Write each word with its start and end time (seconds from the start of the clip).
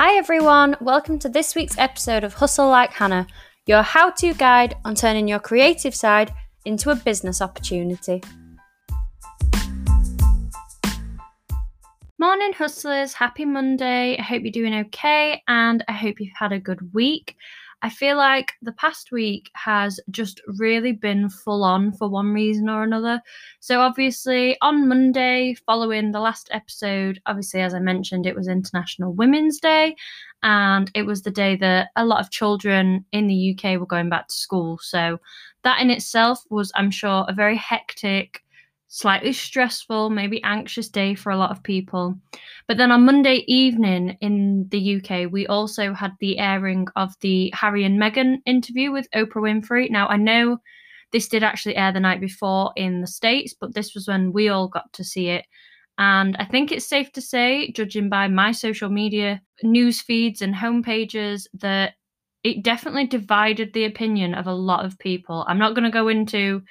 Hi 0.00 0.14
everyone, 0.14 0.76
welcome 0.80 1.18
to 1.18 1.28
this 1.28 1.56
week's 1.56 1.76
episode 1.76 2.22
of 2.22 2.34
Hustle 2.34 2.68
Like 2.68 2.92
Hannah, 2.92 3.26
your 3.66 3.82
how 3.82 4.10
to 4.10 4.32
guide 4.32 4.76
on 4.84 4.94
turning 4.94 5.26
your 5.26 5.40
creative 5.40 5.92
side 5.92 6.32
into 6.64 6.90
a 6.90 6.94
business 6.94 7.42
opportunity. 7.42 8.22
Morning, 12.16 12.52
hustlers. 12.52 13.12
Happy 13.12 13.44
Monday. 13.44 14.16
I 14.16 14.22
hope 14.22 14.42
you're 14.44 14.52
doing 14.52 14.74
okay 14.86 15.42
and 15.48 15.84
I 15.88 15.92
hope 15.94 16.20
you've 16.20 16.30
had 16.38 16.52
a 16.52 16.60
good 16.60 16.94
week. 16.94 17.34
I 17.82 17.90
feel 17.90 18.16
like 18.16 18.54
the 18.60 18.72
past 18.72 19.12
week 19.12 19.50
has 19.54 20.00
just 20.10 20.40
really 20.46 20.90
been 20.92 21.28
full 21.28 21.62
on 21.62 21.92
for 21.92 22.08
one 22.08 22.32
reason 22.32 22.68
or 22.68 22.82
another. 22.82 23.20
So, 23.60 23.80
obviously, 23.80 24.56
on 24.62 24.88
Monday, 24.88 25.54
following 25.64 26.10
the 26.10 26.20
last 26.20 26.48
episode, 26.50 27.20
obviously, 27.26 27.60
as 27.60 27.74
I 27.74 27.78
mentioned, 27.78 28.26
it 28.26 28.34
was 28.34 28.48
International 28.48 29.12
Women's 29.12 29.60
Day, 29.60 29.94
and 30.42 30.90
it 30.94 31.02
was 31.02 31.22
the 31.22 31.30
day 31.30 31.54
that 31.56 31.90
a 31.94 32.04
lot 32.04 32.20
of 32.20 32.30
children 32.30 33.04
in 33.12 33.28
the 33.28 33.56
UK 33.56 33.78
were 33.78 33.86
going 33.86 34.08
back 34.08 34.26
to 34.28 34.34
school. 34.34 34.78
So, 34.82 35.20
that 35.62 35.80
in 35.80 35.90
itself 35.90 36.42
was, 36.50 36.72
I'm 36.74 36.90
sure, 36.90 37.24
a 37.28 37.32
very 37.32 37.56
hectic 37.56 38.42
slightly 38.88 39.32
stressful, 39.34 40.10
maybe 40.10 40.42
anxious 40.42 40.88
day 40.88 41.14
for 41.14 41.30
a 41.30 41.36
lot 41.36 41.50
of 41.50 41.62
people. 41.62 42.14
But 42.66 42.78
then 42.78 42.90
on 42.90 43.04
Monday 43.04 43.44
evening 43.46 44.16
in 44.20 44.66
the 44.70 44.96
UK, 44.96 45.30
we 45.30 45.46
also 45.46 45.92
had 45.92 46.12
the 46.20 46.38
airing 46.38 46.86
of 46.96 47.14
the 47.20 47.52
Harry 47.54 47.84
and 47.84 48.00
Meghan 48.00 48.38
interview 48.46 48.90
with 48.90 49.10
Oprah 49.14 49.42
Winfrey. 49.42 49.90
Now, 49.90 50.08
I 50.08 50.16
know 50.16 50.58
this 51.12 51.28
did 51.28 51.42
actually 51.42 51.76
air 51.76 51.92
the 51.92 52.00
night 52.00 52.20
before 52.20 52.72
in 52.76 53.02
the 53.02 53.06
States, 53.06 53.54
but 53.58 53.74
this 53.74 53.94
was 53.94 54.08
when 54.08 54.32
we 54.32 54.48
all 54.48 54.68
got 54.68 54.90
to 54.94 55.04
see 55.04 55.28
it. 55.28 55.44
And 55.98 56.36
I 56.38 56.44
think 56.44 56.72
it's 56.72 56.86
safe 56.86 57.12
to 57.12 57.20
say, 57.20 57.70
judging 57.72 58.08
by 58.08 58.28
my 58.28 58.52
social 58.52 58.88
media 58.88 59.42
news 59.62 60.00
feeds 60.00 60.40
and 60.42 60.54
homepages, 60.54 61.46
that 61.54 61.94
it 62.44 62.62
definitely 62.62 63.06
divided 63.06 63.72
the 63.72 63.84
opinion 63.84 64.32
of 64.34 64.46
a 64.46 64.54
lot 64.54 64.84
of 64.84 64.98
people. 64.98 65.44
I'm 65.48 65.58
not 65.58 65.74
going 65.74 65.84
to 65.84 65.90
go 65.90 66.08
into 66.08 66.62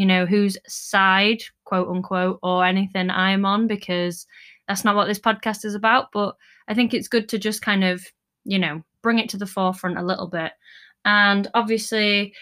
you 0.00 0.06
know, 0.06 0.24
whose 0.24 0.56
side, 0.66 1.42
quote 1.70 1.88
unquote, 1.88 2.40
or 2.42 2.64
anything 2.64 3.10
I'm 3.10 3.44
on 3.46 3.68
because 3.68 4.26
that's 4.66 4.84
not 4.84 4.96
what 4.96 5.06
this 5.06 5.20
podcast 5.20 5.64
is 5.64 5.76
about. 5.76 6.10
But 6.12 6.34
I 6.66 6.74
think 6.74 6.92
it's 6.92 7.06
good 7.06 7.28
to 7.28 7.38
just 7.38 7.62
kind 7.62 7.84
of, 7.84 8.04
you 8.44 8.58
know, 8.58 8.82
bring 9.02 9.20
it 9.20 9.28
to 9.28 9.36
the 9.36 9.46
forefront 9.46 9.96
a 9.96 10.04
little 10.04 10.26
bit. 10.26 10.50
And 11.04 11.48
obviously, 11.54 12.34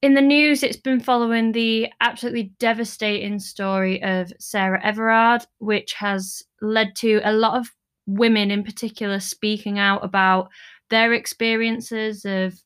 in 0.00 0.14
the 0.14 0.22
news, 0.22 0.62
it's 0.62 0.78
been 0.78 0.98
following 0.98 1.52
the 1.52 1.88
absolutely 2.00 2.54
devastating 2.58 3.38
story 3.38 4.02
of 4.02 4.32
Sarah 4.40 4.82
Everard, 4.82 5.44
which 5.58 5.92
has 5.92 6.42
led 6.62 6.96
to 6.96 7.20
a 7.22 7.34
lot 7.34 7.58
of 7.58 7.70
women 8.06 8.50
in 8.50 8.64
particular 8.64 9.20
speaking 9.20 9.78
out 9.78 10.02
about 10.02 10.48
their 10.88 11.12
experiences 11.12 12.24
of 12.24 12.58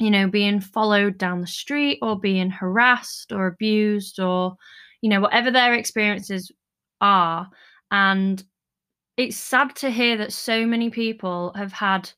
you 0.00 0.10
know, 0.10 0.26
being 0.26 0.60
followed 0.60 1.18
down 1.18 1.42
the 1.42 1.46
street 1.46 1.98
or 2.00 2.18
being 2.18 2.50
harassed 2.50 3.32
or 3.32 3.46
abused 3.46 4.18
or, 4.18 4.56
you 5.00 5.08
know, 5.10 5.20
whatever 5.20 5.50
their 5.50 5.74
experiences 5.74 6.50
are. 7.00 7.48
And 7.90 8.42
it's 9.16 9.36
sad 9.36 9.74
to 9.76 9.90
hear 9.90 10.16
that 10.16 10.32
so 10.32 10.66
many 10.66 10.90
people 10.90 11.52
have 11.56 11.72
had 11.72 12.10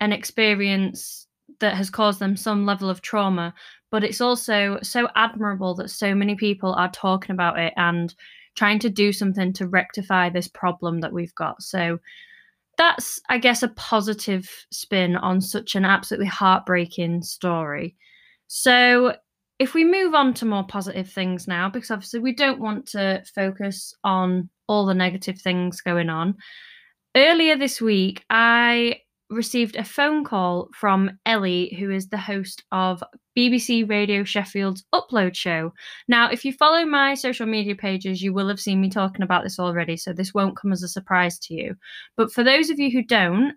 an 0.00 0.12
experience 0.12 1.26
that 1.60 1.74
has 1.74 1.90
caused 1.90 2.18
them 2.18 2.36
some 2.36 2.66
level 2.66 2.90
of 2.90 3.02
trauma. 3.02 3.54
But 3.90 4.04
it's 4.04 4.20
also 4.20 4.78
so 4.82 5.08
admirable 5.14 5.74
that 5.76 5.90
so 5.90 6.14
many 6.14 6.34
people 6.34 6.74
are 6.74 6.90
talking 6.90 7.32
about 7.32 7.58
it 7.58 7.72
and 7.76 8.14
trying 8.56 8.78
to 8.80 8.90
do 8.90 9.12
something 9.12 9.52
to 9.54 9.68
rectify 9.68 10.28
this 10.28 10.48
problem 10.48 11.00
that 11.00 11.12
we've 11.12 11.34
got. 11.34 11.62
So, 11.62 11.98
that's, 12.78 13.20
I 13.30 13.38
guess, 13.38 13.62
a 13.62 13.68
positive 13.68 14.50
spin 14.70 15.16
on 15.16 15.40
such 15.40 15.74
an 15.74 15.84
absolutely 15.86 16.26
heartbreaking 16.26 17.22
story. 17.22 17.96
So, 18.48 19.14
if 19.58 19.74
we 19.74 19.84
move 19.84 20.14
on 20.14 20.34
to 20.34 20.46
more 20.46 20.64
positive 20.64 21.08
things 21.08 21.48
now, 21.48 21.68
because 21.68 21.90
obviously 21.90 22.20
we 22.20 22.34
don't 22.34 22.60
want 22.60 22.86
to 22.88 23.22
focus 23.34 23.94
on 24.04 24.50
all 24.68 24.86
the 24.86 24.94
negative 24.94 25.40
things 25.40 25.80
going 25.80 26.10
on. 26.10 26.36
Earlier 27.16 27.56
this 27.56 27.80
week, 27.80 28.24
I 28.28 29.00
received 29.30 29.76
a 29.76 29.84
phone 29.84 30.24
call 30.24 30.68
from 30.74 31.18
Ellie, 31.26 31.74
who 31.78 31.90
is 31.90 32.08
the 32.08 32.18
host 32.18 32.62
of 32.70 33.02
BBC 33.36 33.88
Radio 33.88 34.22
Sheffield's 34.22 34.84
Upload 34.94 35.34
Show. 35.34 35.72
Now, 36.06 36.30
if 36.30 36.44
you 36.44 36.52
follow 36.52 36.84
my 36.84 37.14
social 37.14 37.46
media 37.46 37.74
pages, 37.74 38.22
you 38.22 38.32
will 38.32 38.48
have 38.48 38.60
seen 38.60 38.80
me 38.80 38.88
talking 38.88 39.22
about 39.22 39.42
this 39.42 39.58
already, 39.58 39.96
so 39.96 40.12
this 40.12 40.32
won't 40.32 40.56
come 40.56 40.72
as 40.72 40.82
a 40.82 40.88
surprise 40.88 41.38
to 41.40 41.54
you. 41.54 41.74
But 42.16 42.32
for 42.32 42.44
those 42.44 42.70
of 42.70 42.78
you 42.78 42.90
who 42.90 43.02
don't, 43.02 43.54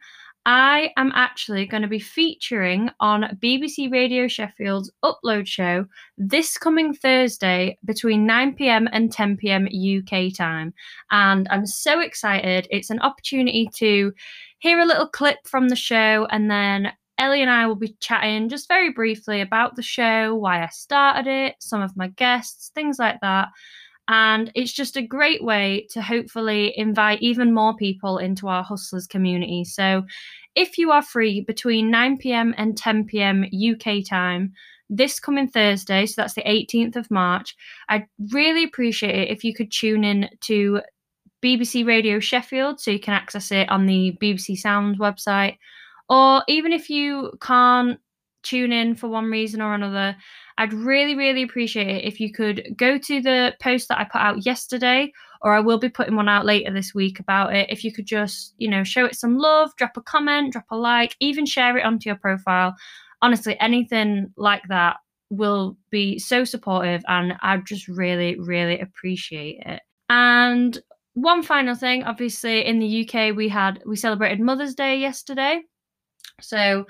I 0.52 0.90
am 0.98 1.12
actually 1.14 1.68
going 1.68 1.84
to 1.84 1.88
be 1.88 2.00
featuring 2.00 2.90
on 3.00 3.38
BBC 3.40 3.92
Radio 3.92 4.28
Sheffield's 4.28 4.90
Upload 5.06 5.46
Show 5.46 5.86
this 6.18 6.58
coming 6.58 6.92
Thursday 6.92 7.78
between 7.86 8.26
9 8.26 8.56
pm 8.56 8.90
and 8.92 9.12
10 9.12 9.38
pm 9.38 9.68
UK 9.68 10.36
time. 10.36 10.74
And 11.12 11.48
I'm 11.52 11.68
so 11.68 12.00
excited. 12.00 12.68
It's 12.72 12.90
an 12.90 13.00
opportunity 13.02 13.70
to 13.76 14.12
hear 14.58 14.80
a 14.80 14.88
little 14.88 15.08
clip 15.08 15.38
from 15.46 15.70
the 15.70 15.76
show, 15.76 16.28
and 16.32 16.50
then 16.50 16.94
Ellie 17.20 17.44
and 17.44 17.52
I 17.52 17.68
will 17.68 17.76
be 17.76 17.96
chatting 18.00 18.50
just 18.50 18.68
very 18.68 18.92
briefly 18.92 19.42
about 19.42 19.76
the 19.76 19.84
show, 19.84 20.34
why 20.34 20.64
I 20.64 20.70
started 20.70 21.28
it, 21.30 21.58
some 21.60 21.84
of 21.84 21.96
my 21.96 22.08
guests, 22.08 22.72
things 22.74 22.98
like 22.98 23.22
that. 23.22 23.50
And 24.12 24.52
it's 24.56 24.74
just 24.74 24.98
a 24.98 25.04
great 25.04 25.44
way 25.44 25.86
to 25.92 26.02
hopefully 26.02 26.74
invite 26.76 27.22
even 27.22 27.54
more 27.54 27.76
people 27.76 28.18
into 28.18 28.48
our 28.48 28.64
Hustlers 28.64 29.06
community. 29.06 29.64
So 29.64 30.04
if 30.56 30.78
you 30.78 30.92
are 30.92 31.02
free 31.02 31.42
between 31.42 31.92
9 31.92 32.18
pm 32.18 32.54
and 32.58 32.78
10 32.78 33.06
pm 33.06 33.46
UK 33.54 34.06
time, 34.08 34.54
this 34.90 35.20
coming 35.20 35.48
Thursday, 35.48 36.06
so 36.06 36.22
that's 36.22 36.34
the 36.34 36.44
18th 36.44 36.96
of 36.96 37.12
March, 37.12 37.56
I'd 37.88 38.08
really 38.32 38.64
appreciate 38.64 39.16
it 39.16 39.32
if 39.32 39.44
you 39.44 39.54
could 39.54 39.72
tune 39.72 40.04
in 40.04 40.30
to 40.42 40.82
BBC 41.44 41.86
Radio 41.86 42.20
Sheffield, 42.20 42.80
so 42.80 42.92
you 42.92 43.00
can 43.00 43.14
access 43.14 43.52
it 43.52 43.70
on 43.70 43.86
the 43.86 44.18
BBC 44.22 44.58
Sounds 44.58 44.98
website. 44.98 45.58
Or 46.10 46.44
even 46.48 46.74
if 46.74 46.90
you 46.90 47.32
can't 47.40 48.00
tune 48.44 48.72
in 48.72 48.96
for 48.96 49.08
one 49.08 49.26
reason 49.26 49.62
or 49.62 49.74
another, 49.74 50.16
I'd 50.58 50.74
really, 50.74 51.16
really 51.16 51.44
appreciate 51.44 51.88
it 51.88 52.06
if 52.06 52.20
you 52.20 52.32
could 52.32 52.76
go 52.76 52.98
to 52.98 53.22
the 53.22 53.56
post 53.62 53.88
that 53.88 54.00
I 54.00 54.04
put 54.04 54.22
out 54.22 54.46
yesterday, 54.46 55.12
or 55.42 55.54
I 55.54 55.60
will 55.60 55.80
be 55.80 55.90
putting 55.90 56.16
one 56.16 56.30
out 56.30 56.46
later 56.46 56.74
this 56.74 56.94
week 56.94 57.20
about 57.20 57.56
it. 57.56 57.70
If 57.70 57.84
you 57.84 57.94
could 57.94 58.06
just, 58.06 58.54
you 58.58 58.70
know, 58.70 58.84
show 58.84 59.06
it 59.06 59.16
some 59.16 59.38
love, 59.38 59.76
drop 59.78 59.96
a 59.96 60.02
comment, 60.02 60.54
drop 60.54 60.66
a 60.72 60.76
like, 60.76 61.16
even 61.20 61.46
share 61.46 61.78
it 61.78 61.86
onto 61.86 62.10
your 62.10 62.18
profile. 62.18 62.76
Honestly, 63.22 63.58
anything 63.60 64.34
like 64.36 64.64
that 64.70 64.98
will 65.30 65.78
be 65.92 66.18
so 66.20 66.44
supportive 66.44 67.04
and 67.08 67.34
I 67.42 67.58
just 67.58 67.88
really, 67.88 68.38
really 68.40 68.80
appreciate 68.80 69.62
it. 69.66 69.82
And 70.10 70.78
one 71.14 71.44
final 71.44 71.76
thing, 71.76 72.04
obviously 72.04 72.66
in 72.66 72.80
the 72.80 73.08
UK 73.08 73.36
we 73.36 73.50
had 73.50 73.82
we 73.86 73.96
celebrated 73.96 74.40
Mother's 74.40 74.76
Day 74.76 74.98
yesterday. 74.98 75.62
So 76.42 76.86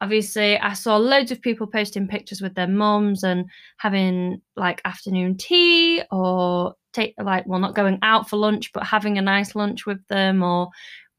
obviously 0.00 0.58
I 0.58 0.74
saw 0.74 0.96
loads 0.96 1.30
of 1.30 1.40
people 1.40 1.66
posting 1.66 2.08
pictures 2.08 2.40
with 2.40 2.54
their 2.54 2.66
mums 2.66 3.22
and 3.24 3.46
having 3.78 4.42
like 4.56 4.82
afternoon 4.84 5.36
tea 5.36 6.02
or 6.10 6.74
take 6.92 7.14
like 7.18 7.46
well 7.46 7.60
not 7.60 7.74
going 7.74 7.98
out 8.02 8.28
for 8.28 8.36
lunch 8.36 8.72
but 8.72 8.84
having 8.84 9.18
a 9.18 9.22
nice 9.22 9.54
lunch 9.54 9.86
with 9.86 10.06
them 10.08 10.42
or 10.42 10.68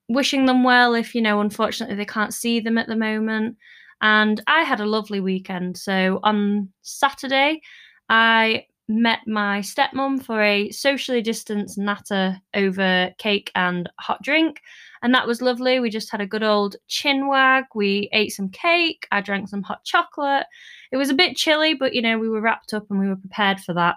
wishing 0.10 0.46
them 0.46 0.64
well 0.64 0.94
if 0.94 1.14
you 1.14 1.22
know 1.22 1.42
unfortunately 1.42 1.96
they 1.96 2.06
can't 2.06 2.34
see 2.34 2.60
them 2.60 2.78
at 2.78 2.88
the 2.88 2.96
moment. 2.96 3.58
And 4.00 4.42
I 4.46 4.62
had 4.62 4.80
a 4.80 4.86
lovely 4.86 5.20
weekend. 5.20 5.76
So 5.78 6.20
on 6.22 6.70
Saturday 6.84 7.62
I 8.10 8.66
met 8.88 9.20
my 9.28 9.60
stepmom 9.60 10.24
for 10.24 10.42
a 10.42 10.72
socially 10.72 11.22
distanced 11.22 11.78
natter 11.78 12.42
over 12.54 13.12
cake 13.18 13.52
and 13.56 13.90
hot 14.00 14.22
drink. 14.22 14.62
And 15.02 15.14
that 15.14 15.28
was 15.28 15.42
lovely. 15.42 15.80
We 15.80 15.90
just 15.90 16.10
had 16.10 16.22
a 16.22 16.28
good 16.28 16.44
old 16.44 16.78
chin 16.88 17.28
wag. 17.28 17.66
We 17.76 18.10
ate 18.14 18.32
some 18.32 18.50
cake. 18.50 19.08
I 19.12 19.22
drank 19.22 19.50
some 19.50 19.62
hot 19.62 19.84
chocolate. 19.84 20.46
It 20.92 20.98
was 20.98 21.10
a 21.10 21.16
bit 21.16 21.36
chilly, 21.36 21.74
but 21.74 21.94
you 21.94 22.02
know, 22.02 22.18
we 22.18 22.30
were 22.30 22.42
wrapped 22.42 22.74
up 22.74 22.86
and 22.90 23.00
we 23.00 23.08
were 23.08 23.16
prepared 23.16 23.60
for 23.60 23.74
that. 23.74 23.96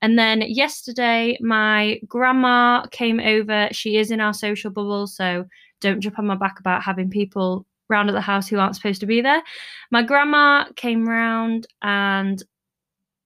And 0.00 0.18
then 0.18 0.42
yesterday, 0.42 1.36
my 1.40 2.00
grandma 2.06 2.86
came 2.86 3.18
over. 3.18 3.68
She 3.72 3.96
is 3.96 4.10
in 4.12 4.20
our 4.20 4.32
social 4.32 4.70
bubble, 4.70 5.08
so 5.08 5.44
don't 5.80 6.00
jump 6.00 6.18
on 6.18 6.26
my 6.26 6.36
back 6.36 6.60
about 6.60 6.82
having 6.82 7.10
people 7.10 7.66
round 7.88 8.08
at 8.08 8.12
the 8.12 8.20
house 8.20 8.46
who 8.46 8.58
aren't 8.58 8.76
supposed 8.76 9.00
to 9.00 9.06
be 9.06 9.20
there. 9.20 9.42
My 9.90 10.02
grandma 10.02 10.66
came 10.76 11.08
round 11.08 11.66
and 11.82 12.42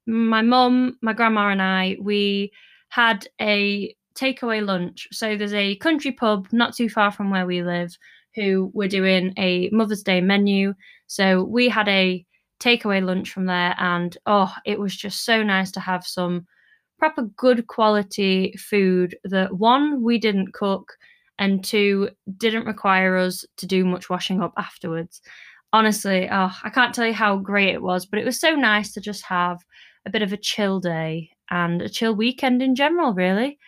my 0.07 0.43
mum, 0.43 0.99
my 1.03 1.13
grandma, 1.13 1.49
and 1.49 1.63
I, 1.63 1.97
we 2.01 2.53
had 2.89 3.27
a 3.41 3.95
takeaway 4.15 4.65
lunch. 4.65 5.09
So 5.13 5.37
there's 5.37 5.55
a 5.55 5.77
country 5.77 6.13
pub 6.13 6.49
not 6.53 6.75
too 6.75 6.89
far 6.89 7.11
from 7.11 7.31
where 7.31 7.47
we 7.47 7.63
live 7.63 7.97
who 8.35 8.71
were 8.75 8.89
doing 8.89 9.33
a 9.39 9.69
Mother's 9.71 10.03
Day 10.03 10.21
menu. 10.21 10.75
So 11.07 11.45
we 11.45 11.69
had 11.69 11.89
a 11.89 12.25
takeaway 12.61 13.05
lunch 13.05 13.31
from 13.31 13.47
there, 13.47 13.75
and 13.79 14.17
oh, 14.27 14.53
it 14.65 14.79
was 14.79 14.97
just 14.97 15.25
so 15.25 15.43
nice 15.43 15.71
to 15.73 15.81
have 15.81 16.07
some 16.07 16.47
proper 16.99 17.23
good 17.23 17.67
quality 17.67 18.55
food 18.59 19.17
that 19.25 19.57
one, 19.57 20.03
we 20.03 20.19
didn't 20.19 20.55
cook, 20.55 20.93
and 21.39 21.65
two, 21.65 22.09
didn't 22.37 22.67
require 22.67 23.17
us 23.17 23.45
to 23.57 23.67
do 23.67 23.85
much 23.85 24.09
washing 24.09 24.41
up 24.41 24.53
afterwards. 24.57 25.21
Honestly, 25.73 26.29
oh, 26.31 26.53
I 26.63 26.71
can't 26.71 26.95
tell 26.95 27.07
you 27.07 27.15
how 27.15 27.39
great 27.39 27.75
it 27.75 27.83
was, 27.83 28.07
but 28.07 28.21
it 28.21 28.25
was 28.25 28.39
so 28.39 28.55
nice 28.55 28.93
to 28.93 29.01
just 29.01 29.25
have 29.25 29.59
a 30.07 30.11
bit 30.11 30.23
of 30.23 30.33
a 30.33 30.37
chill 30.37 30.81
day 30.81 31.31
and 31.51 31.83
a 31.83 31.89
chill 31.89 32.15
weekend 32.15 32.63
in 32.63 32.75
general, 32.75 33.13
really. 33.15 33.59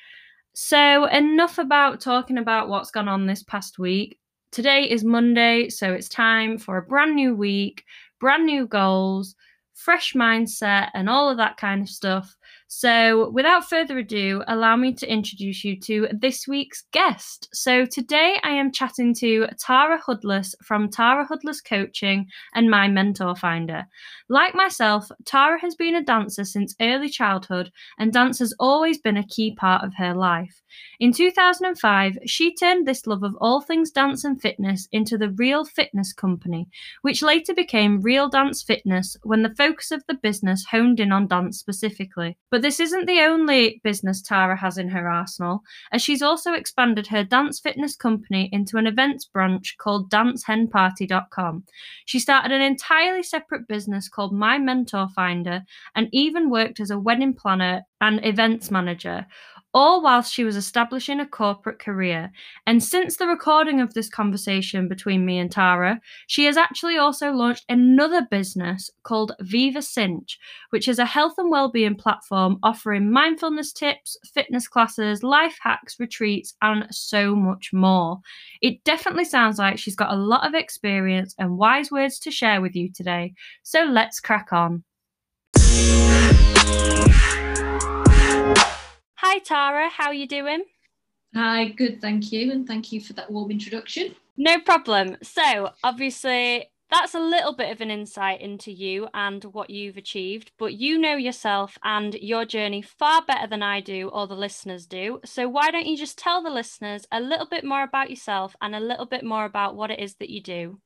So, 0.55 1.07
enough 1.07 1.59
about 1.59 2.01
talking 2.01 2.39
about 2.39 2.69
what's 2.69 2.91
gone 2.91 3.09
on 3.09 3.27
this 3.27 3.43
past 3.43 3.79
week. 3.79 4.19
Today 4.53 4.89
is 4.89 5.03
Monday, 5.03 5.69
so 5.69 5.93
it's 5.93 6.09
time 6.09 6.59
for 6.59 6.77
a 6.77 6.83
brand 6.83 7.17
new 7.17 7.35
week, 7.35 7.85
brand 8.21 8.47
new 8.47 8.67
goals, 8.67 9.35
fresh 9.75 10.13
mindset, 10.13 10.91
and 10.95 11.09
all 11.09 11.29
of 11.29 11.39
that 11.39 11.57
kind 11.57 11.83
of 11.83 11.89
stuff. 11.89 12.37
So, 12.67 13.31
without 13.31 13.69
further 13.69 13.99
ado, 13.99 14.43
allow 14.49 14.75
me 14.75 14.95
to 14.95 15.11
introduce 15.11 15.65
you 15.65 15.79
to 15.81 16.09
this 16.13 16.49
week's 16.49 16.85
guest. 16.93 17.49
So, 17.53 17.85
today 17.85 18.39
I 18.43 18.51
am 18.51 18.73
chatting 18.73 19.15
to 19.17 19.47
Tara 19.61 20.01
Hudless 20.01 20.55
from 20.63 20.89
Tara 20.89 21.27
Hudless 21.27 21.61
Coaching 21.61 22.27
and 22.55 22.71
My 22.71 22.89
Mentor 22.89 23.37
Finder. 23.37 23.87
Like 24.29 24.55
myself, 24.55 25.11
Tara 25.27 25.61
has 25.61 25.75
been 25.75 25.95
a 25.95 26.03
dancer 26.03 26.45
since 26.45 26.75
early 26.81 27.11
childhood, 27.11 27.71
and 27.99 28.13
dance 28.13 28.39
has 28.39 28.55
always 28.59 28.99
been 28.99 29.19
a 29.19 29.27
key 29.27 29.55
part 29.55 29.85
of 29.85 29.95
her 29.97 30.15
life. 30.15 30.63
In 30.99 31.13
2005, 31.13 32.19
she 32.27 32.55
turned 32.55 32.87
this 32.87 33.07
love 33.07 33.23
of 33.23 33.37
all 33.41 33.61
things 33.61 33.91
dance 33.91 34.25
and 34.25 34.41
fitness 34.41 34.89
into 34.91 35.19
the 35.19 35.31
Real 35.31 35.65
Fitness 35.65 36.13
Company, 36.13 36.69
which 37.03 37.23
later 37.23 37.55
became 37.55 38.01
Real 38.01 38.29
Dance 38.29 38.63
Fitness 38.63 39.17
when 39.23 39.43
the 39.43 39.55
focus 39.55 39.91
of 39.91 40.03
the 40.09 40.15
business 40.15 40.65
honed 40.65 40.99
in 40.99 41.13
on 41.13 41.27
dance 41.27 41.59
specifically. 41.59 42.37
But 42.55 42.63
this 42.63 42.79
isn't 42.79 43.07
the 43.07 43.19
only 43.19 43.81
business 43.83 44.23
Tara 44.23 44.57
has 44.57 44.79
in 44.79 44.89
her 44.91 45.11
arsenal, 45.11 45.65
as 45.91 46.03
she's 46.03 46.23
also 46.23 46.53
expanded 46.53 47.09
her 47.09 47.25
dance 47.25 47.59
fitness 47.59 47.97
company 47.97 48.49
into 48.53 48.77
an 48.77 48.87
events 48.87 49.25
branch 49.25 49.75
called 49.77 50.09
DanceHenParty.com. 50.09 51.65
She 52.05 52.21
started 52.21 52.53
an 52.53 52.61
entirely 52.61 53.25
separate 53.25 53.67
business 53.67 54.09
called 54.09 54.33
My 54.33 54.59
Mentor 54.59 55.09
Finder 55.17 55.65
and 55.97 56.09
even 56.13 56.49
worked 56.49 56.79
as 56.79 56.91
a 56.91 56.99
wedding 56.99 57.35
planner 57.35 57.83
and 58.01 58.25
events 58.25 58.71
manager, 58.71 59.27
all 59.75 60.01
whilst 60.01 60.33
she 60.33 60.45
was 60.45 60.57
establishing 60.57 61.19
a 61.19 61.27
corporate 61.27 61.81
career. 61.81 62.31
And 62.67 62.83
since 62.83 63.17
the 63.17 63.27
recording 63.27 63.81
of 63.81 63.93
this 63.93 64.09
conversation 64.09 64.87
between 64.87 65.27
me 65.27 65.39
and 65.39 65.51
Tara, 65.51 66.01
she 66.29 66.45
has 66.45 66.57
actually 66.57 66.97
also 66.97 67.33
launched 67.33 67.65
another 67.69 68.27
business 68.31 68.89
called 69.03 69.33
Viva 69.41 69.83
Cinch, 69.83 70.39
which 70.71 70.87
is 70.87 71.01
a 71.01 71.05
health 71.05 71.35
and 71.39 71.51
well-being 71.51 71.97
platform 71.97 72.59
offering 72.63 73.11
mindfulness 73.11 73.73
tips, 73.73 74.17
fitness 74.33 74.69
classes, 74.69 75.25
life 75.25 75.59
hacks, 75.61 75.99
retreats, 75.99 76.55
and 76.63 76.87
so 76.91 77.35
much 77.35 77.71
more. 77.73 78.21
It 78.63 78.83
definitely 78.85 79.25
sounds 79.25 79.59
like 79.59 79.79
she's 79.79 79.97
got 79.97 80.13
a 80.13 80.17
lot 80.17 80.47
of 80.47 80.55
experience 80.55 81.35
and 81.39 81.59
wise 81.59 81.91
words 81.91 82.19
to 82.21 82.31
share 82.31 82.61
with 82.61 82.77
you 82.77 82.93
today. 82.93 83.35
So 83.65 83.83
let's 83.83 84.21
crack 84.21 84.53
on. 84.53 84.85
Hi 89.35 89.41
Tara, 89.41 89.89
how 89.89 90.07
are 90.07 90.15
you 90.15 90.29
doing? 90.29 90.63
Hi, 91.35 91.65
good, 91.71 92.01
thank 92.01 92.31
you, 92.31 92.53
and 92.53 92.65
thank 92.65 92.93
you 92.93 93.01
for 93.01 93.15
that 93.15 93.29
warm 93.29 93.51
introduction. 93.51 94.15
No 94.37 94.61
problem. 94.61 95.17
So, 95.25 95.71
obviously, 95.83 96.71
that's 96.89 97.15
a 97.15 97.19
little 97.19 97.53
bit 97.53 97.73
of 97.73 97.81
an 97.81 97.91
insight 97.91 98.41
into 98.41 98.71
you 98.71 99.09
and 99.13 99.43
what 99.43 99.71
you've 99.71 99.97
achieved, 99.97 100.53
but 100.57 100.75
you 100.75 100.99
know 100.99 101.17
yourself 101.17 101.77
and 101.83 102.15
your 102.15 102.45
journey 102.45 102.81
far 102.81 103.23
better 103.27 103.49
than 103.49 103.61
I 103.61 103.81
do 103.81 104.09
or 104.11 104.29
the 104.29 104.37
listeners 104.37 104.87
do. 104.87 105.19
So, 105.25 105.49
why 105.49 105.73
don't 105.73 105.89
you 105.89 105.97
just 105.97 106.17
tell 106.17 106.41
the 106.41 106.49
listeners 106.51 107.05
a 107.11 107.21
little 107.21 107.47
bit 107.47 107.65
more 107.65 107.83
about 107.83 108.11
yourself 108.11 108.55
and 108.63 108.73
a 108.73 108.79
little 108.79 109.07
bit 109.07 109.25
more 109.25 109.47
about 109.47 109.75
what 109.75 109.91
it 109.91 109.99
is 109.99 110.15
that 110.21 110.31
you 110.31 110.43
do? 110.43 110.79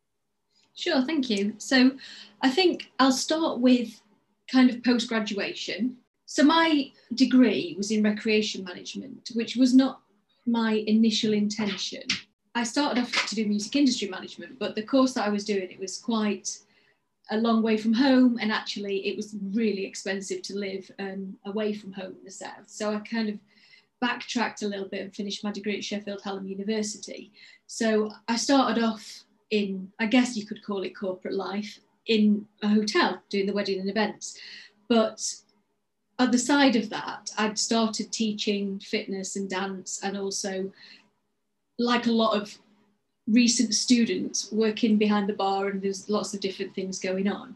Sure, 0.75 1.03
thank 1.03 1.29
you. 1.29 1.53
So, 1.59 1.91
I 2.41 2.49
think 2.49 2.93
I'll 2.99 3.13
start 3.13 3.59
with 3.59 4.01
kind 4.51 4.71
of 4.71 4.83
post 4.83 5.07
graduation. 5.07 5.99
So 6.31 6.43
my 6.43 6.93
degree 7.15 7.75
was 7.79 7.91
in 7.91 8.03
recreation 8.03 8.63
management, 8.63 9.31
which 9.35 9.57
was 9.57 9.75
not 9.75 10.03
my 10.45 10.85
initial 10.87 11.33
intention. 11.33 12.03
I 12.55 12.65
started 12.65 13.01
off 13.01 13.27
to 13.29 13.35
do 13.35 13.47
music 13.47 13.75
industry 13.77 14.09
management, 14.09 14.59
but 14.59 14.75
the 14.75 14.83
course 14.83 15.15
that 15.15 15.27
I 15.27 15.31
was 15.31 15.47
doing, 15.47 15.71
it 15.71 15.81
was 15.81 15.97
quite 15.97 16.59
a 17.31 17.39
long 17.39 17.63
way 17.63 17.79
from 17.79 17.95
home, 17.95 18.37
and 18.43 18.53
actually 18.53 19.09
it 19.09 19.17
was 19.17 19.37
really 19.55 19.87
expensive 19.87 20.43
to 20.43 20.55
live 20.55 20.91
um, 20.99 21.35
away 21.47 21.73
from 21.73 21.95
home 21.95 22.15
in 22.19 22.25
the 22.27 22.31
south. 22.31 22.67
So 22.67 22.93
I 22.93 22.99
kind 22.99 23.31
of 23.31 23.39
backtracked 24.03 24.61
a 24.61 24.69
little 24.69 24.89
bit 24.89 25.01
and 25.01 25.17
finished 25.17 25.43
my 25.43 25.51
degree 25.51 25.79
at 25.79 25.85
Sheffield 25.85 26.21
Hallam 26.23 26.47
University. 26.47 27.33
So 27.67 28.13
I 28.29 28.37
started 28.37 28.85
off 28.85 29.25
in, 29.51 29.91
I 29.99 30.05
guess 30.05 30.37
you 30.37 30.45
could 30.45 30.63
call 30.63 30.83
it 30.83 30.91
corporate 30.91 31.35
life, 31.35 31.79
in 32.05 32.47
a 32.63 32.69
hotel 32.69 33.23
doing 33.31 33.47
the 33.47 33.55
wedding 33.55 33.81
and 33.81 33.89
events. 33.89 34.39
But 34.89 35.23
the 36.27 36.39
side 36.39 36.77
of 36.77 36.91
that, 36.91 37.31
I'd 37.39 37.59
started 37.59 38.11
teaching 38.11 38.81
fitness 38.81 39.37
and 39.37 39.49
dance, 39.49 40.01
and 40.03 40.17
also, 40.17 40.73
like 41.79 42.07
a 42.07 42.13
lot 42.13 42.37
of 42.41 42.59
recent 43.29 43.75
students, 43.75 44.51
working 44.51 44.97
behind 44.97 45.29
the 45.29 45.35
bar, 45.35 45.69
and 45.69 45.81
there's 45.81 46.09
lots 46.09 46.35
of 46.35 46.41
different 46.41 46.75
things 46.75 46.99
going 46.99 47.29
on. 47.29 47.55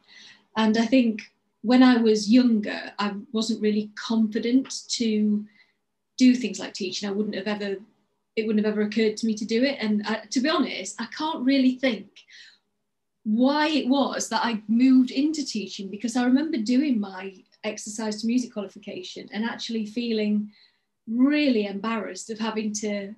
And 0.56 0.76
I 0.76 0.86
think 0.86 1.22
when 1.62 1.82
I 1.82 1.96
was 1.96 2.30
younger, 2.30 2.92
I 2.98 3.14
wasn't 3.32 3.62
really 3.62 3.90
confident 3.96 4.88
to 4.90 5.44
do 6.18 6.34
things 6.34 6.60
like 6.60 6.74
teaching. 6.74 7.08
I 7.08 7.12
wouldn't 7.12 7.34
have 7.34 7.46
ever, 7.46 7.76
it 8.36 8.46
wouldn't 8.46 8.64
have 8.64 8.74
ever 8.74 8.82
occurred 8.82 9.16
to 9.18 9.26
me 9.26 9.34
to 9.34 9.44
do 9.44 9.64
it. 9.64 9.78
And 9.80 10.06
I, 10.06 10.22
to 10.30 10.40
be 10.40 10.48
honest, 10.48 11.00
I 11.00 11.06
can't 11.06 11.44
really 11.44 11.76
think 11.76 12.08
why 13.24 13.68
it 13.68 13.88
was 13.88 14.28
that 14.28 14.44
I 14.44 14.62
moved 14.68 15.10
into 15.10 15.44
teaching 15.44 15.88
because 15.88 16.16
I 16.16 16.24
remember 16.24 16.58
doing 16.58 17.00
my 17.00 17.32
exercise 17.64 18.20
to 18.20 18.26
music 18.26 18.52
qualification 18.52 19.28
and 19.32 19.44
actually 19.44 19.86
feeling 19.86 20.50
really 21.08 21.66
embarrassed 21.66 22.30
of 22.30 22.38
having 22.38 22.72
to 22.72 23.14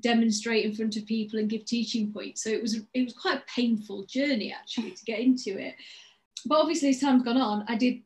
demonstrate 0.00 0.64
in 0.64 0.74
front 0.74 0.96
of 0.96 1.06
people 1.06 1.38
and 1.38 1.50
give 1.50 1.64
teaching 1.64 2.12
points. 2.12 2.42
So 2.42 2.50
it 2.50 2.62
was 2.62 2.80
it 2.94 3.04
was 3.04 3.14
quite 3.14 3.38
a 3.38 3.52
painful 3.54 4.04
journey 4.06 4.52
actually 4.52 4.92
to 4.92 5.04
get 5.04 5.20
into 5.20 5.58
it. 5.58 5.74
But 6.46 6.60
obviously 6.60 6.90
as 6.90 7.00
time's 7.00 7.24
gone 7.24 7.36
on, 7.36 7.64
I 7.68 7.76
did 7.76 8.02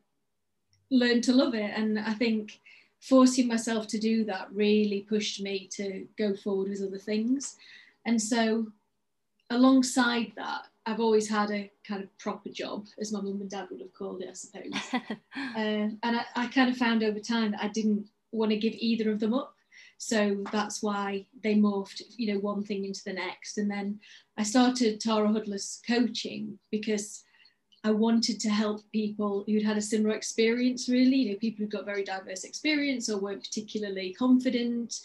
learn 0.89 1.21
to 1.21 1.33
love 1.33 1.53
it. 1.53 1.71
And 1.75 1.99
I 1.99 2.13
think 2.13 2.59
forcing 3.01 3.47
myself 3.47 3.87
to 3.87 3.99
do 3.99 4.23
that 4.25 4.47
really 4.51 5.01
pushed 5.01 5.41
me 5.41 5.69
to 5.73 6.07
go 6.17 6.35
forward 6.35 6.69
with 6.69 6.81
other 6.81 6.97
things. 6.97 7.57
And 8.05 8.21
so 8.21 8.67
alongside 9.49 10.31
that, 10.35 10.63
I've 10.85 10.99
always 10.99 11.29
had 11.29 11.51
a 11.51 11.71
kind 11.87 12.03
of 12.03 12.17
proper 12.17 12.49
job, 12.49 12.87
as 12.99 13.11
my 13.11 13.21
mum 13.21 13.41
and 13.41 13.49
dad 13.49 13.67
would 13.71 13.81
have 13.81 13.93
called 13.93 14.21
it, 14.21 14.29
I 14.29 14.33
suppose. 14.33 14.71
uh, 14.93 14.99
and 15.55 15.99
I, 16.03 16.25
I 16.35 16.47
kind 16.47 16.69
of 16.69 16.77
found 16.77 17.03
over 17.03 17.19
time 17.19 17.51
that 17.51 17.63
I 17.63 17.69
didn't 17.69 18.07
want 18.31 18.51
to 18.51 18.57
give 18.57 18.73
either 18.73 19.11
of 19.11 19.19
them 19.19 19.33
up. 19.33 19.55
So 19.97 20.43
that's 20.51 20.83
why 20.83 21.25
they 21.43 21.55
morphed, 21.55 22.01
you 22.17 22.33
know, 22.33 22.39
one 22.39 22.63
thing 22.63 22.83
into 22.83 23.03
the 23.05 23.13
next. 23.13 23.57
And 23.57 23.71
then 23.71 23.99
I 24.37 24.43
started 24.43 24.99
Tara 24.99 25.29
Hudless 25.29 25.81
coaching 25.87 26.59
because 26.71 27.23
I 27.85 27.91
wanted 27.91 28.39
to 28.41 28.49
help 28.49 28.81
people 28.91 29.43
who'd 29.45 29.63
had 29.63 29.77
a 29.77 29.81
similar 29.81 30.15
experience, 30.15 30.89
really, 30.89 31.15
you 31.17 31.31
know, 31.31 31.37
people 31.37 31.63
who've 31.63 31.71
got 31.71 31.85
very 31.85 32.03
diverse 32.03 32.43
experience 32.43 33.09
or 33.09 33.19
weren't 33.19 33.43
particularly 33.43 34.13
confident, 34.13 34.99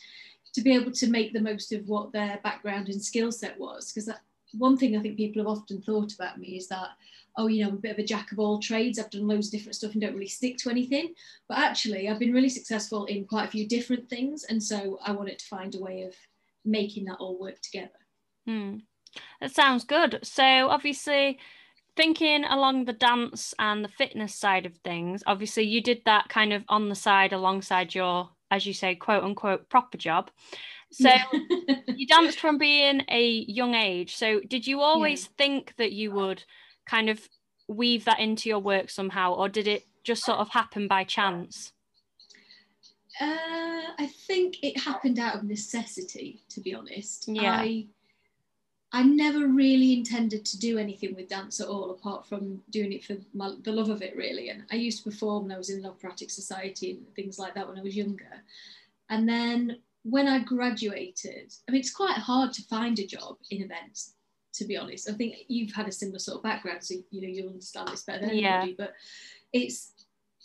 to 0.54 0.60
be 0.62 0.74
able 0.74 0.90
to 0.92 1.10
make 1.10 1.32
the 1.32 1.40
most 1.40 1.72
of 1.72 1.86
what 1.88 2.12
their 2.12 2.40
background 2.42 2.88
and 2.88 3.02
skill 3.02 3.30
set 3.30 3.58
was. 3.58 3.92
Because 3.92 4.10
one 4.52 4.76
thing 4.76 4.96
I 4.96 5.00
think 5.00 5.16
people 5.16 5.42
have 5.42 5.58
often 5.58 5.80
thought 5.82 6.14
about 6.14 6.38
me 6.38 6.56
is 6.56 6.68
that, 6.68 6.88
oh, 7.36 7.46
you 7.46 7.62
know, 7.62 7.70
I'm 7.70 7.76
a 7.76 7.78
bit 7.78 7.92
of 7.92 7.98
a 7.98 8.04
jack 8.04 8.32
of 8.32 8.38
all 8.38 8.58
trades. 8.58 8.98
I've 8.98 9.10
done 9.10 9.26
loads 9.26 9.48
of 9.48 9.52
different 9.52 9.76
stuff 9.76 9.92
and 9.92 10.00
don't 10.00 10.14
really 10.14 10.28
stick 10.28 10.56
to 10.58 10.70
anything. 10.70 11.14
But 11.48 11.58
actually, 11.58 12.08
I've 12.08 12.18
been 12.18 12.32
really 12.32 12.48
successful 12.48 13.04
in 13.06 13.26
quite 13.26 13.48
a 13.48 13.50
few 13.50 13.68
different 13.68 14.08
things. 14.08 14.44
And 14.44 14.62
so 14.62 14.98
I 15.04 15.12
wanted 15.12 15.38
to 15.38 15.46
find 15.46 15.74
a 15.74 15.80
way 15.80 16.02
of 16.02 16.14
making 16.64 17.04
that 17.06 17.18
all 17.18 17.38
work 17.38 17.60
together. 17.60 17.90
Hmm. 18.46 18.76
That 19.40 19.54
sounds 19.54 19.84
good. 19.84 20.20
So 20.22 20.68
obviously, 20.68 21.38
thinking 21.96 22.44
along 22.44 22.84
the 22.84 22.92
dance 22.92 23.54
and 23.58 23.84
the 23.84 23.88
fitness 23.88 24.34
side 24.34 24.66
of 24.66 24.76
things, 24.78 25.22
obviously 25.26 25.64
you 25.64 25.82
did 25.82 26.02
that 26.04 26.28
kind 26.28 26.52
of 26.52 26.64
on 26.68 26.88
the 26.88 26.94
side 26.94 27.32
alongside 27.32 27.94
your, 27.94 28.30
as 28.50 28.66
you 28.66 28.72
say, 28.72 28.94
quote 28.94 29.24
unquote 29.24 29.68
proper 29.68 29.98
job. 29.98 30.30
So 30.90 31.10
you 31.88 32.06
danced 32.06 32.40
from 32.40 32.58
being 32.58 33.02
a 33.10 33.44
young 33.46 33.74
age. 33.74 34.16
So 34.16 34.40
did 34.40 34.66
you 34.66 34.80
always 34.80 35.24
yeah. 35.24 35.32
think 35.36 35.74
that 35.76 35.92
you 35.92 36.12
would 36.12 36.44
kind 36.86 37.10
of 37.10 37.28
weave 37.68 38.04
that 38.06 38.18
into 38.18 38.48
your 38.48 38.60
work 38.60 38.90
somehow, 38.90 39.34
or 39.34 39.48
did 39.48 39.68
it 39.68 39.84
just 40.02 40.24
sort 40.24 40.38
of 40.38 40.48
happen 40.48 40.88
by 40.88 41.04
chance? 41.04 41.72
Uh, 43.20 43.92
I 43.98 44.10
think 44.26 44.62
it 44.62 44.80
happened 44.80 45.18
out 45.18 45.34
of 45.34 45.44
necessity, 45.44 46.40
to 46.50 46.60
be 46.60 46.74
honest. 46.74 47.28
Yeah. 47.28 47.52
I, 47.52 47.86
I 48.92 49.02
never 49.02 49.48
really 49.48 49.92
intended 49.92 50.44
to 50.46 50.58
do 50.58 50.78
anything 50.78 51.14
with 51.14 51.28
dance 51.28 51.60
at 51.60 51.68
all, 51.68 51.90
apart 51.90 52.26
from 52.26 52.62
doing 52.70 52.92
it 52.92 53.04
for 53.04 53.16
my, 53.34 53.54
the 53.64 53.72
love 53.72 53.90
of 53.90 54.02
it, 54.02 54.16
really. 54.16 54.50
And 54.50 54.62
I 54.70 54.76
used 54.76 55.02
to 55.02 55.10
perform, 55.10 55.44
and 55.44 55.52
I 55.52 55.58
was 55.58 55.68
in 55.68 55.80
an 55.80 55.86
operatic 55.86 56.30
society 56.30 56.92
and 56.92 57.14
things 57.14 57.38
like 57.38 57.54
that 57.54 57.68
when 57.68 57.78
I 57.78 57.82
was 57.82 57.96
younger. 57.96 58.42
And 59.10 59.28
then 59.28 59.78
when 60.02 60.28
I 60.28 60.40
graduated, 60.40 61.52
I 61.68 61.72
mean, 61.72 61.80
it's 61.80 61.92
quite 61.92 62.16
hard 62.16 62.52
to 62.54 62.62
find 62.62 62.98
a 62.98 63.06
job 63.06 63.36
in 63.50 63.62
events, 63.62 64.14
to 64.54 64.64
be 64.64 64.76
honest. 64.76 65.08
I 65.08 65.12
think 65.12 65.36
you've 65.48 65.74
had 65.74 65.88
a 65.88 65.92
similar 65.92 66.18
sort 66.18 66.38
of 66.38 66.42
background, 66.42 66.82
so 66.82 66.94
you 67.10 67.20
know 67.20 67.28
you'll 67.28 67.48
understand 67.48 67.88
this 67.88 68.04
better 68.04 68.20
than 68.20 68.30
anybody. 68.30 68.74
But 68.76 68.94
it's 69.52 69.92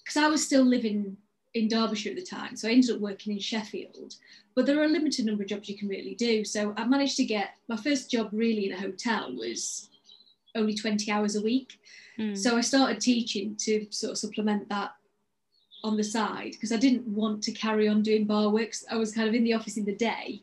because 0.04 0.22
I 0.22 0.28
was 0.28 0.46
still 0.46 0.64
living 0.64 1.18
in 1.54 1.68
Derbyshire 1.68 2.12
at 2.12 2.18
the 2.18 2.26
time, 2.26 2.56
so 2.56 2.68
I 2.68 2.72
ended 2.72 2.96
up 2.96 3.02
working 3.02 3.34
in 3.34 3.40
Sheffield. 3.40 4.16
But 4.56 4.66
there 4.66 4.80
are 4.80 4.86
a 4.86 4.90
limited 4.90 5.26
number 5.26 5.44
of 5.44 5.50
jobs 5.50 5.70
you 5.70 5.78
can 5.78 5.88
really 5.88 6.16
do. 6.16 6.44
So 6.44 6.74
I 6.78 6.86
managed 6.86 7.18
to 7.18 7.26
get 7.26 7.56
my 7.68 7.78
first 7.78 8.12
job 8.12 8.30
really 8.32 8.68
in 8.68 8.74
a 8.74 8.80
hotel 8.80 9.34
was 9.36 9.90
only 10.56 10.76
20 10.76 11.12
hours 11.12 11.36
a 11.36 11.42
week. 11.42 11.80
Mm. 12.20 12.38
So 12.38 12.58
I 12.58 12.62
started 12.62 13.00
teaching 13.00 13.56
to 13.62 13.88
sort 13.90 14.12
of 14.12 14.18
supplement 14.18 14.70
that 14.70 14.92
on 15.84 15.98
the 15.98 16.04
side 16.04 16.52
because 16.54 16.72
I 16.72 16.78
didn't 16.78 17.06
want 17.08 17.44
to 17.44 17.52
carry 17.52 17.88
on 17.88 18.02
doing 18.02 18.26
bar 18.26 18.50
works. 18.50 18.86
I 18.90 18.96
was 18.96 19.14
kind 19.14 19.28
of 19.28 19.36
in 19.36 19.44
the 19.44 19.54
office 19.54 19.78
in 19.78 19.86
the 19.86 19.96
day 19.96 20.42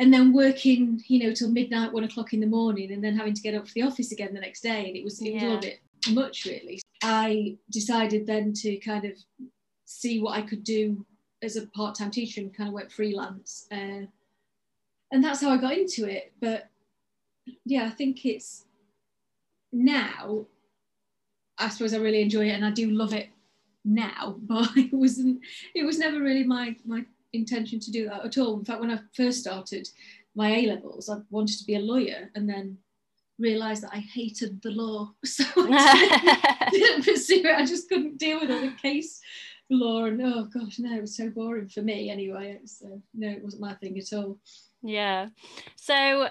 and 0.00 0.12
then 0.12 0.32
working, 0.32 1.02
you 1.08 1.22
know, 1.22 1.34
till 1.34 1.50
midnight, 1.50 1.92
one 1.92 2.04
o'clock 2.04 2.32
in 2.32 2.40
the 2.40 2.46
morning, 2.46 2.90
and 2.90 3.04
then 3.04 3.14
having 3.14 3.34
to 3.34 3.42
get 3.42 3.54
up 3.54 3.68
for 3.68 3.74
the 3.74 3.82
office 3.82 4.12
again 4.12 4.32
the 4.32 4.40
next 4.40 4.62
day. 4.62 4.88
And 4.88 4.96
it 4.96 5.04
was, 5.04 5.20
it 5.20 5.34
was 5.34 5.42
a 5.42 5.46
little 5.46 5.60
bit 5.60 5.80
much, 6.12 6.46
really. 6.46 6.80
I 7.02 7.58
decided 7.70 8.26
then 8.26 8.54
to 8.54 8.78
kind 8.78 9.04
of 9.04 9.12
see 9.84 10.22
what 10.22 10.38
I 10.38 10.42
could 10.42 10.64
do 10.64 11.04
as 11.42 11.56
a 11.56 11.66
part 11.66 11.96
time 11.96 12.10
teacher 12.10 12.40
and 12.40 12.56
kind 12.56 12.68
of 12.68 12.74
work 12.74 12.90
freelance. 12.90 13.66
Uh, 13.70 14.06
and 15.12 15.22
that's 15.22 15.42
how 15.42 15.50
I 15.50 15.58
got 15.58 15.76
into 15.76 16.06
it. 16.08 16.32
But 16.40 16.70
yeah, 17.66 17.84
I 17.84 17.90
think 17.90 18.24
it's 18.24 18.64
now, 19.70 20.46
I 21.58 21.68
suppose 21.68 21.92
I 21.92 21.98
really 21.98 22.22
enjoy 22.22 22.48
it 22.48 22.52
and 22.52 22.64
I 22.64 22.70
do 22.70 22.90
love 22.90 23.12
it 23.12 23.28
now, 23.84 24.36
but 24.42 24.70
it 24.76 24.92
wasn't. 24.92 25.40
It 25.74 25.84
was 25.84 25.98
never 25.98 26.20
really 26.20 26.44
my 26.44 26.76
my 26.84 27.04
intention 27.32 27.78
to 27.80 27.90
do 27.90 28.08
that 28.08 28.24
at 28.24 28.38
all. 28.38 28.58
In 28.58 28.64
fact, 28.64 28.80
when 28.80 28.90
I 28.90 29.00
first 29.14 29.40
started 29.40 29.88
my 30.34 30.50
A 30.56 30.66
levels, 30.66 31.08
I 31.08 31.18
wanted 31.30 31.58
to 31.58 31.64
be 31.64 31.76
a 31.76 31.80
lawyer, 31.80 32.30
and 32.34 32.48
then 32.48 32.78
realised 33.38 33.82
that 33.82 33.94
I 33.94 33.98
hated 33.98 34.60
the 34.62 34.70
law, 34.70 35.12
so 35.24 35.44
I 35.56 36.70
didn't, 36.70 36.72
didn't 37.04 37.04
pursue 37.04 37.46
it. 37.46 37.56
I 37.56 37.64
just 37.64 37.88
couldn't 37.88 38.18
deal 38.18 38.40
with 38.40 38.50
all 38.50 38.60
the 38.60 38.72
case 38.82 39.20
law, 39.70 40.04
and 40.04 40.20
oh 40.22 40.44
gosh, 40.44 40.78
no, 40.78 40.96
it 40.96 41.00
was 41.00 41.16
so 41.16 41.30
boring 41.30 41.68
for 41.68 41.82
me. 41.82 42.10
Anyway, 42.10 42.52
it 42.52 42.62
was, 42.62 42.82
uh, 42.84 42.96
no, 43.14 43.28
it 43.28 43.42
wasn't 43.42 43.62
my 43.62 43.74
thing 43.74 43.98
at 43.98 44.12
all. 44.12 44.38
Yeah. 44.82 45.28
So 45.76 46.28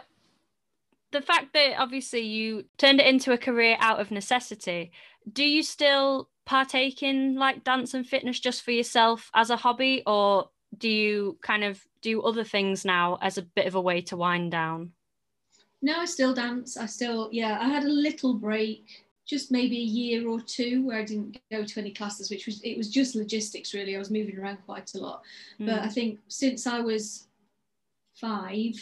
the 1.11 1.21
fact 1.21 1.53
that 1.53 1.79
obviously 1.79 2.21
you 2.21 2.65
turned 2.77 2.99
it 2.99 3.07
into 3.07 3.31
a 3.31 3.37
career 3.37 3.77
out 3.79 3.99
of 3.99 4.11
necessity, 4.11 4.91
do 5.31 5.43
you 5.43 5.63
still 5.63 6.29
partake 6.49 7.03
in 7.03 7.35
like 7.35 7.63
dance 7.63 7.93
and 7.93 8.07
fitness 8.07 8.39
just 8.39 8.63
for 8.63 8.71
yourself 8.71 9.29
as 9.35 9.51
a 9.51 9.55
hobby 9.55 10.01
or 10.07 10.49
do 10.79 10.89
you 10.89 11.37
kind 11.43 11.63
of 11.63 11.79
do 12.01 12.23
other 12.23 12.43
things 12.43 12.83
now 12.83 13.19
as 13.21 13.37
a 13.37 13.43
bit 13.43 13.67
of 13.67 13.75
a 13.75 13.81
way 13.81 14.01
to 14.01 14.17
wind 14.17 14.49
down? 14.49 14.91
No 15.83 15.99
i 15.99 16.05
still 16.05 16.33
dance. 16.33 16.75
I 16.75 16.87
still 16.87 17.29
yeah 17.31 17.59
i 17.61 17.67
had 17.67 17.83
a 17.83 17.87
little 18.07 18.33
break 18.33 18.83
just 19.27 19.51
maybe 19.51 19.77
a 19.77 19.91
year 20.01 20.27
or 20.27 20.41
two 20.41 20.87
where 20.87 20.97
i 20.97 21.05
didn't 21.05 21.37
go 21.51 21.63
to 21.63 21.79
any 21.79 21.91
classes 21.91 22.31
which 22.31 22.47
was 22.47 22.59
it 22.61 22.75
was 22.75 22.89
just 22.89 23.13
logistics 23.13 23.75
really. 23.75 23.95
I 23.95 23.99
was 23.99 24.09
moving 24.09 24.39
around 24.39 24.57
quite 24.65 24.95
a 24.95 24.97
lot. 24.97 25.21
Mm. 25.59 25.67
but 25.67 25.79
i 25.81 25.87
think 25.87 26.17
since 26.29 26.65
i 26.65 26.79
was 26.79 27.27
five 28.15 28.73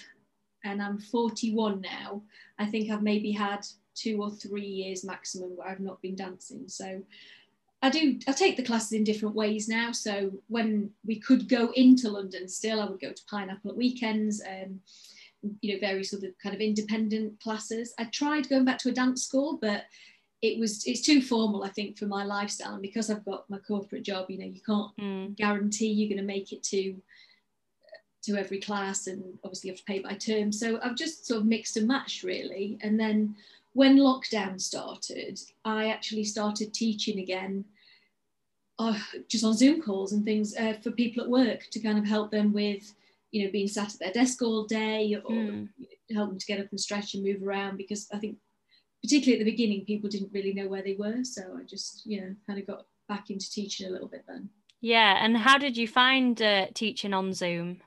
and 0.64 0.82
i'm 0.82 1.00
41 1.00 1.82
now 1.82 2.22
i 2.60 2.66
think 2.66 2.90
i've 2.90 3.04
maybe 3.04 3.34
had 3.34 3.68
two 3.94 4.22
or 4.22 4.32
three 4.32 4.72
years 4.82 5.04
maximum 5.04 5.58
where 5.58 5.68
i've 5.68 5.82
not 5.82 6.02
been 6.02 6.16
dancing. 6.16 6.64
So 6.68 7.04
I 7.82 7.90
do. 7.90 8.20
I 8.28 8.32
take 8.32 8.58
the 8.58 8.64
classes 8.64 8.94
in 8.94 9.04
different 9.04 9.36
ways 9.36 9.68
now. 9.68 9.92
So 9.92 10.32
when 10.48 10.92
we 11.06 11.20
could 11.20 11.48
go 11.48 11.72
into 11.76 12.10
London, 12.10 12.48
still 12.48 12.82
I 12.82 12.90
would 12.90 13.00
go 13.00 13.12
to 13.12 13.26
Pineapple 13.30 13.72
at 13.72 13.78
weekends. 13.78 14.42
Um, 14.42 14.80
you 15.62 15.74
know, 15.74 15.80
various 15.80 16.14
other 16.14 16.32
kind 16.42 16.56
of 16.56 16.62
independent 16.62 17.40
classes. 17.40 17.94
I 18.00 18.06
tried 18.06 18.50
going 18.50 18.66
back 18.66 18.80
to 18.80 18.90
a 18.90 18.94
dance 18.94 19.24
school, 19.24 19.60
but 19.62 19.84
it 20.42 20.60
was 20.60 20.86
it's 20.86 21.02
too 21.02 21.22
formal, 21.22 21.64
I 21.64 21.70
think, 21.70 21.98
for 21.98 22.06
my 22.06 22.24
lifestyle. 22.24 22.74
And 22.74 22.82
because 22.82 23.10
I've 23.10 23.26
got 23.26 23.50
my 23.50 23.60
corporate 23.60 24.04
job, 24.04 24.30
you 24.30 24.38
know, 24.38 24.46
you 24.46 24.62
can't 24.66 24.92
mm. 25.00 25.36
guarantee 25.36 25.88
you're 25.88 26.10
going 26.10 26.26
to 26.26 26.34
make 26.34 26.52
it 26.52 26.64
to 26.64 26.96
to 28.24 28.36
every 28.36 28.60
class, 28.60 29.08
and 29.08 29.24
obviously 29.44 29.70
you 29.70 29.74
have 29.74 29.80
to 29.80 29.86
pay 29.86 30.00
by 30.00 30.14
term. 30.14 30.52
So 30.52 30.80
I've 30.82 30.96
just 30.96 31.26
sort 31.26 31.42
of 31.42 31.46
mixed 31.46 31.78
and 31.78 31.88
matched 31.88 32.24
really, 32.24 32.78
and 32.82 33.00
then 33.00 33.36
when 33.78 34.00
lockdown 34.00 34.60
started, 34.60 35.40
I 35.64 35.90
actually 35.90 36.24
started 36.24 36.74
teaching 36.74 37.20
again, 37.20 37.64
uh, 38.80 38.98
just 39.28 39.46
on 39.46 39.54
Zoom 39.54 39.84
calls 39.84 40.14
and 40.14 40.26
things 40.26 40.58
uh, 40.58 40.74
for 40.82 40.90
people 40.90 41.24
at 41.24 41.30
work 41.30 41.68
to 41.70 41.80
kind 41.80 42.00
of 42.00 42.04
help 42.04 42.32
them 42.32 42.54
with, 42.54 42.96
you 43.30 43.46
know, 43.46 43.52
being 43.52 43.68
sat 43.68 43.94
at 43.94 44.00
their 44.00 44.12
desk 44.12 44.42
all 44.42 44.64
day 44.64 45.16
or 45.24 45.32
mm. 45.32 45.70
help 46.12 46.30
them 46.30 46.40
to 46.40 46.46
get 46.48 46.60
up 46.60 46.66
and 46.72 46.80
stretch 46.80 47.14
and 47.14 47.24
move 47.24 47.44
around 47.44 47.78
because 47.78 48.08
I 48.12 48.18
think, 48.18 48.38
particularly 49.04 49.40
at 49.40 49.46
the 49.46 49.52
beginning, 49.52 49.86
people 49.86 50.10
didn't 50.10 50.34
really 50.34 50.56
know 50.56 50.68
where 50.68 50.82
they 50.82 50.96
were. 50.96 51.24
So 51.24 51.44
I 51.56 51.62
just, 51.62 52.04
you 52.04 52.20
know, 52.20 52.36
kind 52.48 52.58
of 52.58 52.66
got 52.66 52.88
back 53.08 53.30
into 53.30 53.48
teaching 53.52 53.86
a 53.86 53.92
little 53.92 54.08
bit 54.08 54.26
then. 54.28 54.50
Yeah, 54.82 55.24
and 55.24 55.38
how 55.38 55.60
did 55.60 55.78
you 55.78 55.88
find 55.88 56.42
uh, 56.42 56.66
teaching 56.74 57.14
on 57.14 57.32
Zoom? 57.32 57.82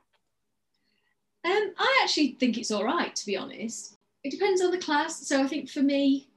Um, 1.45 1.75
I 1.77 2.01
actually 2.05 2.37
think 2.39 2.59
it's 2.59 2.71
all 2.71 2.85
right, 2.85 3.17
to 3.17 3.27
be 3.27 3.37
honest 3.37 3.97
it 4.25 4.31
depends 4.31 4.61
on 4.61 4.71
the 4.71 4.79
class. 4.79 5.27
So 5.27 5.43
I 5.43 5.47
think 5.47 5.69
for 5.69 5.81
me, 5.81 6.29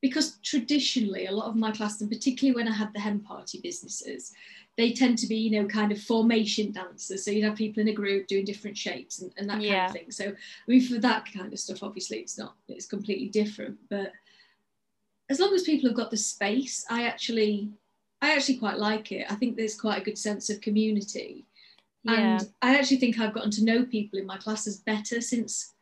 because 0.00 0.38
traditionally 0.42 1.26
a 1.26 1.32
lot 1.32 1.48
of 1.48 1.56
my 1.56 1.70
classes, 1.70 2.00
and 2.00 2.10
particularly 2.10 2.54
when 2.54 2.68
I 2.68 2.74
had 2.74 2.92
the 2.92 3.00
hen 3.00 3.20
party 3.20 3.60
businesses, 3.62 4.32
they 4.76 4.92
tend 4.92 5.18
to 5.18 5.26
be, 5.26 5.36
you 5.36 5.50
know, 5.50 5.68
kind 5.68 5.92
of 5.92 6.00
formation 6.00 6.72
dancers. 6.72 7.24
So 7.24 7.30
you'd 7.30 7.44
have 7.44 7.56
people 7.56 7.82
in 7.82 7.88
a 7.88 7.94
group 7.94 8.26
doing 8.26 8.46
different 8.46 8.78
shapes 8.78 9.20
and, 9.20 9.30
and 9.36 9.48
that 9.50 9.60
yeah. 9.60 9.86
kind 9.86 9.86
of 9.86 9.92
thing. 9.92 10.10
So 10.10 10.28
I 10.28 10.34
mean, 10.66 10.80
for 10.80 10.98
that 10.98 11.26
kind 11.32 11.52
of 11.52 11.58
stuff, 11.58 11.82
obviously 11.82 12.18
it's 12.18 12.38
not, 12.38 12.54
it's 12.68 12.86
completely 12.86 13.28
different. 13.28 13.76
But 13.90 14.12
as 15.28 15.38
long 15.38 15.52
as 15.54 15.64
people 15.64 15.90
have 15.90 15.96
got 15.96 16.10
the 16.10 16.16
space, 16.16 16.86
I 16.88 17.04
actually, 17.04 17.68
I 18.22 18.32
actually 18.32 18.56
quite 18.56 18.78
like 18.78 19.12
it. 19.12 19.30
I 19.30 19.34
think 19.34 19.56
there's 19.56 19.78
quite 19.78 20.00
a 20.00 20.04
good 20.04 20.18
sense 20.18 20.48
of 20.48 20.62
community. 20.62 21.46
Yeah. 22.04 22.38
And 22.38 22.48
I 22.62 22.78
actually 22.78 22.98
think 22.98 23.18
I've 23.18 23.34
gotten 23.34 23.50
to 23.52 23.64
know 23.64 23.84
people 23.84 24.18
in 24.18 24.26
my 24.26 24.38
classes 24.38 24.78
better 24.78 25.20
since 25.20 25.74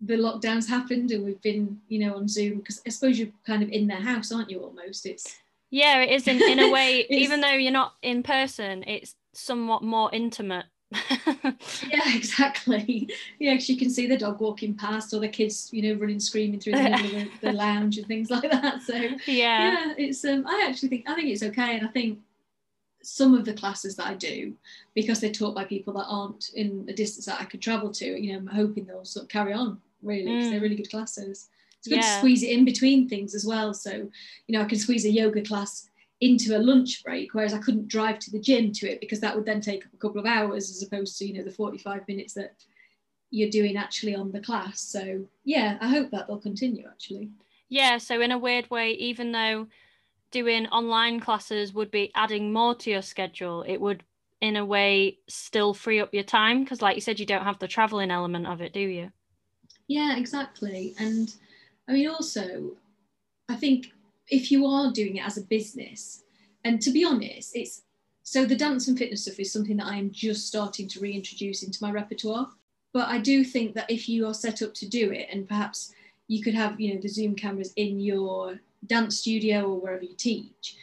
the 0.00 0.14
lockdowns 0.14 0.68
happened 0.68 1.10
and 1.10 1.24
we've 1.24 1.40
been 1.42 1.80
you 1.88 1.98
know 1.98 2.16
on 2.16 2.28
zoom 2.28 2.58
because 2.58 2.80
i 2.86 2.90
suppose 2.90 3.18
you're 3.18 3.28
kind 3.46 3.62
of 3.62 3.68
in 3.70 3.86
their 3.86 4.00
house 4.00 4.32
aren't 4.32 4.50
you 4.50 4.60
almost? 4.60 5.06
It's 5.06 5.36
yeah 5.70 6.02
it 6.02 6.10
is 6.10 6.28
in, 6.28 6.42
in 6.42 6.60
a 6.60 6.70
way. 6.70 7.06
Even 7.10 7.40
though 7.40 7.52
you're 7.52 7.72
not 7.72 7.94
in 8.02 8.22
person 8.22 8.84
it's 8.86 9.14
somewhat 9.32 9.82
more 9.82 10.10
intimate. 10.12 10.66
Yeah 11.88 12.14
exactly. 12.14 13.08
Yeah 13.38 13.52
because 13.52 13.68
you 13.68 13.76
can 13.76 13.90
see 13.90 14.06
the 14.06 14.16
dog 14.16 14.40
walking 14.40 14.74
past 14.74 15.14
or 15.14 15.20
the 15.20 15.28
kids 15.28 15.68
you 15.72 15.82
know 15.82 16.00
running 16.00 16.20
screaming 16.20 16.60
through 16.60 16.72
the 16.74 16.82
middle 16.82 17.04
of 17.04 17.12
the, 17.12 17.28
the 17.42 17.52
lounge 17.52 17.98
and 17.98 18.06
things 18.06 18.30
like 18.30 18.50
that. 18.50 18.82
So 18.82 18.94
yeah. 18.94 19.16
yeah 19.26 19.94
it's 19.96 20.24
um 20.24 20.46
i 20.46 20.66
actually 20.68 20.88
think 20.88 21.08
i 21.08 21.14
think 21.14 21.28
it's 21.28 21.42
okay 21.42 21.76
and 21.76 21.86
i 21.86 21.90
think 21.90 22.18
some 23.06 23.34
of 23.34 23.44
the 23.44 23.54
classes 23.54 23.96
that 23.96 24.06
I 24.06 24.14
do, 24.14 24.54
because 24.94 25.20
they're 25.20 25.30
taught 25.30 25.54
by 25.54 25.64
people 25.64 25.92
that 25.94 26.06
aren't 26.08 26.50
in 26.54 26.86
a 26.88 26.92
distance 26.92 27.26
that 27.26 27.40
I 27.40 27.44
could 27.44 27.62
travel 27.62 27.90
to, 27.92 28.04
you 28.04 28.32
know, 28.32 28.38
I'm 28.38 28.46
hoping 28.46 28.84
they'll 28.84 29.04
sort 29.04 29.24
of 29.24 29.30
carry 29.30 29.52
on 29.52 29.80
really 30.02 30.24
because 30.24 30.46
mm. 30.46 30.50
they're 30.50 30.60
really 30.60 30.76
good 30.76 30.90
classes. 30.90 31.48
It's 31.78 31.88
good 31.88 31.96
yeah. 31.96 32.14
to 32.14 32.18
squeeze 32.18 32.42
it 32.42 32.50
in 32.50 32.64
between 32.64 33.08
things 33.08 33.34
as 33.34 33.44
well. 33.44 33.74
So, 33.74 33.90
you 33.92 34.10
know, 34.48 34.62
I 34.62 34.64
can 34.64 34.78
squeeze 34.78 35.04
a 35.04 35.10
yoga 35.10 35.42
class 35.42 35.88
into 36.20 36.56
a 36.56 36.58
lunch 36.58 37.02
break, 37.04 37.34
whereas 37.34 37.52
I 37.52 37.58
couldn't 37.58 37.88
drive 37.88 38.18
to 38.20 38.30
the 38.30 38.38
gym 38.38 38.72
to 38.72 38.90
it 38.90 39.00
because 39.00 39.20
that 39.20 39.36
would 39.36 39.44
then 39.44 39.60
take 39.60 39.84
a 39.84 39.96
couple 39.98 40.20
of 40.20 40.26
hours 40.26 40.70
as 40.70 40.82
opposed 40.82 41.18
to, 41.18 41.26
you 41.26 41.34
know, 41.34 41.44
the 41.44 41.50
45 41.50 42.06
minutes 42.08 42.34
that 42.34 42.54
you're 43.30 43.50
doing 43.50 43.76
actually 43.76 44.14
on 44.14 44.32
the 44.32 44.40
class. 44.40 44.80
So, 44.80 45.26
yeah, 45.44 45.76
I 45.80 45.88
hope 45.88 46.10
that 46.10 46.26
they'll 46.26 46.38
continue 46.38 46.86
actually. 46.86 47.30
Yeah. 47.68 47.98
So, 47.98 48.20
in 48.20 48.32
a 48.32 48.38
weird 48.38 48.70
way, 48.70 48.92
even 48.92 49.32
though 49.32 49.66
doing 50.34 50.66
online 50.66 51.20
classes 51.20 51.72
would 51.72 51.92
be 51.92 52.10
adding 52.16 52.52
more 52.52 52.74
to 52.74 52.90
your 52.90 53.02
schedule. 53.02 53.62
It 53.62 53.80
would, 53.80 54.02
in 54.40 54.56
a 54.56 54.64
way, 54.64 55.18
still 55.28 55.72
free 55.72 56.00
up 56.00 56.12
your 56.12 56.24
time 56.24 56.64
because, 56.64 56.82
like 56.82 56.96
you 56.96 57.00
said, 57.00 57.20
you 57.20 57.24
don't 57.24 57.44
have 57.44 57.60
the 57.60 57.68
traveling 57.68 58.10
element 58.10 58.48
of 58.48 58.60
it, 58.60 58.72
do 58.72 58.80
you? 58.80 59.12
Yeah, 59.86 60.16
exactly. 60.16 60.92
And 60.98 61.32
I 61.88 61.92
mean, 61.92 62.08
also, 62.08 62.72
I 63.48 63.54
think 63.54 63.92
if 64.28 64.50
you 64.50 64.66
are 64.66 64.92
doing 64.92 65.16
it 65.16 65.24
as 65.24 65.38
a 65.38 65.42
business, 65.42 66.24
and 66.64 66.82
to 66.82 66.90
be 66.90 67.04
honest, 67.04 67.54
it's 67.54 67.82
so 68.24 68.44
the 68.44 68.56
dance 68.56 68.88
and 68.88 68.98
fitness 68.98 69.22
stuff 69.22 69.38
is 69.38 69.52
something 69.52 69.76
that 69.76 69.86
I 69.86 69.96
am 69.96 70.10
just 70.10 70.48
starting 70.48 70.88
to 70.88 71.00
reintroduce 71.00 71.62
into 71.62 71.78
my 71.80 71.92
repertoire. 71.92 72.48
But 72.92 73.08
I 73.08 73.18
do 73.18 73.44
think 73.44 73.74
that 73.74 73.88
if 73.88 74.08
you 74.08 74.26
are 74.26 74.34
set 74.34 74.62
up 74.62 74.74
to 74.74 74.88
do 74.88 75.12
it, 75.12 75.28
and 75.30 75.46
perhaps 75.46 75.94
you 76.28 76.42
could 76.42 76.54
have, 76.54 76.80
you 76.80 76.94
know, 76.94 77.00
the 77.00 77.08
Zoom 77.08 77.34
cameras 77.34 77.72
in 77.76 78.00
your 78.00 78.60
dance 78.86 79.18
studio 79.18 79.70
or 79.70 79.80
wherever 79.80 80.04
you 80.04 80.14
teach, 80.16 80.76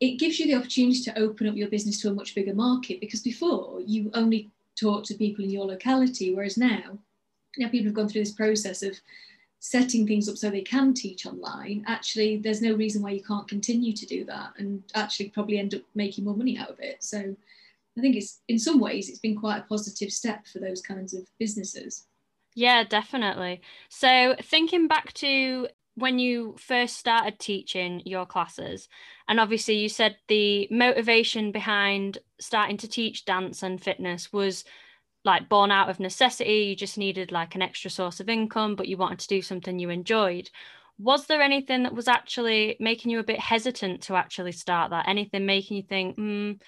it 0.00 0.18
gives 0.18 0.38
you 0.38 0.46
the 0.46 0.54
opportunity 0.54 1.00
to 1.02 1.18
open 1.18 1.48
up 1.48 1.56
your 1.56 1.68
business 1.68 2.00
to 2.00 2.10
a 2.10 2.14
much 2.14 2.34
bigger 2.34 2.54
market 2.54 3.00
because 3.00 3.20
before 3.20 3.80
you 3.80 4.10
only 4.14 4.50
talk 4.78 5.04
to 5.04 5.14
people 5.14 5.44
in 5.44 5.50
your 5.50 5.64
locality, 5.64 6.34
whereas 6.34 6.58
now, 6.58 6.98
now 7.56 7.68
people 7.68 7.86
have 7.86 7.94
gone 7.94 8.08
through 8.08 8.22
this 8.22 8.32
process 8.32 8.82
of 8.82 8.98
setting 9.58 10.06
things 10.06 10.28
up 10.28 10.36
so 10.36 10.50
they 10.50 10.60
can 10.60 10.92
teach 10.92 11.26
online. 11.26 11.82
Actually, 11.86 12.36
there's 12.36 12.62
no 12.62 12.74
reason 12.74 13.02
why 13.02 13.10
you 13.10 13.22
can't 13.22 13.48
continue 13.48 13.92
to 13.92 14.06
do 14.06 14.24
that 14.24 14.52
and 14.58 14.82
actually 14.94 15.30
probably 15.30 15.58
end 15.58 15.74
up 15.74 15.80
making 15.94 16.24
more 16.24 16.36
money 16.36 16.58
out 16.58 16.70
of 16.70 16.78
it. 16.78 17.02
So 17.02 17.34
I 17.96 18.00
think 18.00 18.16
it's 18.16 18.40
in 18.48 18.58
some 18.58 18.78
ways 18.78 19.08
it's 19.08 19.18
been 19.18 19.38
quite 19.38 19.58
a 19.58 19.62
positive 19.62 20.12
step 20.12 20.46
for 20.46 20.58
those 20.58 20.82
kinds 20.82 21.14
of 21.14 21.26
businesses. 21.38 22.04
Yeah, 22.56 22.84
definitely. 22.84 23.60
So 23.90 24.34
thinking 24.42 24.88
back 24.88 25.12
to 25.14 25.68
when 25.94 26.18
you 26.18 26.56
first 26.58 26.96
started 26.96 27.38
teaching 27.38 28.02
your 28.06 28.24
classes, 28.26 28.88
and 29.28 29.38
obviously 29.38 29.76
you 29.76 29.88
said 29.90 30.16
the 30.28 30.66
motivation 30.70 31.52
behind 31.52 32.18
starting 32.40 32.78
to 32.78 32.88
teach 32.88 33.26
dance 33.26 33.62
and 33.62 33.80
fitness 33.82 34.32
was 34.32 34.64
like 35.24 35.48
born 35.48 35.70
out 35.72 35.90
of 35.90 36.00
necessity. 36.00 36.66
You 36.70 36.76
just 36.76 36.98
needed 36.98 37.32
like 37.32 37.54
an 37.56 37.62
extra 37.62 37.90
source 37.90 38.20
of 38.20 38.28
income, 38.30 38.76
but 38.76 38.88
you 38.88 38.96
wanted 38.98 39.20
to 39.20 39.28
do 39.28 39.42
something 39.42 39.78
you 39.78 39.90
enjoyed. 39.90 40.50
Was 40.98 41.26
there 41.26 41.42
anything 41.42 41.84
that 41.84 41.94
was 41.94 42.08
actually 42.08 42.76
making 42.80 43.12
you 43.12 43.20
a 43.20 43.24
bit 43.24 43.40
hesitant 43.40 44.02
to 44.04 44.16
actually 44.16 44.52
start 44.52 44.90
that? 44.90 45.08
Anything 45.08 45.46
making 45.46 45.78
you 45.78 45.84
think, 45.84 46.18
mm, 46.18 46.60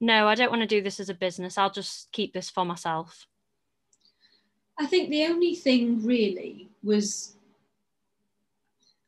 no, 0.00 0.28
I 0.28 0.34
don't 0.36 0.50
want 0.50 0.62
to 0.62 0.68
do 0.68 0.82
this 0.82 1.00
as 1.00 1.10
a 1.10 1.14
business. 1.14 1.58
I'll 1.58 1.70
just 1.72 2.12
keep 2.12 2.34
this 2.34 2.50
for 2.50 2.64
myself? 2.64 3.26
I 4.78 4.86
think 4.86 5.10
the 5.10 5.24
only 5.24 5.54
thing 5.54 6.04
really 6.04 6.68
was, 6.82 7.36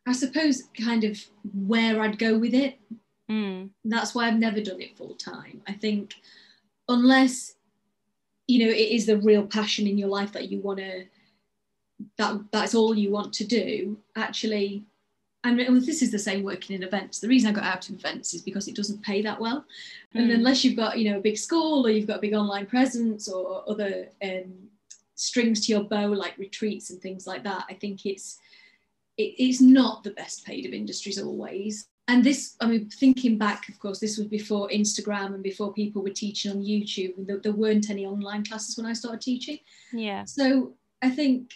I 0.06 0.12
suppose, 0.12 0.64
kind 0.80 1.04
of 1.04 1.18
where 1.54 2.00
I'd 2.00 2.18
go 2.18 2.38
with 2.38 2.54
it. 2.54 2.78
Mm. 3.30 3.70
That's 3.84 4.14
why 4.14 4.26
I've 4.26 4.38
never 4.38 4.60
done 4.60 4.80
it 4.80 4.96
full 4.96 5.14
time. 5.14 5.60
I 5.66 5.72
think 5.72 6.14
unless 6.88 7.54
you 8.46 8.64
know 8.64 8.72
it 8.72 8.90
is 8.90 9.06
the 9.06 9.18
real 9.18 9.46
passion 9.46 9.86
in 9.86 9.98
your 9.98 10.08
life 10.08 10.32
that 10.32 10.50
you 10.50 10.58
want 10.60 10.78
to 10.78 11.04
that 12.16 12.40
that's 12.50 12.74
all 12.74 12.96
you 12.96 13.10
want 13.10 13.32
to 13.32 13.46
do 13.46 13.96
actually 14.16 14.82
and 15.44 15.58
this 15.58 16.02
is 16.02 16.10
the 16.10 16.18
same 16.18 16.42
working 16.42 16.74
in 16.74 16.82
events 16.82 17.20
the 17.20 17.28
reason 17.28 17.50
i 17.50 17.52
got 17.52 17.64
out 17.64 17.88
of 17.88 17.94
events 17.94 18.34
is 18.34 18.42
because 18.42 18.66
it 18.66 18.74
doesn't 18.74 19.02
pay 19.02 19.22
that 19.22 19.40
well 19.40 19.60
mm. 20.14 20.20
and 20.20 20.30
hmm. 20.30 20.36
unless 20.36 20.64
you've 20.64 20.76
got 20.76 20.98
you 20.98 21.10
know 21.10 21.18
a 21.18 21.22
big 21.22 21.36
school 21.36 21.86
or 21.86 21.90
you've 21.90 22.06
got 22.06 22.18
a 22.18 22.22
big 22.22 22.34
online 22.34 22.66
presence 22.66 23.28
or 23.28 23.62
other 23.68 24.08
um, 24.22 24.67
strings 25.18 25.66
to 25.66 25.72
your 25.72 25.84
bow 25.84 26.06
like 26.06 26.36
retreats 26.38 26.90
and 26.90 27.00
things 27.00 27.26
like 27.26 27.42
that 27.44 27.64
i 27.68 27.74
think 27.74 28.06
it's 28.06 28.38
it, 29.16 29.34
it's 29.38 29.60
not 29.60 30.02
the 30.04 30.10
best 30.12 30.44
paid 30.44 30.64
of 30.64 30.72
industries 30.72 31.20
always 31.20 31.88
and 32.08 32.22
this 32.22 32.56
i 32.60 32.66
mean 32.66 32.88
thinking 32.88 33.36
back 33.36 33.68
of 33.68 33.78
course 33.78 33.98
this 33.98 34.16
was 34.16 34.26
before 34.26 34.68
instagram 34.68 35.34
and 35.34 35.42
before 35.42 35.72
people 35.72 36.02
were 36.02 36.10
teaching 36.10 36.52
on 36.52 36.58
youtube 36.58 37.16
and 37.18 37.26
there, 37.26 37.38
there 37.38 37.52
weren't 37.52 37.90
any 37.90 38.06
online 38.06 38.44
classes 38.44 38.76
when 38.76 38.86
i 38.86 38.92
started 38.92 39.20
teaching 39.20 39.58
yeah 39.92 40.24
so 40.24 40.72
i 41.02 41.10
think 41.10 41.52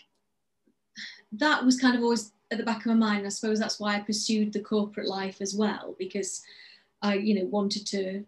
that 1.33 1.64
was 1.64 1.81
kind 1.81 1.97
of 1.97 2.02
always 2.02 2.33
at 2.52 2.59
the 2.59 2.64
back 2.64 2.81
of 2.81 2.87
my 2.87 2.95
mind. 2.95 3.26
I 3.26 3.31
suppose 3.31 3.59
that's 3.59 3.81
why 3.81 3.97
I 3.97 4.00
pursued 4.00 4.52
the 4.52 4.61
corporate 4.61 5.09
life 5.09 5.40
as 5.40 5.54
well, 5.54 5.97
because 5.99 6.42
I, 7.00 7.14
you 7.14 7.35
know, 7.35 7.47
wanted 7.47 7.87
to 7.88 8.25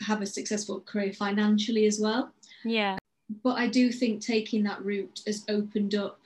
have 0.00 0.22
a 0.22 0.26
successful 0.26 0.80
career 0.80 1.12
financially 1.12 1.86
as 1.86 1.98
well. 2.00 2.32
Yeah. 2.64 2.96
But 3.42 3.58
I 3.58 3.66
do 3.68 3.90
think 3.90 4.20
taking 4.20 4.62
that 4.64 4.84
route 4.84 5.22
has 5.26 5.44
opened 5.48 5.94
up 5.94 6.20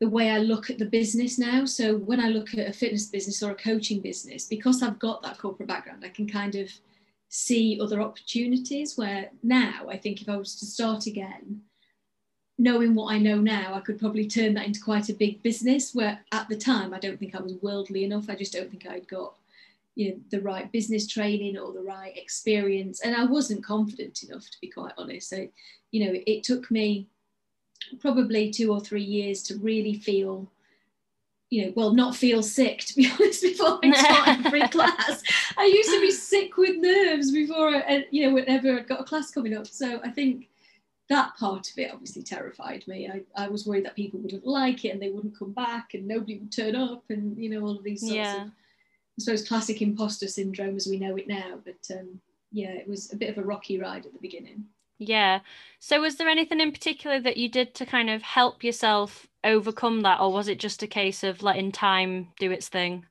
the 0.00 0.08
way 0.08 0.30
I 0.30 0.38
look 0.38 0.68
at 0.68 0.78
the 0.78 0.84
business 0.84 1.38
now. 1.38 1.64
So 1.64 1.96
when 1.96 2.18
I 2.18 2.28
look 2.28 2.54
at 2.54 2.68
a 2.68 2.72
fitness 2.72 3.06
business 3.06 3.40
or 3.40 3.52
a 3.52 3.54
coaching 3.54 4.00
business, 4.00 4.46
because 4.46 4.82
I've 4.82 4.98
got 4.98 5.22
that 5.22 5.38
corporate 5.38 5.68
background, 5.68 6.02
I 6.04 6.08
can 6.08 6.28
kind 6.28 6.56
of 6.56 6.72
see 7.28 7.78
other 7.80 8.00
opportunities 8.00 8.98
where 8.98 9.30
now 9.42 9.86
I 9.88 9.96
think 9.96 10.20
if 10.20 10.28
I 10.28 10.36
was 10.36 10.56
to 10.56 10.66
start 10.66 11.06
again, 11.06 11.62
knowing 12.58 12.94
what 12.94 13.12
I 13.12 13.18
know 13.18 13.36
now, 13.36 13.74
I 13.74 13.80
could 13.80 13.98
probably 13.98 14.26
turn 14.26 14.54
that 14.54 14.66
into 14.66 14.82
quite 14.82 15.08
a 15.08 15.14
big 15.14 15.42
business. 15.42 15.94
Where 15.94 16.20
at 16.32 16.48
the 16.48 16.56
time, 16.56 16.92
I 16.92 16.98
don't 16.98 17.18
think 17.18 17.34
I 17.34 17.40
was 17.40 17.54
worldly 17.62 18.04
enough. 18.04 18.28
I 18.28 18.34
just 18.34 18.52
don't 18.52 18.70
think 18.70 18.86
I'd 18.86 19.08
got 19.08 19.34
you 19.94 20.10
know 20.10 20.20
the 20.30 20.40
right 20.40 20.70
business 20.72 21.06
training 21.06 21.58
or 21.58 21.72
the 21.72 21.82
right 21.82 22.16
experience, 22.16 23.00
and 23.00 23.14
I 23.14 23.24
wasn't 23.24 23.64
confident 23.64 24.22
enough 24.22 24.44
to 24.44 24.56
be 24.60 24.68
quite 24.68 24.92
honest. 24.96 25.28
So, 25.28 25.48
you 25.90 26.06
know, 26.06 26.20
it 26.26 26.44
took 26.44 26.70
me 26.70 27.08
probably 28.00 28.50
two 28.50 28.72
or 28.72 28.80
three 28.80 29.02
years 29.02 29.42
to 29.44 29.58
really 29.58 29.94
feel 29.94 30.50
you 31.50 31.66
know, 31.66 31.72
well, 31.76 31.92
not 31.92 32.16
feel 32.16 32.42
sick 32.42 32.78
to 32.78 32.96
be 32.96 33.10
honest. 33.20 33.42
Before 33.42 33.78
I 33.82 33.92
started 33.92 34.46
free 34.50 34.66
class, 34.68 35.22
I 35.58 35.66
used 35.66 35.90
to 35.90 36.00
be 36.00 36.10
sick 36.10 36.56
with 36.56 36.78
nerves 36.78 37.30
before, 37.30 37.68
I, 37.68 38.06
you 38.10 38.26
know, 38.26 38.32
whenever 38.32 38.78
I 38.78 38.82
got 38.82 39.02
a 39.02 39.04
class 39.04 39.30
coming 39.30 39.54
up. 39.54 39.66
So 39.66 40.00
I 40.02 40.08
think 40.08 40.48
that 41.10 41.36
part 41.36 41.70
of 41.70 41.78
it 41.78 41.90
obviously 41.92 42.22
terrified 42.22 42.88
me. 42.88 43.06
I, 43.06 43.44
I 43.44 43.48
was 43.48 43.66
worried 43.66 43.84
that 43.84 43.94
people 43.94 44.18
wouldn't 44.20 44.46
like 44.46 44.86
it 44.86 44.90
and 44.90 45.02
they 45.02 45.10
wouldn't 45.10 45.38
come 45.38 45.52
back 45.52 45.92
and 45.92 46.08
nobody 46.08 46.38
would 46.38 46.52
turn 46.52 46.74
up 46.74 47.04
and 47.10 47.36
you 47.36 47.50
know 47.50 47.60
all 47.60 47.76
of 47.76 47.84
these 47.84 48.00
sorts 48.00 48.14
yeah. 48.14 48.44
of 48.44 48.50
I 49.18 49.22
suppose 49.22 49.46
classic 49.46 49.82
imposter 49.82 50.26
syndrome 50.26 50.76
as 50.76 50.86
we 50.86 50.98
know 50.98 51.16
it 51.16 51.28
now. 51.28 51.58
But 51.64 51.96
um, 51.96 52.20
yeah, 52.50 52.70
it 52.70 52.88
was 52.88 53.12
a 53.12 53.16
bit 53.16 53.30
of 53.30 53.38
a 53.38 53.46
rocky 53.46 53.78
ride 53.78 54.06
at 54.06 54.12
the 54.12 54.18
beginning. 54.20 54.64
Yeah. 54.98 55.40
So 55.80 56.00
was 56.00 56.16
there 56.16 56.28
anything 56.28 56.60
in 56.60 56.72
particular 56.72 57.20
that 57.20 57.36
you 57.36 57.48
did 57.48 57.74
to 57.74 57.86
kind 57.86 58.08
of 58.08 58.22
help 58.22 58.62
yourself 58.62 59.26
overcome 59.44 60.02
that, 60.02 60.20
or 60.20 60.32
was 60.32 60.48
it 60.48 60.60
just 60.60 60.82
a 60.82 60.86
case 60.86 61.24
of 61.24 61.42
letting 61.42 61.72
time 61.72 62.28
do 62.38 62.50
its 62.50 62.68
thing? 62.68 63.06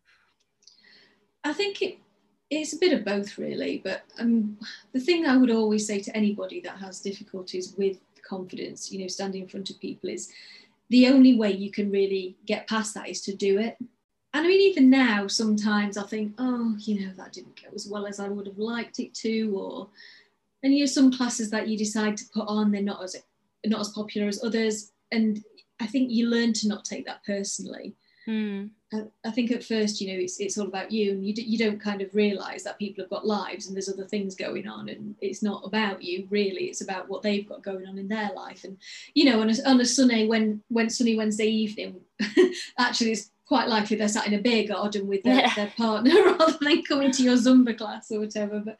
I 1.44 1.54
think 1.54 1.82
it 1.82 1.98
it's 2.52 2.74
a 2.74 2.78
bit 2.78 2.92
of 2.94 3.06
both 3.06 3.38
really 3.38 3.82
but 3.84 4.04
um, 4.20 4.58
the 4.92 5.00
thing 5.00 5.26
i 5.26 5.38
would 5.38 5.50
always 5.50 5.88
say 5.88 6.00
to 6.00 6.16
anybody 6.16 6.60
that 6.60 6.78
has 6.78 7.00
difficulties 7.00 7.74
with 7.78 7.98
confidence 8.28 8.92
you 8.92 9.00
know 9.00 9.08
standing 9.08 9.44
in 9.44 9.48
front 9.48 9.70
of 9.70 9.80
people 9.80 10.10
is 10.10 10.30
the 10.90 11.08
only 11.08 11.36
way 11.36 11.52
you 11.52 11.72
can 11.72 11.90
really 11.90 12.36
get 12.46 12.68
past 12.68 12.94
that 12.94 13.10
is 13.10 13.22
to 13.22 13.34
do 13.34 13.58
it 13.58 13.78
and 14.34 14.46
i 14.46 14.48
mean 14.48 14.62
even 14.62 14.89
now 14.89 15.28
sometimes 15.28 15.98
i 15.98 16.04
think 16.04 16.34
oh 16.38 16.76
you 16.80 17.06
know 17.06 17.13
that 17.15 17.34
didn't 17.34 17.62
go 17.62 17.70
as 17.74 17.88
well 17.88 18.06
as 18.06 18.20
i 18.20 18.28
would 18.28 18.48
have 18.48 18.58
liked 18.58 19.00
it 19.00 19.13
to 19.13 19.52
or 19.56 19.88
and 20.63 20.74
you 20.74 20.82
know 20.82 20.86
some 20.86 21.12
classes 21.12 21.50
that 21.50 21.67
you 21.67 21.78
decide 21.78 22.17
to 22.17 22.26
put 22.34 22.48
on 22.48 22.72
they're 22.72 22.82
not 22.82 23.04
as 23.04 23.15
not 23.65 23.82
as 23.82 23.89
popular 23.89 24.28
as 24.28 24.44
others 24.44 24.91
and 25.12 25.44
i 25.80 25.88
think 25.88 26.12
you 26.12 26.28
learn 26.28 26.54
to 26.54 26.67
not 26.67 26.86
take 26.86 27.06
that 27.06 27.24
personally 27.26 27.94
mm. 28.28 28.70
I 29.24 29.32
think 29.32 29.52
at 29.52 29.63
first, 29.63 30.02
you 30.02 30.12
know, 30.12 30.20
it's 30.20 30.39
it's 30.41 30.58
all 30.58 30.67
about 30.67 30.91
you, 30.91 31.12
and 31.12 31.26
you 31.26 31.34
d- 31.34 31.44
you 31.44 31.58
don't 31.58 31.80
kind 31.80 32.02
of 32.02 32.13
realise 32.13 32.63
that 32.63 32.78
people 32.78 33.02
have 33.02 33.10
got 33.10 33.26
lives 33.26 33.67
and 33.67 33.76
there's 33.76 33.88
other 33.88 34.06
things 34.06 34.36
going 34.36 34.67
on, 34.67 34.89
and 34.89 35.15
it's 35.22 35.41
not 35.41 35.65
about 35.65 36.04
you 36.04 36.28
really. 36.30 36.65
It's 36.65 36.82
about 36.82 37.08
what 37.08 37.22
they've 37.22 37.48
got 37.48 37.63
going 37.63 37.88
on 37.88 37.98
in 37.98 38.10
their 38.10 38.32
life, 38.36 38.65
and 38.65 38.78
you 39.13 39.26
know, 39.26 39.39
on 39.39 39.50
a, 39.50 39.54
on 39.65 39.80
a 39.80 39.86
sunny 39.86 40.28
when 40.28 40.62
when 40.67 40.89
sunny 40.89 41.15
Wednesday 41.15 41.48
evening, 41.48 42.02
actually, 42.78 43.13
it's 43.13 43.32
quite 43.52 43.68
likely 43.68 43.98
they're 43.98 44.08
sat 44.08 44.28
in 44.28 44.34
a 44.34 44.42
beer 44.42 44.66
garden 44.66 45.08
with 45.08 45.24
their, 45.24 45.42
yeah. 45.42 45.54
their 45.56 45.74
partner 45.76 46.14
rather 46.40 46.58
than 46.62 46.82
coming 46.84 47.12
to 47.12 47.22
your 47.22 47.36
Zumba 47.36 47.78
class 47.78 48.10
or 48.10 48.22
whatever. 48.22 48.62
But 48.62 48.78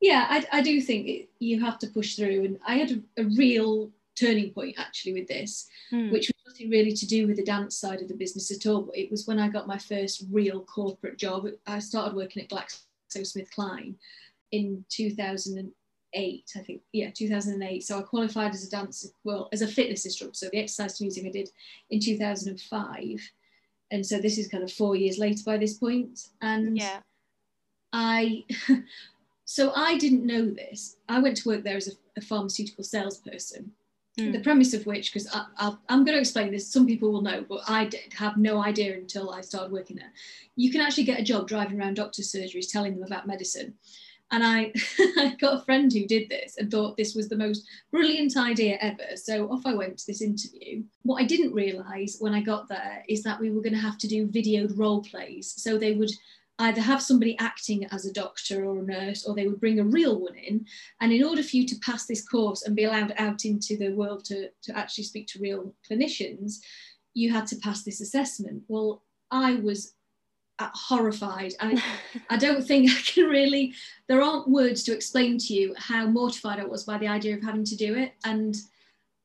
yeah, 0.00 0.24
I, 0.30 0.58
I 0.58 0.62
do 0.62 0.80
think 0.80 1.08
it, 1.08 1.28
you 1.40 1.60
have 1.60 1.80
to 1.80 1.88
push 1.88 2.14
through, 2.14 2.44
and 2.44 2.60
I 2.64 2.76
had 2.76 2.92
a, 2.92 3.22
a 3.22 3.24
real 3.24 3.90
turning 4.16 4.52
point 4.52 4.76
actually 4.78 5.14
with 5.14 5.26
this, 5.26 5.66
mm. 5.92 6.12
which 6.12 6.28
was 6.28 6.54
nothing 6.54 6.70
really 6.70 6.92
to 6.92 7.06
do 7.08 7.26
with 7.26 7.38
the 7.38 7.42
dance 7.42 7.76
side 7.76 8.00
of 8.00 8.06
the 8.06 8.14
business 8.14 8.52
at 8.52 8.70
all. 8.70 8.82
But 8.82 8.96
it 8.96 9.10
was 9.10 9.26
when 9.26 9.40
I 9.40 9.48
got 9.48 9.66
my 9.66 9.78
first 9.78 10.22
real 10.30 10.60
corporate 10.60 11.18
job. 11.18 11.48
I 11.66 11.80
started 11.80 12.14
working 12.14 12.44
at 12.44 12.50
GlaxoSmithKline 12.50 13.96
in 14.52 14.84
2008, 14.90 16.52
I 16.54 16.58
think. 16.60 16.82
Yeah, 16.92 17.10
2008. 17.10 17.84
So 17.84 17.98
I 17.98 18.02
qualified 18.02 18.54
as 18.54 18.64
a 18.64 18.70
dance, 18.70 19.10
well, 19.24 19.48
as 19.52 19.62
a 19.62 19.66
fitness 19.66 20.04
instructor. 20.04 20.36
So 20.36 20.48
the 20.52 20.58
exercise 20.58 20.98
to 20.98 21.02
music 21.02 21.26
I 21.26 21.30
did 21.30 21.50
in 21.90 21.98
2005. 21.98 23.28
And 23.90 24.04
so 24.04 24.18
this 24.18 24.38
is 24.38 24.48
kind 24.48 24.64
of 24.64 24.72
four 24.72 24.96
years 24.96 25.18
later 25.18 25.42
by 25.44 25.56
this. 25.56 25.78
And 26.42 26.76
yeah. 26.76 27.00
I. 27.92 28.44
so 29.44 29.72
I 29.74 29.96
didn't 29.96 30.26
know 30.26 30.50
this. 30.50 30.96
I 31.08 31.20
went 31.20 31.38
to 31.38 31.48
work 31.48 31.64
there 31.64 31.76
as 31.76 31.88
a, 31.88 31.92
a 32.16 32.20
pharmaceutical 32.20 32.84
salesperson 32.84 33.72
Mm. 34.18 34.32
The 34.32 34.40
premise 34.40 34.74
of 34.74 34.84
which, 34.84 35.12
because 35.12 35.32
I'm 35.58 36.04
going 36.04 36.16
to 36.16 36.20
explain 36.20 36.50
this, 36.50 36.72
some 36.72 36.86
people 36.86 37.12
will 37.12 37.20
know, 37.20 37.44
but 37.48 37.60
I 37.68 37.84
did 37.84 38.12
have 38.14 38.36
no 38.36 38.62
idea 38.62 38.94
until 38.94 39.30
I 39.30 39.42
started 39.42 39.72
working 39.72 39.96
there. 39.96 40.12
You 40.56 40.72
can 40.72 40.80
actually 40.80 41.04
get 41.04 41.20
a 41.20 41.24
job 41.24 41.46
driving 41.46 41.80
around 41.80 41.94
doctors' 41.94 42.32
surgeries 42.32 42.70
telling 42.70 42.94
them 42.94 43.04
about 43.04 43.28
medicine. 43.28 43.74
And 44.30 44.44
I, 44.44 44.72
I 44.98 45.36
got 45.40 45.60
a 45.60 45.64
friend 45.64 45.92
who 45.92 46.06
did 46.06 46.28
this 46.28 46.56
and 46.58 46.70
thought 46.70 46.96
this 46.96 47.14
was 47.14 47.28
the 47.28 47.36
most 47.36 47.66
brilliant 47.90 48.36
idea 48.36 48.78
ever. 48.80 49.16
So 49.16 49.50
off 49.50 49.64
I 49.64 49.74
went 49.74 49.98
to 49.98 50.06
this 50.06 50.22
interview. 50.22 50.82
What 51.02 51.22
I 51.22 51.24
didn't 51.24 51.54
realise 51.54 52.18
when 52.20 52.34
I 52.34 52.42
got 52.42 52.68
there 52.68 53.04
is 53.08 53.22
that 53.22 53.40
we 53.40 53.50
were 53.50 53.62
going 53.62 53.74
to 53.74 53.78
have 53.78 53.98
to 53.98 54.08
do 54.08 54.26
videoed 54.26 54.78
role 54.78 55.02
plays. 55.02 55.54
So 55.56 55.78
they 55.78 55.94
would 55.94 56.10
either 56.60 56.80
have 56.80 57.00
somebody 57.00 57.38
acting 57.38 57.86
as 57.86 58.04
a 58.04 58.12
doctor 58.12 58.64
or 58.64 58.80
a 58.80 58.82
nurse, 58.82 59.24
or 59.24 59.34
they 59.34 59.46
would 59.46 59.60
bring 59.60 59.78
a 59.78 59.84
real 59.84 60.18
one 60.18 60.34
in. 60.34 60.66
And 61.00 61.12
in 61.12 61.22
order 61.22 61.42
for 61.42 61.56
you 61.56 61.66
to 61.66 61.78
pass 61.84 62.06
this 62.06 62.26
course 62.26 62.62
and 62.62 62.74
be 62.74 62.84
allowed 62.84 63.14
out 63.16 63.44
into 63.44 63.76
the 63.76 63.90
world 63.90 64.24
to, 64.26 64.48
to 64.62 64.76
actually 64.76 65.04
speak 65.04 65.28
to 65.28 65.40
real 65.40 65.72
clinicians, 65.88 66.56
you 67.14 67.32
had 67.32 67.46
to 67.48 67.56
pass 67.56 67.84
this 67.84 68.00
assessment. 68.00 68.64
Well, 68.66 69.04
I 69.30 69.56
was 69.56 69.94
Uh, 70.60 70.68
horrified. 70.74 71.54
I, 71.60 71.82
I 72.30 72.36
don't 72.36 72.66
think 72.66 72.90
I 72.90 73.00
can 73.02 73.26
really, 73.26 73.74
there 74.08 74.22
aren't 74.22 74.48
words 74.48 74.82
to 74.84 74.94
explain 74.94 75.38
to 75.38 75.54
you 75.54 75.74
how 75.76 76.06
mortified 76.06 76.58
I 76.58 76.64
was 76.64 76.84
by 76.84 76.98
the 76.98 77.08
idea 77.08 77.36
of 77.36 77.42
having 77.42 77.64
to 77.64 77.76
do 77.76 77.96
it. 77.96 78.14
And 78.24 78.56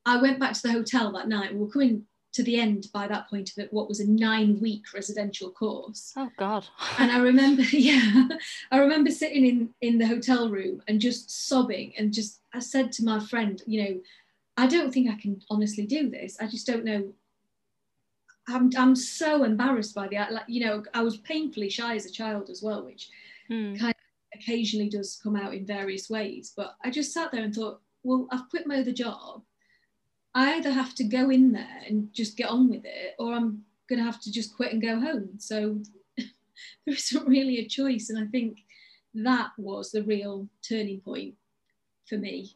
I 0.06 0.22
went 0.22 0.39
back 0.39 0.54
to 0.54 0.62
the 0.62 0.72
hotel 0.72 1.12
that 1.13 1.28
night. 1.28 1.54
We 1.54 1.60
were 1.60 1.72
coming 1.72 2.06
to 2.34 2.43
the 2.43 2.60
end 2.60 2.88
by 2.91 3.08
that 3.08 3.30
point 3.30 3.52
of 3.52 3.63
it, 3.63 3.72
what 3.72 3.88
was 3.88 4.00
a 4.00 4.10
nine 4.10 4.60
week 4.60 4.86
residential 4.93 5.52
course. 5.52 6.13
Oh 6.17 6.30
God. 6.38 6.65
and 6.98 7.12
I 7.12 7.19
remember, 7.19 7.62
yeah, 7.72 8.28
I 8.72 8.78
remember 8.80 9.12
sitting 9.12 9.46
in, 9.46 9.69
in 9.82 10.00
the 10.00 10.08
hotel 10.08 10.50
room 10.50 10.82
and 10.88 11.00
just 11.00 11.48
sobbing 11.48 11.93
and 11.98 12.13
just, 12.13 12.41
I 12.54 12.60
said 12.60 12.91
to 12.93 13.06
my 13.06 13.19
friend, 13.19 13.62
you 13.67 13.84
know, 13.84 14.02
I 14.58 14.67
don't 14.67 14.93
think 14.93 15.10
I 15.10 15.19
can 15.19 15.41
honestly 15.50 15.86
do 15.86 16.10
this. 16.10 16.38
I 16.39 16.48
just 16.48 16.67
don't 16.67 16.86
know. 16.86 17.13
I'm, 18.47 18.69
I'm 18.77 18.95
so 18.95 19.43
embarrassed 19.43 19.95
by 19.95 20.08
the, 20.08 20.17
like, 20.29 20.45
you 20.47 20.65
know, 20.65 20.84
I 20.93 21.01
was 21.01 21.17
painfully 21.17 21.69
shy 21.69 21.95
as 21.95 22.06
a 22.06 22.12
child 22.12 22.49
as 22.49 22.62
well, 22.62 22.86
which 22.86 23.10
Hmm. 23.49 23.75
kind 23.75 23.93
of 23.93 24.39
occasionally 24.39 24.89
does 24.89 25.19
come 25.21 25.36
out 25.36 25.53
in 25.53 25.65
various 25.65 26.10
ways. 26.10 26.53
But 26.56 26.75
I 26.84 26.89
just 26.89 27.13
sat 27.13 27.32
there 27.32 27.43
and 27.43 27.53
thought, 27.53 27.82
well, 28.03 28.27
I've 28.32 28.49
quit 28.49 28.67
my 28.67 28.79
other 28.79 28.93
job. 28.93 29.43
I 30.34 30.56
either 30.56 30.71
have 30.71 30.95
to 30.95 31.03
go 31.03 31.29
in 31.29 31.51
there 31.51 31.82
and 31.88 32.12
just 32.13 32.38
get 32.38 32.49
on 32.49 32.69
with 32.69 32.86
it, 32.86 33.15
or 33.19 33.34
I'm 33.34 33.63
going 33.88 33.99
to 33.99 34.06
have 34.06 34.21
to 34.21 34.32
just 34.32 34.56
quit 34.56 34.73
and 34.73 34.82
go 34.82 34.99
home. 34.99 35.32
So 35.38 35.79
there 36.17 36.95
isn't 36.95 37.27
really 37.27 37.60
a 37.60 37.67
choice. 37.67 38.10
And 38.10 38.17
I 38.17 38.27
think 38.29 38.60
that 39.13 39.51
was 39.58 39.91
the 39.91 40.03
real 40.03 40.47
turning 40.67 41.01
point 41.01 41.36
for 42.08 42.17
me 42.17 42.56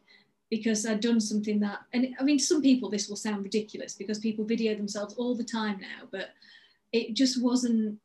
because 0.50 0.86
I'd 0.86 1.00
done 1.00 1.20
something 1.20 1.60
that, 1.60 1.80
and 1.92 2.14
I 2.18 2.22
mean, 2.22 2.38
some 2.38 2.62
people 2.62 2.88
this 2.88 3.08
will 3.08 3.16
sound 3.16 3.44
ridiculous 3.44 3.94
because 3.94 4.18
people 4.18 4.44
video 4.44 4.74
themselves 4.74 5.14
all 5.14 5.34
the 5.34 5.44
time 5.44 5.78
now, 5.80 6.08
but 6.10 6.30
it 6.92 7.14
just 7.14 7.42
wasn't 7.42 7.98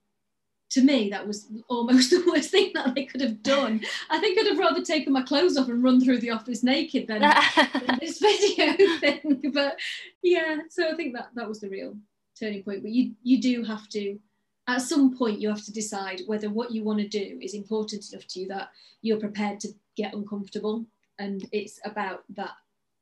to 0.73 0.81
me, 0.81 1.09
that 1.09 1.27
was 1.27 1.47
almost 1.69 2.09
the 2.09 2.23
worst 2.27 2.49
thing 2.51 2.71
that 2.73 2.95
they 2.95 3.05
could 3.05 3.21
have 3.21 3.43
done. 3.43 3.81
I 4.09 4.19
think 4.19 4.39
I'd 4.39 4.47
have 4.47 4.57
rather 4.57 4.83
taken 4.83 5.13
my 5.13 5.21
clothes 5.21 5.57
off 5.57 5.69
and 5.69 5.83
run 5.83 6.01
through 6.01 6.19
the 6.19 6.31
office 6.31 6.63
naked 6.63 7.07
than 7.07 7.21
this 7.99 8.19
video 8.19 8.73
thing. 8.99 9.51
But 9.53 9.79
yeah, 10.21 10.59
so 10.69 10.89
I 10.89 10.95
think 10.95 11.13
that 11.13 11.29
that 11.35 11.47
was 11.47 11.59
the 11.59 11.69
real 11.69 11.95
turning 12.39 12.63
point. 12.63 12.81
But 12.81 12.91
you 12.91 13.13
you 13.21 13.39
do 13.39 13.63
have 13.63 13.87
to, 13.89 14.19
at 14.67 14.81
some 14.81 15.15
point, 15.15 15.39
you 15.39 15.49
have 15.49 15.63
to 15.65 15.71
decide 15.71 16.21
whether 16.25 16.49
what 16.49 16.71
you 16.71 16.83
want 16.83 16.99
to 16.99 17.07
do 17.07 17.39
is 17.41 17.53
important 17.53 18.11
enough 18.11 18.27
to 18.29 18.39
you 18.39 18.47
that 18.47 18.69
you're 19.01 19.19
prepared 19.19 19.59
to 19.61 19.69
get 19.95 20.15
uncomfortable, 20.15 20.85
and 21.19 21.47
it's 21.51 21.79
about 21.85 22.23
that 22.35 22.51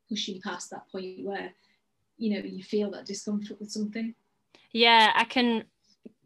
pushing 0.10 0.42
past 0.42 0.70
that 0.70 0.90
point 0.92 1.24
where 1.24 1.54
you 2.18 2.34
know 2.34 2.46
you 2.46 2.64
feel 2.64 2.92
that 2.92 3.06
discomfort 3.06 3.60
with 3.60 3.72
something. 3.72 4.14
Yeah, 4.72 5.12
I 5.16 5.26
can 5.26 5.66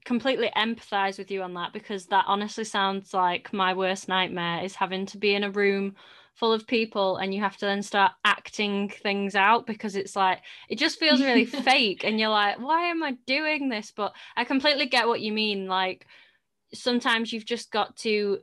completely 0.06 0.52
empathize 0.56 1.18
with 1.18 1.32
you 1.32 1.42
on 1.42 1.56
that 1.56 1.74
because 1.74 2.06
that 2.08 2.26
honestly 2.28 2.64
sounds 2.64 3.14
like 3.14 3.52
my 3.52 3.74
worst 3.74 4.08
nightmare 4.08 4.64
is 4.64 4.76
having 4.76 5.06
to 5.08 5.18
be 5.18 5.34
in 5.34 5.44
a 5.44 5.50
room 5.52 5.96
full 6.36 6.54
of 6.54 6.68
people 6.68 7.18
and 7.18 7.34
you 7.34 7.40
have 7.40 7.58
to 7.58 7.66
then 7.66 7.82
start 7.82 8.12
acting 8.24 8.90
things 8.90 9.36
out 9.36 9.66
because 9.66 9.96
it's 9.96 10.16
like 10.16 10.42
it 10.70 10.78
just 10.78 11.00
feels 11.00 11.22
really 11.22 11.46
fake 11.46 12.04
and 12.04 12.20
you're 12.20 12.30
like 12.30 12.60
why 12.60 12.84
am 12.90 13.02
i 13.02 13.14
doing 13.26 13.70
this 13.70 13.94
but 13.96 14.14
i 14.36 14.44
completely 14.44 14.86
get 14.86 15.08
what 15.08 15.22
you 15.22 15.32
mean 15.32 15.66
like 15.66 16.06
sometimes 16.74 17.32
you've 17.32 17.46
just 17.46 17.72
got 17.72 17.96
to 17.96 18.40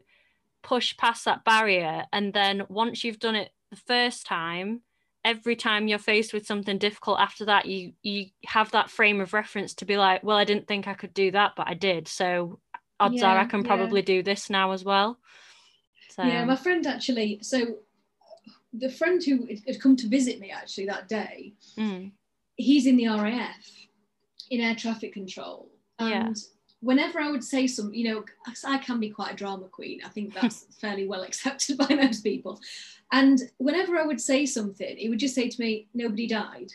push 0.62 0.96
past 0.96 1.24
that 1.24 1.44
barrier 1.44 2.04
and 2.12 2.32
then 2.32 2.62
once 2.68 3.04
you've 3.04 3.18
done 3.18 3.34
it 3.34 3.50
the 3.70 3.76
first 3.76 4.26
time 4.26 4.80
every 5.24 5.56
time 5.56 5.88
you're 5.88 5.98
faced 5.98 6.32
with 6.32 6.46
something 6.46 6.78
difficult 6.78 7.18
after 7.20 7.44
that 7.44 7.66
you 7.66 7.92
you 8.02 8.26
have 8.44 8.70
that 8.72 8.90
frame 8.90 9.20
of 9.20 9.32
reference 9.32 9.74
to 9.74 9.84
be 9.84 9.96
like 9.96 10.22
well 10.22 10.36
i 10.36 10.44
didn't 10.44 10.66
think 10.66 10.86
i 10.86 10.94
could 10.94 11.14
do 11.14 11.30
that 11.30 11.52
but 11.56 11.68
i 11.68 11.74
did 11.74 12.06
so 12.08 12.58
odds 13.00 13.22
Yeah, 13.22 13.32
are 13.32 13.38
i 13.38 13.44
can 13.44 13.60
yeah. 13.62 13.66
probably 13.66 14.02
do 14.02 14.22
this 14.22 14.50
now 14.50 14.72
as 14.72 14.84
well 14.84 15.18
so 16.10 16.22
Yeah, 16.22 16.44
my 16.44 16.56
friend 16.56 16.86
actually. 16.86 17.38
So 17.42 17.78
the 18.72 18.90
friend 18.90 19.22
who 19.24 19.48
had 19.66 19.80
come 19.80 19.96
to 19.96 20.08
visit 20.08 20.40
me 20.40 20.50
actually 20.50 20.86
that 20.86 21.08
day, 21.08 21.54
mm, 21.76 22.10
he's 22.56 22.86
in 22.86 22.96
the 22.96 23.06
RAF 23.08 23.70
in 24.50 24.60
air 24.60 24.74
traffic 24.74 25.12
control, 25.14 25.70
Yeah. 25.98 26.26
and 26.26 26.36
whenever 26.82 27.20
I 27.20 27.30
would 27.30 27.44
say 27.44 27.66
some, 27.66 27.94
you 27.94 28.12
know, 28.12 28.24
I 28.64 28.78
can 28.78 29.00
be 29.00 29.08
quite 29.08 29.32
a 29.32 29.36
drama 29.36 29.68
queen. 29.68 30.00
I 30.04 30.08
think 30.08 30.34
that's 30.34 30.66
fairly 30.80 31.06
well 31.06 31.22
accepted 31.22 31.78
by 31.78 31.88
most 31.94 32.22
people. 32.22 32.60
And 33.12 33.40
whenever 33.58 33.96
I 33.96 34.04
would 34.04 34.20
say 34.20 34.44
something, 34.46 34.96
he 34.96 35.08
would 35.08 35.18
just 35.18 35.34
say 35.34 35.48
to 35.48 35.60
me, 35.60 35.86
"Nobody 35.94 36.26
died." 36.26 36.72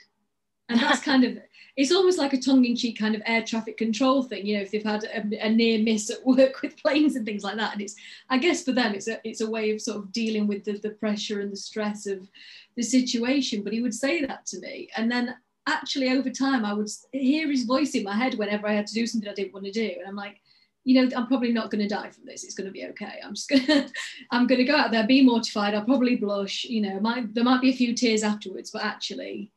And 0.70 0.80
that's 0.80 1.02
kind 1.02 1.24
of, 1.24 1.38
it's 1.78 1.94
almost 1.94 2.18
like 2.18 2.34
a 2.34 2.42
tongue 2.42 2.66
in 2.66 2.76
cheek 2.76 3.00
kind 3.00 3.16
of 3.16 3.22
air 3.26 3.42
traffic 3.42 3.78
control 3.78 4.24
thing, 4.24 4.46
you 4.46 4.58
know, 4.58 4.64
if 4.64 4.72
they've 4.72 4.84
had 4.84 5.06
a, 5.06 5.46
a 5.46 5.50
near 5.50 5.80
miss 5.82 6.10
at 6.10 6.26
work 6.26 6.62
with 6.62 6.82
planes 6.82 7.16
and 7.16 7.26
things 7.26 7.44
like 7.44 7.56
that. 7.56 7.74
And 7.74 7.82
it's, 7.82 7.96
I 8.30 8.38
guess 8.38 8.64
for 8.64 8.74
them, 8.74 8.94
it's 8.94 9.08
a, 9.08 9.20
it's 9.24 9.42
a 9.42 9.50
way 9.50 9.72
of 9.72 9.82
sort 9.82 9.98
of 9.98 10.12
dealing 10.12 10.46
with 10.46 10.66
the, 10.66 10.74
the 10.74 10.90
pressure 10.90 11.40
and 11.40 11.52
the 11.52 11.58
stress 11.58 12.06
of 12.06 12.28
the 12.76 12.84
situation. 12.84 13.64
But 13.64 13.74
he 13.74 13.82
would 13.82 13.94
say 13.94 14.26
that 14.26 14.46
to 14.48 14.60
me. 14.60 14.90
And 14.98 15.10
then 15.10 15.36
actually 15.68 16.10
over 16.10 16.30
time, 16.30 16.66
I 16.66 16.74
would 16.74 16.90
hear 17.12 17.50
his 17.50 17.66
voice 17.66 17.94
in 17.94 18.04
my 18.04 18.16
head 18.16 18.36
whenever 18.36 18.68
I 18.68 18.74
had 18.74 18.88
to 18.88 18.94
do 18.94 19.06
something 19.06 19.30
I 19.30 19.34
didn't 19.34 19.54
want 19.54 19.66
to 19.66 19.72
do. 19.72 19.92
And 20.00 20.08
I'm 20.08 20.16
like, 20.16 20.42
you 20.84 20.96
know, 20.96 21.16
I'm 21.16 21.28
probably 21.28 21.52
not 21.52 21.70
going 21.70 21.82
to 21.82 21.94
die 21.94 22.10
from 22.10 22.26
this. 22.26 22.46
It's 22.46 22.56
going 22.56 22.68
to 22.68 22.72
be 22.72 22.86
okay. 22.86 23.20
I'm 23.24 23.36
just 23.36 23.50
going 23.50 23.66
to, 23.66 23.90
I'm 24.32 24.48
going 24.48 24.60
to 24.60 24.64
go 24.64 24.76
out 24.76 24.92
there, 24.92 25.06
be 25.06 25.22
mortified. 25.22 25.76
I'll 25.76 25.84
probably 25.84 26.16
blush. 26.16 26.64
You 26.64 26.82
know, 26.82 27.00
might 27.00 27.34
there 27.34 27.44
might 27.44 27.62
be 27.62 27.70
a 27.70 27.76
few 27.76 27.94
tears 27.94 28.24
afterwards, 28.24 28.72
but 28.72 28.84
actually, 28.84 29.52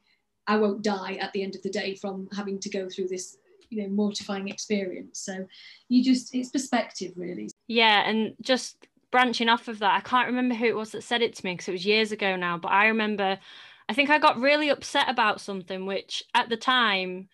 I 0.47 0.57
won't 0.57 0.83
die 0.83 1.15
at 1.15 1.33
the 1.33 1.43
end 1.45 1.55
of 1.55 1.63
the 1.63 1.71
day 1.71 1.95
from 1.95 2.29
having 2.35 2.59
to 2.59 2.69
go 2.69 2.89
through 2.89 3.09
this, 3.09 3.37
you 3.69 3.81
know, 3.81 3.89
mortifying 3.89 4.49
experience. 4.49 5.21
So, 5.21 5.47
you 5.89 6.03
just, 6.03 6.35
it's 6.35 6.51
perspective, 6.51 7.13
really. 7.17 7.51
yeah 7.69 8.09
and 8.09 8.35
just 8.41 8.89
branching 9.13 9.49
off 9.49 9.67
of 9.67 9.81
that 9.81 9.97
i 9.97 10.01
can't 10.01 10.29
remember 10.29 10.55
who 10.55 10.67
it 10.67 10.77
was 10.77 10.93
that 10.93 11.03
said 11.03 11.21
it 11.21 11.35
to 11.35 11.45
me 11.45 11.53
because 11.53 11.67
it 11.67 11.73
was 11.73 11.85
years 11.85 12.13
ago 12.13 12.37
now 12.37 12.57
but 12.57 12.71
i 12.71 12.87
remember 12.87 13.37
i 13.91 13.93
think 13.93 14.09
i 14.09 14.19
got 14.19 14.41
really 14.41 14.69
upset 14.71 15.09
about 15.09 15.41
something 15.41 15.85
which 15.85 16.23
at 16.33 16.49
the 16.49 16.57
time 16.57 17.29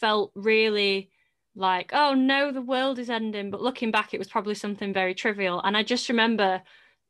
felt 0.00 0.30
really 0.34 1.10
like 1.54 1.90
oh 1.92 2.12
no 2.14 2.52
the 2.52 2.60
world 2.74 2.98
is 2.98 3.08
ending. 3.10 3.50
But 3.50 3.62
looking 3.62 3.90
back 3.90 4.12
it 4.12 4.18
was 4.18 4.28
probably 4.28 4.54
something 4.54 4.92
very 4.92 5.14
trivial. 5.14 5.60
And 5.64 5.76
i 5.76 5.82
just 5.82 6.08
remember 6.08 6.62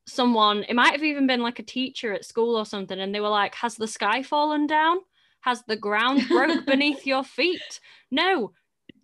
someone 0.07 0.63
it 0.69 0.75
might 0.75 0.93
have 0.93 1.03
even 1.03 1.27
been 1.27 1.43
like 1.43 1.59
a 1.59 1.65
teacher 1.65 2.13
at 2.13 2.25
school 2.25 2.55
or 2.57 2.65
something 2.65 2.99
and 3.01 3.13
they 3.13 3.19
were 3.21 3.29
like 3.43 3.55
has 3.57 3.75
the 3.77 3.89
sky 3.89 4.23
fallen 4.23 4.67
down? 4.67 4.99
Has 5.41 5.63
the 5.67 5.77
ground 5.77 6.29
broke 6.29 6.65
beneath 6.73 7.07
your 7.07 7.25
feet? 7.25 7.81
No. 8.11 8.53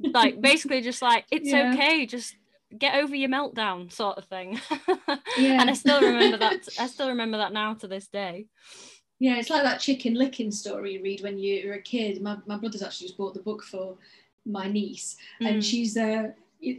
Like 0.01 0.41
basically 0.41 0.81
just 0.81 1.03
like 1.03 1.25
it's 1.33 1.51
Yeah. 1.51 1.73
okay 1.73 2.07
just 2.07 2.37
get 2.79 2.95
over 3.03 3.15
your 3.17 3.29
meltdown 3.29 3.91
sort 3.93 4.19
of 4.19 4.25
thing. 4.27 4.61
Yeah. 5.39 5.61
and 5.61 5.69
i 5.71 5.73
still 5.73 6.01
remember 6.01 6.37
that 6.39 6.69
i 6.79 6.87
still 6.87 7.09
remember 7.09 7.39
that 7.39 7.53
now 7.53 7.75
to 7.75 7.89
this 7.89 8.07
day 8.09 8.47
Yeah, 9.23 9.37
it's 9.37 9.51
like 9.51 9.63
that 9.63 9.79
Chicken 9.79 10.15
Licken 10.15 10.51
story 10.51 10.95
you 10.95 11.01
read 11.01 11.23
when 11.23 11.39
you're 11.39 11.75
a 11.75 11.81
kid. 11.81 12.21
My, 12.21 12.39
my 12.45 12.57
brother's 12.57 12.83
actually 12.83 13.07
just 13.07 13.17
bought 13.17 13.35
the 13.35 13.41
book 13.41 13.63
for 13.63 13.95
my 14.45 14.67
niece, 14.67 15.17
and 15.39 15.59
Mm. 15.59 15.63
she's 15.63 15.97
uh, 15.97 16.33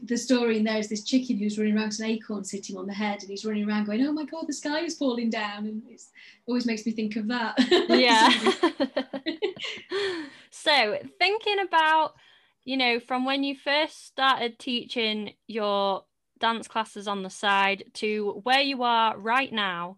the 0.04 0.18
story 0.18 0.58
in 0.58 0.66
there 0.66 0.78
is 0.78 0.90
this 0.90 1.06
chicken 1.06 1.38
who's 1.38 1.58
running 1.58 1.78
around 1.78 1.88
with 1.92 2.00
an 2.02 2.08
acorn 2.08 2.44
sitting 2.44 2.76
on 2.76 2.86
the 2.86 2.94
head, 2.94 3.22
and 3.22 3.30
he's 3.30 3.46
running 3.46 3.66
around 3.66 3.86
going, 3.86 4.06
"Oh 4.06 4.12
my 4.12 4.26
god, 4.26 4.44
the 4.48 4.52
sky 4.52 4.80
is 4.82 4.98
falling 4.98 5.30
down," 5.30 5.68
and 5.68 5.84
it 5.90 6.02
always 6.46 6.66
makes 6.66 6.86
me 6.86 6.92
think 6.92 7.16
of 7.16 7.30
that. 7.30 7.58
yeah 7.88 8.30
so 10.52 10.98
thinking 11.18 11.60
about 11.60 12.16
you 12.66 12.76
know 12.76 13.00
from 13.00 13.24
when 13.24 13.46
you 13.46 13.56
first 13.56 14.06
started 14.06 14.60
teaching 14.60 15.32
your 15.48 16.04
dance 16.40 16.68
classes 16.68 17.08
on 17.08 17.24
the 17.24 17.30
side 17.30 17.86
to 17.94 18.42
where 18.44 18.60
you 18.60 18.84
are 18.84 19.18
right 19.18 19.54
now 19.54 19.98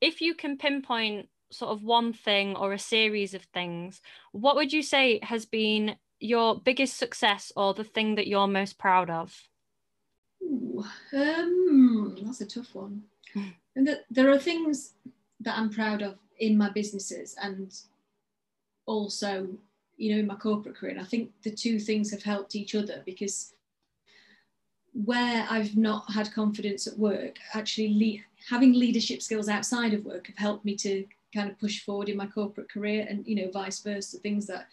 if 0.00 0.20
you 0.20 0.36
can 0.36 0.56
pinpoint 0.56 1.28
sort 1.52 1.70
of 1.70 1.82
one 1.82 2.12
thing 2.12 2.56
or 2.56 2.72
a 2.72 2.78
series 2.78 3.34
of 3.34 3.42
things 3.42 4.00
what 4.32 4.56
would 4.56 4.72
you 4.72 4.82
say 4.82 5.18
has 5.22 5.44
been 5.44 5.96
your 6.20 6.58
biggest 6.58 6.96
success 6.96 7.52
or 7.56 7.74
the 7.74 7.84
thing 7.84 8.14
that 8.14 8.26
you're 8.26 8.46
most 8.46 8.78
proud 8.78 9.10
of 9.10 9.48
Ooh, 10.42 10.84
um, 11.12 12.16
that's 12.22 12.40
a 12.40 12.46
tough 12.46 12.74
one. 12.74 13.02
And 13.74 13.86
that 13.86 14.04
there 14.10 14.30
are 14.30 14.38
things 14.38 14.92
that 15.40 15.56
I'm 15.56 15.70
proud 15.70 16.02
of 16.02 16.18
in 16.38 16.58
my 16.58 16.68
businesses 16.68 17.34
and 17.42 17.74
also, 18.84 19.48
you 19.96 20.12
know, 20.12 20.20
in 20.20 20.26
my 20.26 20.34
corporate 20.34 20.76
career. 20.76 20.92
And 20.92 21.00
I 21.00 21.04
think 21.04 21.30
the 21.42 21.50
two 21.50 21.78
things 21.78 22.10
have 22.10 22.22
helped 22.22 22.54
each 22.54 22.74
other 22.74 23.02
because 23.06 23.54
where 24.92 25.46
I've 25.48 25.74
not 25.74 26.12
had 26.12 26.34
confidence 26.34 26.86
at 26.86 26.98
work, 26.98 27.38
actually 27.54 27.94
le- 27.94 28.54
having 28.54 28.74
leadership 28.74 29.22
skills 29.22 29.48
outside 29.48 29.94
of 29.94 30.04
work 30.04 30.26
have 30.26 30.36
helped 30.36 30.66
me 30.66 30.76
to 30.76 31.06
kind 31.34 31.50
of 31.50 31.58
push 31.58 31.84
forward 31.84 32.08
in 32.08 32.16
my 32.16 32.26
corporate 32.26 32.70
career 32.70 33.06
and, 33.08 33.26
you 33.26 33.36
know, 33.36 33.50
vice 33.50 33.80
versa, 33.80 34.18
things 34.18 34.46
that, 34.46 34.66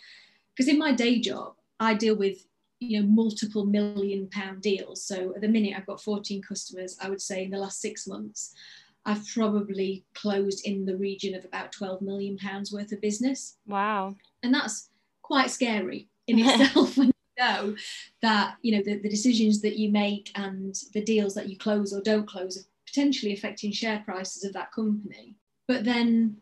because 0.55 0.67
in 0.67 0.77
my 0.77 0.91
day 0.91 1.19
job, 1.19 1.53
I 1.79 1.93
deal 1.93 2.15
with 2.15 2.45
you 2.79 3.01
know 3.01 3.07
multiple 3.07 3.65
million 3.65 4.27
pound 4.29 4.61
deals. 4.61 5.03
So 5.03 5.33
at 5.35 5.41
the 5.41 5.47
minute 5.47 5.73
i've 5.75 5.85
got 5.85 6.01
14 6.01 6.41
customers. 6.41 6.97
I 7.01 7.09
would 7.09 7.21
say 7.21 7.43
in 7.43 7.51
the 7.51 7.57
last 7.57 7.81
six 7.81 8.07
months 8.07 8.53
i've 9.05 9.25
probably 9.33 10.03
closed 10.13 10.65
in 10.65 10.85
the 10.85 10.97
region 10.97 11.33
of 11.33 11.45
about 11.45 11.71
12 11.71 12.01
million 12.01 12.37
pounds 12.37 12.71
worth 12.71 12.91
of 12.91 13.01
business. 13.01 13.57
Wow. 13.67 14.15
And 14.43 14.53
that's 14.53 14.89
quite 15.21 15.51
scary 15.51 16.07
in 16.27 16.39
itself 16.45 16.97
when 16.97 17.07
you 17.07 17.43
know 17.43 17.75
that 18.21 18.55
you 18.61 18.75
know 18.75 18.83
the, 18.83 18.99
the 18.99 19.09
decisions 19.09 19.61
that 19.61 19.77
you 19.77 19.91
make 19.91 20.31
and 20.35 20.75
the 20.93 21.03
deals 21.03 21.33
that 21.35 21.49
you 21.49 21.57
close 21.57 21.93
or 21.93 22.01
don't 22.01 22.27
close 22.27 22.57
are 22.57 22.67
potentially 22.87 23.33
affecting 23.33 23.71
share 23.71 24.01
prices 24.05 24.43
of 24.43 24.53
that 24.53 24.71
company. 24.71 25.35
But 25.67 25.83
then 25.83 26.37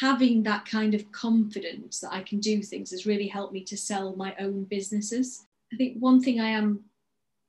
having 0.00 0.42
that 0.42 0.66
kind 0.66 0.94
of 0.94 1.10
confidence 1.12 2.00
that 2.00 2.12
I 2.12 2.22
can 2.22 2.40
do 2.40 2.62
things 2.62 2.90
has 2.90 3.06
really 3.06 3.26
helped 3.26 3.52
me 3.52 3.64
to 3.64 3.76
sell 3.76 4.14
my 4.16 4.34
own 4.38 4.64
businesses. 4.64 5.46
I 5.72 5.76
think 5.76 5.98
one 5.98 6.22
thing 6.22 6.40
I 6.40 6.48
am 6.48 6.84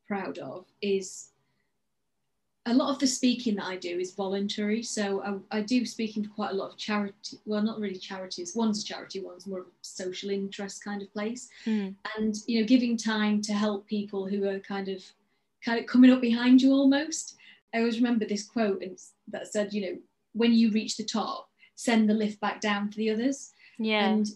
proud 0.08 0.38
of 0.38 0.66
is 0.82 1.30
a 2.66 2.74
lot 2.74 2.92
of 2.92 3.00
the 3.00 3.08
speaking 3.08 3.56
that 3.56 3.66
I 3.66 3.78
do 3.78 4.00
is 4.00 4.14
voluntary. 4.14 4.84
So 4.84 5.44
I, 5.52 5.58
I, 5.58 5.62
do 5.62 5.86
speaking 5.86 6.24
for 6.24 6.30
quite 6.30 6.52
a 6.52 6.56
lot 6.56 6.72
of 6.72 6.78
charity. 6.78 7.40
Well, 7.46 7.62
not 7.62 7.80
really 7.80 7.98
charities. 7.98 8.56
One's 8.56 8.84
a 8.84 8.86
charity, 8.86 9.22
one's 9.22 9.48
more 9.48 9.62
of 9.62 9.66
a 9.66 9.70
social 9.82 10.30
interest 10.30 10.84
kind 10.84 11.02
of 11.02 11.12
place. 11.14 11.50
Mm. 11.66 11.96
And 12.18 12.36
you 12.48 12.60
know, 12.62 12.68
giving 12.68 12.96
time 12.96 13.42
to 13.44 13.54
help 13.54 13.88
people 13.88 14.28
who 14.28 14.48
are 14.48 14.60
kind 14.60 14.88
of 14.88 15.04
kind 15.66 15.80
of 15.80 15.88
coming 15.88 16.12
up 16.12 16.22
behind 16.22 16.62
you 16.62 16.72
almost. 16.72 17.36
I 17.74 17.80
always 17.80 17.98
remember 17.98 18.26
this 18.26 18.46
quote 18.46 18.84
that 19.30 19.48
said, 19.48 19.74
you 19.74 19.82
know, 19.82 19.98
when 20.34 20.54
you 20.54 20.72
reach 20.72 20.98
the 20.98 21.04
top, 21.04 21.49
send 21.80 22.10
the 22.10 22.14
lift 22.14 22.42
back 22.42 22.60
down 22.60 22.90
for 22.90 22.98
the 22.98 23.10
others. 23.10 23.54
Yeah. 23.78 24.06
And 24.06 24.28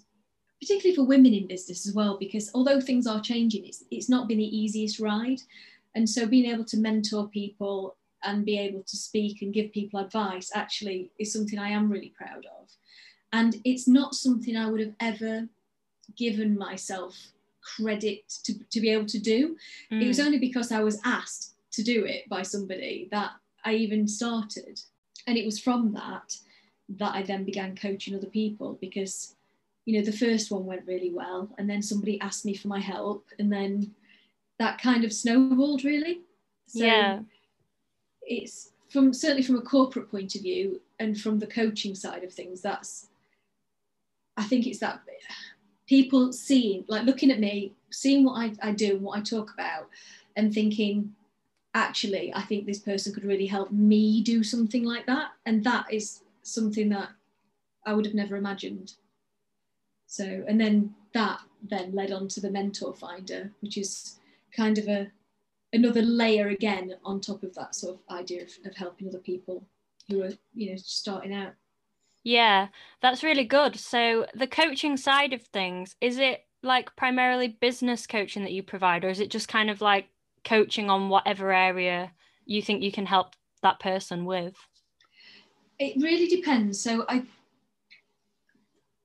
particularly 0.62 0.95
for 0.95 1.03
women 1.03 1.34
in 1.34 1.45
business 1.45 1.86
as 1.86 1.93
well, 1.93 2.17
because 2.17 2.49
although 2.56 2.79
things 2.79 3.06
are 3.06 3.19
changing, 3.19 3.65
it's 3.65 3.84
it's 3.91 4.08
not 4.08 4.29
been 4.29 4.38
the 4.38 4.58
easiest 4.58 4.99
ride. 4.99 5.41
And 5.93 6.10
so 6.10 6.25
being 6.25 6.49
able 6.49 6.63
to 6.65 6.77
mentor 6.77 7.27
people 7.27 7.97
and 8.23 8.45
be 8.45 8.58
able 8.58 8.84
to 8.84 8.95
speak 8.95 9.41
and 9.41 9.53
give 9.53 9.73
people 9.73 9.99
advice 9.99 10.49
actually 10.56 11.12
is 11.19 11.34
something 11.34 11.60
I 11.60 11.69
am 11.69 11.91
really 11.91 12.13
proud 12.17 12.45
of. 12.60 12.69
And 13.34 13.58
it's 13.65 13.88
not 13.88 14.15
something 14.15 14.56
I 14.56 14.69
would 14.69 14.79
have 14.79 14.95
ever 15.01 15.49
given 16.15 16.58
myself 16.58 17.13
credit 17.75 18.21
to, 18.45 18.53
to 18.71 18.79
be 18.79 18.89
able 18.89 19.06
to 19.08 19.19
do. 19.19 19.58
Mm. 19.91 20.01
It 20.01 20.08
was 20.08 20.19
mm. 20.19 20.25
only 20.25 20.39
because 20.39 20.71
I 20.71 20.82
was 20.82 21.01
asked 21.03 21.56
to 21.73 21.84
do 21.84 22.06
it 22.06 22.29
by 22.29 22.41
somebody 22.41 23.10
that 23.12 23.32
I 23.65 23.73
even 23.73 24.08
started. 24.08 24.79
And 25.27 25.38
it 25.38 25.45
was 25.45 25.60
from 25.60 25.93
that 25.93 26.38
that 26.97 27.15
I 27.15 27.23
then 27.23 27.43
began 27.43 27.75
coaching 27.75 28.15
other 28.15 28.27
people 28.27 28.77
because, 28.82 29.36
you 29.86 29.97
know, 29.97 30.06
the 30.06 30.17
first 30.17 30.51
one 30.51 30.65
went 30.65 30.88
really 30.88 31.12
well. 31.12 31.49
And 31.58 31.69
then 31.69 31.82
somebody 31.82 32.19
asked 32.21 32.45
me 32.45 32.56
for 32.56 32.67
my 32.67 32.79
help. 32.79 33.25
And 33.39 33.51
then 33.51 33.93
that 34.60 34.82
kind 34.82 35.03
of 35.03 35.13
snowballed 35.13 35.84
really. 35.84 36.21
So 36.67 36.84
yeah 36.84 37.19
it's 38.25 38.71
from 38.89 39.13
certainly 39.13 39.43
from 39.43 39.58
a 39.58 39.62
corporate 39.62 40.10
point 40.10 40.36
of 40.36 40.41
view 40.41 40.82
and 40.99 41.19
from 41.19 41.39
the 41.39 41.47
coaching 41.47 41.95
side 41.95 42.23
of 42.23 42.34
things 42.34 42.62
that's 42.62 43.08
i 44.38 44.43
think 44.43 44.67
it's 44.67 44.79
that 44.79 45.01
people 45.88 46.32
seeing 46.32 46.86
like 46.88 47.03
looking 47.03 47.32
at 47.32 47.39
me 47.39 47.73
seeing 47.91 48.23
what 48.23 48.39
I, 48.39 48.53
I 48.62 48.71
do 48.71 48.95
and 48.95 49.01
what 49.01 49.17
i 49.17 49.21
talk 49.21 49.53
about 49.53 49.89
and 50.36 50.53
thinking 50.53 51.13
actually 51.73 52.34
i 52.34 52.41
think 52.41 52.65
this 52.65 52.79
person 52.79 53.13
could 53.13 53.25
really 53.25 53.47
help 53.47 53.71
me 53.71 54.21
do 54.21 54.43
something 54.43 54.84
like 54.84 55.06
that 55.08 55.32
and 55.45 55.63
that 55.63 55.91
is 55.91 56.21
something 56.43 56.89
that 56.89 57.10
i 57.86 57.93
would 57.93 58.06
have 58.06 58.15
never 58.15 58.36
imagined. 58.36 58.93
So 60.08 60.43
and 60.47 60.60
then 60.60 60.93
that 61.13 61.39
then 61.69 61.93
led 61.93 62.12
on 62.12 62.27
to 62.27 62.39
the 62.39 62.51
mentor 62.51 62.93
finder 62.93 63.51
which 63.62 63.77
is 63.77 64.19
kind 64.56 64.77
of 64.77 64.88
a 64.88 65.12
another 65.71 66.01
layer 66.01 66.49
again 66.49 66.95
on 67.03 67.19
top 67.19 67.41
of 67.43 67.56
that 67.56 67.73
sort 67.73 67.95
of 67.95 68.15
idea 68.15 68.43
of, 68.43 68.51
of 68.65 68.75
helping 68.75 69.08
other 69.08 69.19
people 69.19 69.65
who 70.08 70.21
are 70.23 70.32
you 70.53 70.71
know 70.71 70.77
starting 70.77 71.34
out. 71.34 71.53
Yeah 72.23 72.67
that's 73.01 73.23
really 73.23 73.45
good. 73.45 73.79
So 73.79 74.27
the 74.36 74.47
coaching 74.47 74.97
side 74.97 75.34
of 75.34 75.41
things 75.41 75.95
is 75.99 76.17
it 76.17 76.45
like 76.62 76.95
primarily 76.95 77.49
business 77.49 78.08
coaching 78.08 78.43
that 78.43 78.53
you 78.53 78.63
provide 78.63 79.03
or 79.03 79.10
is 79.10 79.19
it 79.19 79.29
just 79.29 79.47
kind 79.47 79.69
of 79.69 79.82
like 79.82 80.08
coaching 80.45 80.89
on 80.89 81.10
whatever 81.10 81.51
area 81.51 82.12
you 82.45 82.62
think 82.62 82.82
you 82.82 82.91
can 82.91 83.06
help 83.06 83.36
that 83.62 83.79
person 83.79 84.25
with 84.25 84.56
it 85.79 86.01
really 86.01 86.27
depends 86.27 86.79
so 86.79 87.05
i 87.09 87.23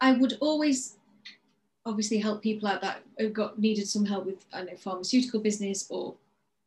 i 0.00 0.12
would 0.12 0.37
always 0.40 0.98
obviously 1.88 2.18
help 2.18 2.42
people 2.42 2.68
out 2.68 2.83
that 2.83 3.02
have 3.18 3.33
got 3.33 3.59
needed 3.59 3.88
some 3.88 4.04
help 4.04 4.26
with 4.26 4.44
I 4.52 4.62
know 4.62 4.76
pharmaceutical 4.76 5.40
business 5.40 5.87
or 5.88 6.14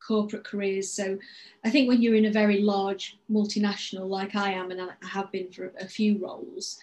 corporate 0.06 0.44
careers. 0.44 0.92
So 0.92 1.18
I 1.64 1.70
think 1.70 1.88
when 1.88 2.02
you're 2.02 2.16
in 2.16 2.26
a 2.26 2.32
very 2.32 2.62
large 2.62 3.18
multinational 3.32 4.10
like 4.10 4.36
I 4.36 4.52
am 4.52 4.72
and 4.72 4.82
I 4.82 4.90
have 5.08 5.32
been 5.32 5.52
for 5.52 5.72
a 5.80 5.88
few 5.88 6.18
roles, 6.18 6.80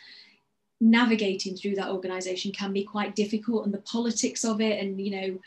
navigating 0.81 1.57
through 1.57 1.75
that 1.75 1.91
organization 1.91 2.53
can 2.53 2.73
be 2.73 2.85
quite 2.85 3.17
difficult 3.17 3.65
and 3.65 3.75
the 3.75 3.79
politics 3.79 4.45
of 4.45 4.61
it 4.61 4.81
and 4.81 5.01
you 5.01 5.11
know 5.11 5.39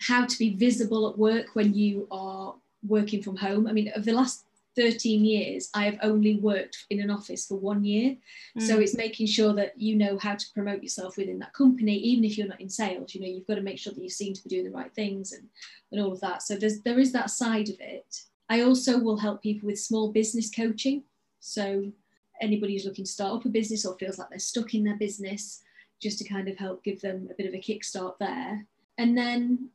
how 0.00 0.24
to 0.24 0.38
be 0.38 0.54
visible 0.54 1.08
at 1.10 1.18
work 1.18 1.48
when 1.54 1.74
you 1.74 2.06
are 2.10 2.54
working 2.86 3.22
from 3.22 3.36
home. 3.36 3.66
I 3.66 3.72
mean, 3.72 3.92
of 3.94 4.04
the 4.04 4.12
last 4.12 4.44
13 4.76 5.24
years, 5.24 5.70
I 5.74 5.84
have 5.84 5.98
only 6.02 6.36
worked 6.36 6.86
in 6.90 7.00
an 7.00 7.10
office 7.10 7.46
for 7.46 7.58
one 7.58 7.84
year. 7.84 8.16
Mm. 8.56 8.62
So 8.62 8.78
it's 8.78 8.96
making 8.96 9.26
sure 9.26 9.52
that 9.54 9.78
you 9.80 9.96
know 9.96 10.18
how 10.18 10.34
to 10.34 10.46
promote 10.54 10.82
yourself 10.82 11.16
within 11.16 11.38
that 11.40 11.52
company, 11.52 11.96
even 11.96 12.24
if 12.24 12.38
you're 12.38 12.46
not 12.46 12.60
in 12.60 12.68
sales. 12.68 13.14
You 13.14 13.20
know, 13.20 13.26
you've 13.26 13.46
got 13.46 13.56
to 13.56 13.62
make 13.62 13.78
sure 13.78 13.92
that 13.92 14.02
you 14.02 14.10
seem 14.10 14.34
to 14.34 14.42
be 14.42 14.50
doing 14.50 14.64
the 14.64 14.76
right 14.76 14.94
things 14.94 15.32
and, 15.32 15.48
and 15.90 16.00
all 16.00 16.12
of 16.12 16.20
that. 16.20 16.42
So 16.42 16.56
there's 16.56 16.80
there 16.82 17.00
is 17.00 17.12
that 17.12 17.30
side 17.30 17.68
of 17.68 17.76
it. 17.80 18.22
I 18.48 18.62
also 18.62 18.98
will 18.98 19.18
help 19.18 19.42
people 19.42 19.66
with 19.66 19.80
small 19.80 20.12
business 20.12 20.50
coaching. 20.50 21.02
So 21.40 21.92
anybody 22.40 22.74
who's 22.74 22.84
looking 22.84 23.04
to 23.04 23.10
start 23.10 23.34
up 23.34 23.44
a 23.44 23.48
business 23.48 23.84
or 23.84 23.96
feels 23.98 24.18
like 24.18 24.30
they're 24.30 24.38
stuck 24.38 24.74
in 24.74 24.84
their 24.84 24.96
business, 24.96 25.62
just 26.00 26.18
to 26.18 26.28
kind 26.28 26.48
of 26.48 26.56
help 26.56 26.84
give 26.84 27.00
them 27.00 27.28
a 27.30 27.34
bit 27.34 27.46
of 27.46 27.54
a 27.54 27.58
kickstart 27.58 28.18
there. 28.18 28.66
And 28.96 29.16
then 29.16 29.70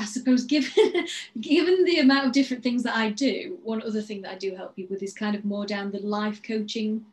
I 0.00 0.06
suppose 0.06 0.44
given 0.44 1.06
given 1.40 1.84
the 1.84 1.98
amount 1.98 2.26
of 2.26 2.32
different 2.32 2.62
things 2.62 2.82
that 2.84 2.96
I 2.96 3.10
do, 3.10 3.58
one 3.62 3.82
other 3.82 4.00
thing 4.00 4.22
that 4.22 4.32
I 4.32 4.38
do 4.38 4.54
help 4.56 4.74
people 4.74 4.94
with 4.94 5.02
is 5.02 5.12
kind 5.12 5.36
of 5.36 5.44
more 5.44 5.66
down 5.66 5.92
the 5.92 5.98
life 5.98 6.42
coaching 6.42 7.04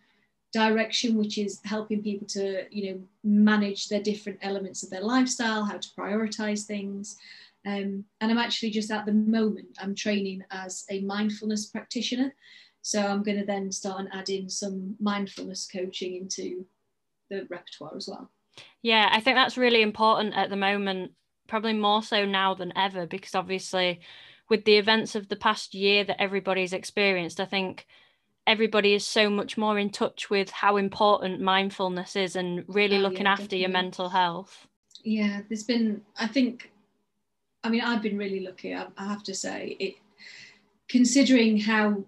direction, 0.54 1.18
which 1.18 1.38
is 1.38 1.60
helping 1.66 2.02
people 2.02 2.26
to, 2.28 2.64
you 2.72 2.94
know, 2.94 3.02
manage 3.26 3.90
their 3.90 4.02
different 4.02 4.40
elements 4.42 4.84
of 4.84 4.90
their 4.90 5.02
lifestyle, 5.02 5.66
how 5.66 5.78
to 5.78 5.90
prioritize 6.00 6.64
things. 6.64 7.18
Um, 7.66 8.06
and 8.22 8.32
I'm 8.32 8.38
actually 8.38 8.70
just 8.70 8.90
at 8.90 9.06
the 9.06 9.12
moment, 9.12 9.78
I'm 9.82 9.94
training 9.94 10.46
as 10.52 10.86
a 10.90 11.02
mindfulness 11.02 11.66
practitioner. 11.66 12.34
So 12.84 13.06
I'm 13.06 13.22
going 13.22 13.38
to 13.38 13.46
then 13.46 13.70
start 13.70 14.00
and 14.00 14.10
add 14.14 14.30
in 14.30 14.50
some 14.50 14.96
mindfulness 15.02 15.68
coaching 15.70 16.16
into 16.16 16.66
the 17.30 17.46
repertoire 17.50 17.98
as 17.98 18.08
well. 18.08 18.32
Yeah, 18.82 19.10
I 19.12 19.20
think 19.20 19.36
that's 19.36 19.58
really 19.58 19.82
important 19.82 20.36
at 20.36 20.50
the 20.50 20.56
moment 20.56 21.12
probably 21.48 21.74
more 21.74 22.04
so 22.04 22.26
now 22.26 22.54
than 22.54 22.72
ever 22.78 23.06
because 23.06 23.36
obviously 23.36 24.00
with 24.50 24.66
the 24.66 24.78
events 24.78 25.16
of 25.16 25.28
the 25.28 25.36
past 25.36 25.74
year 25.74 26.04
that 26.04 26.22
everybody's 26.22 26.74
experienced 26.74 27.40
i 27.40 27.46
think 27.46 27.86
everybody 28.46 28.94
is 28.94 29.06
so 29.06 29.30
much 29.30 29.58
more 29.58 29.78
in 29.78 29.90
touch 29.90 30.30
with 30.30 30.50
how 30.50 30.78
important 30.78 31.42
mindfulness 31.42 32.16
is 32.16 32.36
and 32.36 32.64
really 32.68 32.98
oh, 32.98 33.02
looking 33.02 33.26
yeah, 33.26 33.34
after 33.34 33.44
definitely. 33.44 33.62
your 33.62 33.70
mental 33.70 34.10
health 34.10 34.68
yeah 35.04 35.42
there's 35.50 35.64
been 35.64 36.02
i 36.18 36.26
think 36.26 36.72
i 37.64 37.70
mean 37.70 37.82
i've 37.82 38.02
been 38.02 38.18
really 38.18 38.40
lucky 38.40 38.74
i, 38.74 38.88
I 38.98 39.06
have 39.08 39.24
to 39.24 39.36
say 39.36 39.76
it 39.80 39.96
considering 40.88 41.60
how 41.60 42.04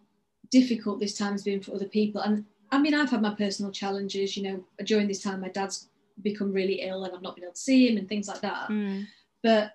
difficult 0.50 1.00
this 1.00 1.18
time 1.18 1.34
has 1.34 1.44
been 1.44 1.62
for 1.62 1.76
other 1.76 1.86
people 1.86 2.22
and 2.22 2.46
i 2.72 2.80
mean 2.80 2.96
i've 2.96 3.12
had 3.12 3.22
my 3.22 3.36
personal 3.36 3.72
challenges 3.72 4.36
you 4.36 4.44
know 4.44 4.64
during 4.86 5.08
this 5.08 5.22
time 5.22 5.42
my 5.42 5.50
dad's 5.50 5.90
become 6.22 6.52
really 6.52 6.82
ill 6.82 7.04
and 7.04 7.14
i've 7.14 7.22
not 7.22 7.36
been 7.36 7.44
able 7.44 7.54
to 7.54 7.60
see 7.60 7.90
him 7.90 7.98
and 7.98 8.10
things 8.10 8.28
like 8.28 8.42
that 8.42 8.70
mm. 8.70 9.06
But 9.44 9.74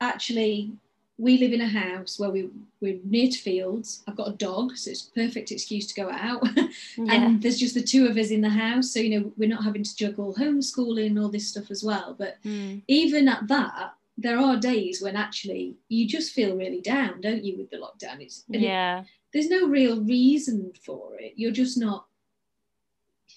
actually, 0.00 0.72
we 1.18 1.38
live 1.38 1.52
in 1.52 1.60
a 1.60 1.68
house 1.68 2.18
where 2.18 2.30
we, 2.30 2.48
we're 2.80 2.98
near 3.04 3.30
to 3.30 3.38
fields. 3.38 4.02
I've 4.08 4.16
got 4.16 4.28
a 4.28 4.32
dog, 4.32 4.76
so 4.76 4.90
it's 4.90 5.08
a 5.08 5.12
perfect 5.12 5.52
excuse 5.52 5.86
to 5.86 5.94
go 5.94 6.10
out. 6.10 6.42
yeah. 6.56 7.14
And 7.14 7.42
there's 7.42 7.60
just 7.60 7.74
the 7.74 7.82
two 7.82 8.06
of 8.06 8.16
us 8.16 8.30
in 8.30 8.40
the 8.40 8.50
house. 8.50 8.90
So, 8.90 9.00
you 9.00 9.20
know, 9.20 9.32
we're 9.36 9.48
not 9.48 9.64
having 9.64 9.84
to 9.84 9.96
juggle 9.96 10.34
homeschooling, 10.34 11.20
all 11.20 11.28
this 11.28 11.48
stuff 11.48 11.70
as 11.70 11.84
well. 11.84 12.16
But 12.18 12.42
mm. 12.44 12.82
even 12.88 13.28
at 13.28 13.46
that, 13.48 13.94
there 14.18 14.38
are 14.38 14.56
days 14.56 15.00
when 15.00 15.16
actually 15.16 15.76
you 15.88 16.06
just 16.08 16.32
feel 16.32 16.56
really 16.56 16.80
down, 16.80 17.20
don't 17.20 17.44
you, 17.44 17.56
with 17.56 17.70
the 17.70 17.76
lockdown? 17.76 18.20
It's, 18.20 18.44
yeah. 18.48 19.00
It, 19.00 19.06
there's 19.32 19.48
no 19.48 19.68
real 19.68 20.00
reason 20.02 20.72
for 20.84 21.14
it. 21.18 21.34
You're 21.36 21.52
just 21.52 21.78
not 21.78 22.06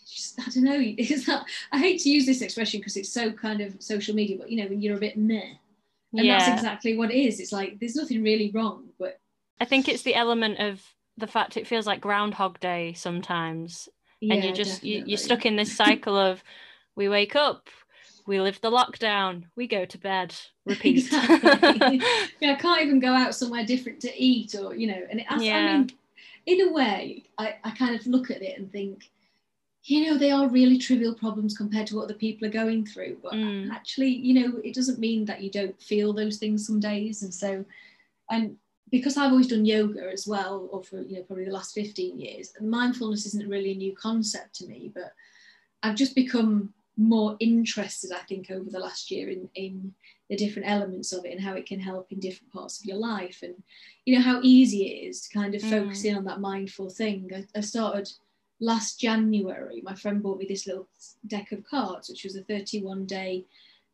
just, 0.05 0.39
I 0.39 0.49
don't 0.49 0.63
know. 0.63 0.79
It's 0.97 1.27
not, 1.27 1.47
I 1.71 1.79
hate 1.79 2.01
to 2.01 2.09
use 2.09 2.25
this 2.25 2.41
expression 2.41 2.79
because 2.79 2.97
it's 2.97 3.11
so 3.11 3.31
kind 3.31 3.61
of 3.61 3.81
social 3.81 4.15
media, 4.15 4.37
but 4.37 4.49
you 4.49 4.61
know, 4.61 4.69
when 4.69 4.81
you're 4.81 4.97
a 4.97 4.99
bit 4.99 5.17
meh. 5.17 5.55
And 6.13 6.25
yeah. 6.25 6.39
that's 6.39 6.59
exactly 6.59 6.97
what 6.97 7.11
it 7.11 7.17
is. 7.17 7.39
It's 7.39 7.51
like 7.51 7.79
there's 7.79 7.95
nothing 7.95 8.23
really 8.23 8.49
wrong, 8.51 8.85
but 8.97 9.19
I 9.59 9.65
think 9.65 9.89
it's 9.89 10.03
the 10.03 10.15
element 10.15 10.59
of 10.59 10.81
the 11.17 11.27
fact 11.27 11.57
it 11.57 11.67
feels 11.67 11.85
like 11.85 11.99
Groundhog 11.99 12.59
Day 12.59 12.93
sometimes. 12.93 13.89
Yeah, 14.21 14.35
and 14.35 14.43
you're 14.43 14.53
just 14.53 14.83
you, 14.83 15.03
you're 15.05 15.17
stuck 15.17 15.45
in 15.45 15.57
this 15.57 15.75
cycle 15.75 16.15
of 16.15 16.41
we 16.95 17.09
wake 17.09 17.35
up, 17.35 17.67
we 18.25 18.39
live 18.39 18.59
the 18.61 18.71
lockdown, 18.71 19.43
we 19.55 19.67
go 19.67 19.85
to 19.85 19.97
bed, 19.97 20.35
repeat. 20.65 20.97
Exactly. 20.97 22.01
yeah, 22.39 22.53
I 22.53 22.55
can't 22.55 22.81
even 22.81 22.99
go 22.99 23.13
out 23.13 23.35
somewhere 23.35 23.65
different 23.65 23.99
to 24.01 24.21
eat 24.21 24.55
or, 24.55 24.75
you 24.75 24.87
know, 24.87 25.01
and 25.09 25.19
it, 25.19 25.25
yeah. 25.39 25.57
I 25.57 25.77
mean, 25.77 25.91
in 26.45 26.69
a 26.69 26.71
way, 26.71 27.23
I, 27.37 27.55
I 27.63 27.71
kind 27.71 27.99
of 27.99 28.05
look 28.07 28.31
at 28.31 28.41
it 28.41 28.57
and 28.57 28.71
think, 28.71 29.09
you 29.87 30.05
know, 30.05 30.17
they 30.17 30.31
are 30.31 30.49
really 30.49 30.79
trivial 30.79 31.13
problems 31.13 31.55
compared 31.55 31.85
to 31.87 31.95
what 31.95 32.05
other 32.05 32.15
people 32.15 32.47
are 32.47 32.51
going 32.51 32.85
through. 32.85 33.17
But 33.21 33.33
mm. 33.33 33.69
actually, 33.71 34.09
you 34.09 34.33
know, 34.33 34.59
it 34.63 34.73
doesn't 34.73 34.99
mean 34.99 35.25
that 35.25 35.41
you 35.41 35.51
don't 35.51 35.79
feel 35.79 36.11
those 36.11 36.37
things 36.37 36.65
some 36.65 36.79
days. 36.79 37.21
And 37.21 37.31
so, 37.31 37.63
and 38.31 38.57
because 38.89 39.15
I've 39.15 39.31
always 39.31 39.47
done 39.47 39.63
yoga 39.63 40.11
as 40.11 40.25
well, 40.25 40.67
or 40.71 40.83
for 40.83 41.01
you 41.01 41.17
know 41.17 41.23
probably 41.23 41.45
the 41.45 41.51
last 41.51 41.75
15 41.75 42.19
years, 42.19 42.51
mindfulness 42.59 43.27
isn't 43.27 43.47
really 43.47 43.73
a 43.73 43.77
new 43.77 43.95
concept 43.95 44.55
to 44.55 44.67
me, 44.67 44.91
but 44.93 45.13
I've 45.83 45.95
just 45.95 46.15
become 46.15 46.73
more 46.97 47.35
interested, 47.39 48.11
I 48.11 48.23
think, 48.23 48.49
over 48.49 48.69
the 48.69 48.79
last 48.79 49.11
year 49.11 49.29
in 49.29 49.49
in 49.53 49.93
the 50.29 50.35
different 50.35 50.67
elements 50.67 51.13
of 51.13 51.25
it 51.25 51.31
and 51.31 51.41
how 51.41 51.53
it 51.53 51.67
can 51.67 51.79
help 51.79 52.11
in 52.11 52.19
different 52.19 52.51
parts 52.51 52.79
of 52.79 52.85
your 52.85 52.97
life, 52.97 53.41
and 53.43 53.53
you 54.05 54.15
know 54.15 54.23
how 54.23 54.39
easy 54.41 54.87
it 54.87 55.09
is 55.09 55.21
to 55.21 55.33
kind 55.37 55.53
of 55.53 55.61
mm. 55.61 55.69
focus 55.69 56.05
in 56.05 56.15
on 56.15 56.25
that 56.25 56.41
mindful 56.41 56.89
thing. 56.89 57.29
I, 57.35 57.45
I 57.55 57.61
started 57.61 58.09
last 58.59 58.99
January. 58.99 59.81
My 59.83 59.95
friend 59.95 60.21
bought 60.21 60.39
me 60.39 60.45
this 60.47 60.67
little 60.67 60.87
deck 61.27 61.51
of 61.51 61.63
cards, 61.65 62.09
which 62.09 62.23
was 62.23 62.35
a 62.35 62.43
31 62.43 63.05
day 63.05 63.45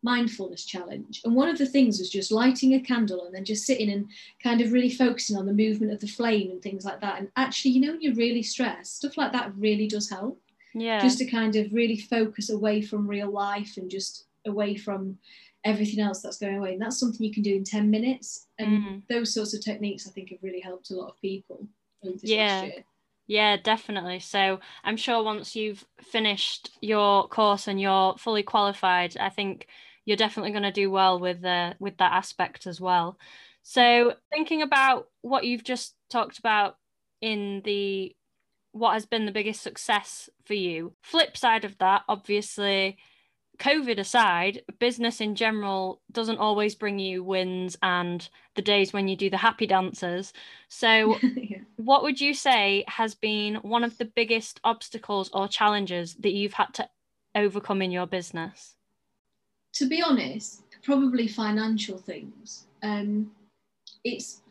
mindfulness 0.03 0.65
challenge. 0.65 1.21
And 1.23 1.35
one 1.35 1.47
of 1.47 1.57
the 1.57 1.65
things 1.65 1.99
was 1.99 2.09
just 2.09 2.31
lighting 2.31 2.73
a 2.73 2.79
candle 2.79 3.25
and 3.25 3.35
then 3.35 3.45
just 3.45 3.65
sitting 3.65 3.91
and 3.91 4.07
kind 4.41 4.61
of 4.61 4.71
really 4.71 4.89
focusing 4.89 5.37
on 5.37 5.45
the 5.45 5.53
movement 5.53 5.93
of 5.93 5.99
the 5.99 6.07
flame 6.07 6.49
and 6.49 6.61
things 6.61 6.85
like 6.85 7.01
that. 7.01 7.19
And 7.19 7.29
actually, 7.35 7.71
you 7.71 7.81
know, 7.81 7.91
when 7.91 8.01
you're 8.01 8.15
really 8.15 8.43
stressed, 8.43 8.97
stuff 8.97 9.17
like 9.17 9.31
that 9.33 9.55
really 9.55 9.87
does 9.87 10.09
help. 10.09 10.41
Yeah. 10.73 11.01
Just 11.01 11.19
to 11.19 11.25
kind 11.25 11.55
of 11.55 11.71
really 11.73 11.97
focus 11.97 12.49
away 12.49 12.81
from 12.81 13.07
real 13.07 13.29
life 13.29 13.73
and 13.77 13.91
just 13.91 14.25
away 14.47 14.75
from 14.75 15.17
everything 15.65 15.99
else 15.99 16.21
that's 16.21 16.37
going 16.37 16.57
away. 16.57 16.73
And 16.73 16.81
that's 16.81 16.99
something 16.99 17.25
you 17.25 17.33
can 17.33 17.43
do 17.43 17.55
in 17.55 17.63
10 17.63 17.91
minutes. 17.91 18.47
And 18.57 18.83
mm. 18.83 19.01
those 19.09 19.33
sorts 19.33 19.53
of 19.53 19.63
techniques, 19.63 20.07
I 20.07 20.11
think, 20.11 20.29
have 20.29 20.41
really 20.41 20.61
helped 20.61 20.89
a 20.89 20.95
lot 20.95 21.09
of 21.09 21.21
people 21.21 21.67
yeah. 22.21 22.69
Yeah, 23.31 23.55
definitely. 23.55 24.19
So 24.19 24.59
I'm 24.83 24.97
sure 24.97 25.23
once 25.23 25.55
you've 25.55 25.85
finished 26.01 26.71
your 26.81 27.29
course 27.29 27.65
and 27.67 27.79
you're 27.79 28.17
fully 28.17 28.43
qualified, 28.43 29.15
I 29.17 29.29
think 29.29 29.67
you're 30.03 30.17
definitely 30.17 30.51
going 30.51 30.63
to 30.63 30.71
do 30.71 30.91
well 30.91 31.17
with 31.17 31.45
uh, 31.45 31.75
with 31.79 31.95
that 31.97 32.11
aspect 32.11 32.67
as 32.67 32.81
well. 32.81 33.17
So 33.63 34.15
thinking 34.33 34.61
about 34.61 35.07
what 35.21 35.45
you've 35.45 35.63
just 35.63 35.95
talked 36.09 36.39
about 36.39 36.75
in 37.21 37.61
the 37.63 38.13
what 38.73 38.93
has 38.93 39.05
been 39.05 39.25
the 39.25 39.31
biggest 39.31 39.61
success 39.61 40.29
for 40.45 40.53
you. 40.55 40.93
Flip 41.01 41.37
side 41.37 41.65
of 41.65 41.77
that, 41.79 42.03
obviously, 42.09 42.97
COVID 43.59 43.99
aside, 43.99 44.63
business 44.79 45.21
in 45.21 45.35
general 45.35 46.01
doesn't 46.11 46.39
always 46.39 46.75
bring 46.75 46.99
you 46.99 47.23
wins 47.23 47.77
and 47.83 48.29
the 48.55 48.61
days 48.63 48.93
when 48.93 49.07
you 49.07 49.15
do 49.17 49.29
the 49.29 49.37
happy 49.37 49.67
dances. 49.67 50.33
So, 50.69 51.17
yeah. 51.35 51.59
What 51.85 52.03
would 52.03 52.21
you 52.21 52.33
say 52.33 52.83
has 52.87 53.15
been 53.15 53.55
one 53.55 53.83
of 53.83 53.97
the 53.97 54.05
biggest 54.05 54.59
obstacles 54.63 55.29
or 55.33 55.47
challenges 55.47 56.15
that 56.15 56.33
you've 56.33 56.53
had 56.53 56.73
to 56.75 56.89
overcome 57.35 57.81
in 57.81 57.91
your 57.91 58.07
business? 58.07 58.75
to 59.73 59.87
be 59.87 60.01
honest, 60.01 60.63
probably 60.83 61.27
financial 61.27 61.97
things. 61.97 62.67
Um, 62.83 63.31
it's 64.03 64.41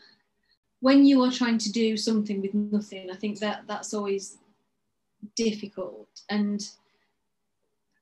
when 0.80 1.04
you 1.04 1.22
are 1.24 1.30
trying 1.30 1.58
to 1.58 1.72
do 1.72 1.96
something 1.96 2.40
with 2.40 2.54
nothing. 2.54 3.10
I 3.10 3.16
think 3.16 3.38
that 3.40 3.64
that's 3.66 3.92
always 3.92 4.38
difficult. 5.36 6.08
And 6.30 6.66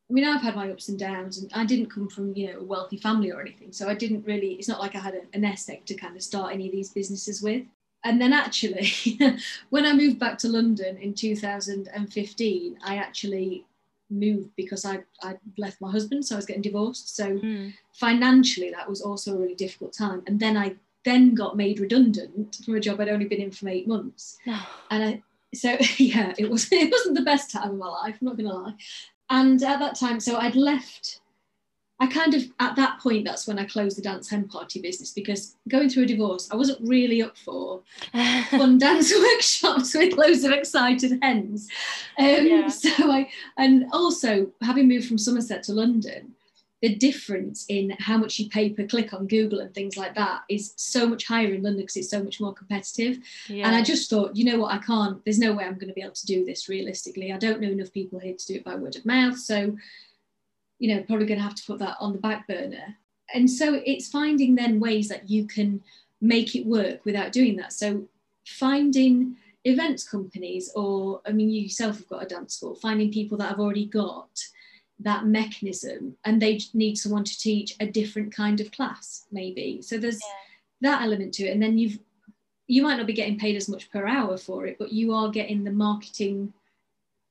I 0.09 0.12
mean, 0.12 0.25
I've 0.25 0.43
had 0.43 0.57
my 0.57 0.71
ups 0.71 0.88
and 0.88 0.99
downs, 0.99 1.38
and 1.38 1.51
I 1.55 1.67
didn't 1.67 1.91
come 1.91 2.09
from 2.09 2.35
you 2.35 2.53
know 2.53 2.61
a 2.61 2.64
wealthy 2.64 2.97
family 2.97 3.31
or 3.31 3.41
anything, 3.41 3.73
so 3.73 3.88
I 3.88 3.95
didn't 3.95 4.27
really. 4.27 4.53
It's 4.53 4.69
not 4.69 4.81
like 4.81 4.95
I 4.95 5.01
had 5.01 5.14
a, 5.14 5.23
a 5.35 5.38
nest 5.38 5.69
egg 5.69 5.85
to 5.87 5.95
kind 5.95 6.17
of 6.17 6.23
start 6.23 6.53
any 6.53 6.67
of 6.67 6.73
these 6.73 6.91
businesses 6.91 7.43
with. 7.43 7.64
And 8.05 8.21
then 8.21 8.33
actually, 8.33 8.93
when 9.71 9.85
I 9.85 9.93
moved 9.93 10.19
back 10.19 10.39
to 10.39 10.49
London 10.49 10.97
in 10.99 11.15
2015, 11.15 12.79
I 12.85 12.97
actually 12.97 13.65
moved 14.11 14.51
because 14.57 14.85
I 14.85 15.01
I 15.23 15.37
left 15.57 15.81
my 15.81 15.91
husband, 15.91 16.25
so 16.25 16.35
I 16.35 16.39
was 16.39 16.47
getting 16.47 16.63
divorced. 16.63 17.15
So 17.15 17.39
mm. 17.39 17.75
financially, 17.93 18.71
that 18.71 18.89
was 18.89 19.03
also 19.03 19.35
a 19.35 19.39
really 19.39 19.55
difficult 19.55 19.93
time. 19.93 20.23
And 20.27 20.39
then 20.39 20.57
I 20.57 20.77
then 21.05 21.35
got 21.35 21.57
made 21.57 21.81
redundant 21.81 22.57
from 22.65 22.75
a 22.75 22.81
job 22.81 23.01
I'd 23.01 23.09
only 23.09 23.27
been 23.27 23.41
in 23.41 23.51
for 23.51 23.69
eight 23.69 23.89
months. 23.89 24.39
And 24.91 25.05
I, 25.05 25.23
so 25.55 25.77
yeah, 25.97 26.35
it 26.39 26.51
was 26.51 26.69
it 26.73 26.91
wasn't 26.91 27.17
the 27.17 27.23
best 27.23 27.51
time 27.51 27.71
of 27.71 27.77
my 27.77 27.89
life. 27.89 28.17
I'm 28.21 28.27
not 28.27 28.37
gonna 28.37 28.55
lie. 28.55 28.75
And 29.31 29.63
at 29.63 29.79
that 29.81 29.99
time, 29.99 30.21
so 30.21 30.39
I'd 30.39 30.57
left 30.57 31.21
I 32.01 32.07
kind 32.07 32.35
of, 32.35 32.45
at 32.61 32.77
that 32.77 33.01
point, 33.01 33.25
that's 33.25 33.49
when 33.49 33.59
I 33.59 33.65
closed 33.65 33.99
the 33.99 34.03
dance 34.03 34.31
hen 34.31 34.47
party 34.47 34.81
business 34.81 35.11
because 35.11 35.57
going 35.69 35.89
through 35.89 36.05
a 36.05 36.07
divorce, 36.07 36.49
I 36.51 36.57
wasn't 36.57 36.89
really 36.89 37.23
up 37.23 37.37
for 37.37 37.83
fun 38.51 38.79
dance 38.79 39.13
workshops 39.19 39.95
with 39.95 40.17
loads 40.17 40.45
of 40.45 40.53
excited 40.53 41.19
hens. 41.23 41.69
Um, 42.19 42.47
yeah. 42.47 42.69
So 42.79 43.11
I, 43.11 43.29
and 43.57 43.87
also 43.93 44.49
having 44.63 44.89
moved 44.89 45.09
from 45.09 45.19
Somerset 45.19 45.65
to 45.65 45.73
London, 45.73 46.35
the 46.81 46.95
difference 46.95 47.67
in 47.69 47.91
how 47.99 48.17
much 48.17 48.39
you 48.39 48.49
pay 48.49 48.71
per 48.71 48.87
click 48.87 49.13
on 49.13 49.27
Google 49.27 49.61
and 49.61 49.75
things 49.75 49.97
like 49.97 50.15
that 50.15 50.43
is 50.49 50.75
so 50.77 51.09
much 51.09 51.27
higher 51.27 51.53
in 51.53 51.63
London 51.63 51.83
because 51.83 51.97
it's 51.97 52.11
so 52.11 52.23
much 52.23 52.41
more 52.41 52.55
competitive. 52.55 53.19
Yeah. 53.49 53.67
And 53.67 53.75
I 53.75 53.83
just 53.83 54.09
thought, 54.09 54.37
you 54.37 54.45
know 54.45 54.59
what, 54.59 54.73
I 54.73 54.79
can't, 54.79 55.25
there's 55.25 55.41
no 55.41 55.55
way 55.55 55.65
I'm 55.65 55.75
going 55.75 55.89
to 55.89 55.95
be 55.95 56.03
able 56.03 56.13
to 56.13 56.27
do 56.27 56.45
this 56.45 56.69
realistically. 56.69 57.33
I 57.33 57.39
don't 57.39 57.61
know 57.61 57.69
enough 57.69 57.93
people 57.93 58.21
here 58.21 58.37
to 58.37 58.47
do 58.47 58.55
it 58.55 58.65
by 58.65 58.77
word 58.77 58.95
of 58.95 59.05
mouth. 59.05 59.39
So 59.39 59.77
you 60.79 60.95
know, 60.95 61.03
probably 61.03 61.27
going 61.27 61.38
to 61.38 61.45
have 61.45 61.55
to 61.55 61.67
put 61.67 61.79
that 61.81 61.97
on 62.01 62.12
the 62.12 62.19
back 62.19 62.47
burner. 62.47 62.97
And 63.35 63.51
so 63.51 63.83
it's 63.85 64.09
finding 64.09 64.55
then 64.55 64.81
ways 64.81 65.09
that 65.09 65.29
you 65.29 65.47
can 65.47 65.83
make 66.21 66.55
it 66.55 66.67
work 66.67 67.05
without 67.05 67.33
doing 67.33 67.57
that. 67.57 67.73
So 67.73 68.09
finding 68.47 69.37
events 69.64 70.09
companies, 70.09 70.71
or 70.75 71.21
I 71.27 71.33
mean, 71.33 71.51
you 71.51 71.62
yourself 71.62 71.99
have 71.99 72.09
got 72.09 72.23
a 72.23 72.27
dance 72.27 72.55
school, 72.57 72.75
finding 72.75 73.12
people 73.12 73.37
that 73.38 73.51
have 73.51 73.61
already 73.61 73.87
got 73.87 74.31
that 75.01 75.27
mechanism 75.27 76.17
and 76.25 76.41
they 76.41 76.61
need 76.75 76.97
someone 76.97 77.25
to 77.25 77.38
teach 77.38 77.75
a 77.81 77.87
different 77.87 78.35
kind 78.35 78.61
of 78.61 78.73
class, 78.73 79.27
maybe. 79.31 79.81
So 79.83 79.99
there's 79.99 80.21
yeah. 80.21 80.91
that 80.91 81.03
element 81.03 81.35
to 81.35 81.45
it. 81.45 81.53
And 81.53 81.62
then 81.62 81.79
you've 81.79 81.99
you 82.71 82.83
might 82.83 82.97
not 82.97 83.07
be 83.07 83.14
getting 83.14 83.38
paid 83.38 83.57
as 83.57 83.69
much 83.69 83.91
per 83.91 84.07
hour 84.07 84.37
for 84.37 84.67
it, 84.67 84.77
but 84.79 84.93
you 84.93 85.14
are 85.14 85.31
getting 85.31 85.64
the 85.64 85.71
marketing 85.73 86.53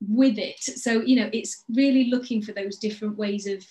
with 0.02 0.38
it. 0.38 0.62
So, 0.62 1.02
you 1.02 1.16
know, 1.16 1.30
it's 1.34 1.64
really 1.70 2.10
looking 2.10 2.42
for 2.42 2.52
those 2.52 2.78
different 2.78 3.18
ways 3.18 3.48
of 3.48 3.66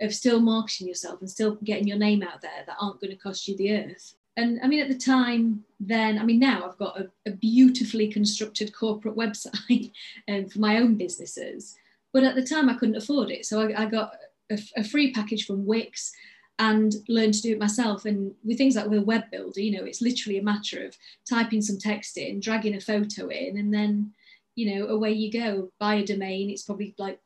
of 0.00 0.12
still 0.12 0.40
marketing 0.40 0.88
yourself 0.88 1.20
and 1.20 1.30
still 1.30 1.58
getting 1.62 1.86
your 1.86 1.98
name 1.98 2.22
out 2.22 2.42
there 2.42 2.64
that 2.66 2.76
aren't 2.80 3.00
going 3.00 3.12
to 3.12 3.16
cost 3.16 3.46
you 3.46 3.56
the 3.56 3.72
earth. 3.72 4.14
And 4.36 4.58
I 4.62 4.66
mean, 4.66 4.80
at 4.80 4.88
the 4.88 4.98
time, 4.98 5.64
then, 5.78 6.18
I 6.18 6.24
mean, 6.24 6.38
now 6.38 6.66
I've 6.66 6.78
got 6.78 6.98
a, 6.98 7.08
a 7.26 7.32
beautifully 7.32 8.08
constructed 8.08 8.74
corporate 8.74 9.16
website 9.16 9.92
um, 10.28 10.48
for 10.48 10.58
my 10.58 10.78
own 10.78 10.96
businesses. 10.96 11.76
But 12.12 12.24
at 12.24 12.34
the 12.34 12.44
time, 12.44 12.68
I 12.68 12.74
couldn't 12.74 12.96
afford 12.96 13.30
it. 13.30 13.46
So 13.46 13.60
I, 13.60 13.82
I 13.82 13.86
got 13.86 14.14
a, 14.50 14.58
a, 14.76 14.84
free 14.84 15.12
package 15.12 15.46
from 15.46 15.66
Wix 15.66 16.12
and 16.58 16.94
learned 17.08 17.34
to 17.34 17.42
do 17.42 17.52
it 17.52 17.58
myself. 17.58 18.04
And 18.04 18.34
with 18.44 18.58
things 18.58 18.76
like 18.76 18.86
with 18.86 19.00
a 19.00 19.04
web 19.04 19.24
builder, 19.30 19.60
you 19.60 19.78
know, 19.78 19.84
it's 19.84 20.02
literally 20.02 20.38
a 20.38 20.42
matter 20.42 20.84
of 20.84 20.96
typing 21.28 21.62
some 21.62 21.78
text 21.78 22.16
in, 22.16 22.40
dragging 22.40 22.74
a 22.74 22.80
photo 22.80 23.28
in, 23.28 23.58
and 23.58 23.72
then 23.72 24.12
you 24.54 24.74
know, 24.74 24.86
away 24.88 25.12
you 25.12 25.32
go, 25.32 25.70
buy 25.78 25.96
a 25.96 26.06
domain. 26.06 26.50
It's 26.50 26.62
probably 26.62 26.94
like 26.98 27.18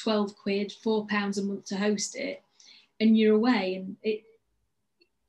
12 0.00 0.36
quid, 0.36 0.72
four 0.72 1.06
pounds 1.06 1.38
a 1.38 1.42
month 1.42 1.66
to 1.66 1.76
host 1.76 2.16
it, 2.16 2.42
and 3.00 3.16
you're 3.16 3.34
away. 3.34 3.76
And 3.76 3.96
it 4.02 4.24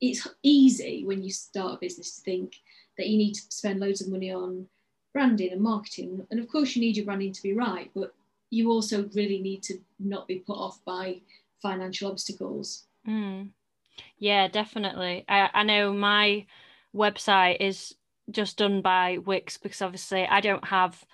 it's 0.00 0.26
easy 0.42 1.04
when 1.04 1.22
you 1.22 1.30
start 1.30 1.74
a 1.74 1.78
business 1.78 2.16
to 2.16 2.22
think 2.22 2.56
that 2.96 3.08
you 3.08 3.18
need 3.18 3.34
to 3.34 3.42
spend 3.50 3.80
loads 3.80 4.00
of 4.00 4.08
money 4.08 4.32
on 4.32 4.66
branding 5.12 5.52
and 5.52 5.60
marketing. 5.60 6.26
And 6.30 6.40
of 6.40 6.48
course, 6.48 6.74
you 6.74 6.80
need 6.80 6.96
your 6.96 7.04
branding 7.04 7.32
to 7.32 7.42
be 7.42 7.52
right, 7.52 7.90
but 7.94 8.14
you 8.50 8.70
also 8.70 9.08
really 9.14 9.40
need 9.40 9.62
to 9.64 9.78
not 9.98 10.26
be 10.26 10.38
put 10.38 10.56
off 10.56 10.82
by 10.84 11.20
financial 11.60 12.10
obstacles. 12.10 12.84
Mm. 13.06 13.50
Yeah, 14.18 14.48
definitely. 14.48 15.24
I, 15.28 15.50
I 15.52 15.62
know 15.62 15.92
my 15.92 16.46
website 16.94 17.58
is 17.60 17.94
just 18.30 18.58
done 18.58 18.80
by 18.80 19.18
Wix 19.18 19.58
because 19.58 19.82
obviously 19.82 20.26
I 20.26 20.40
don't 20.40 20.64
have 20.64 21.04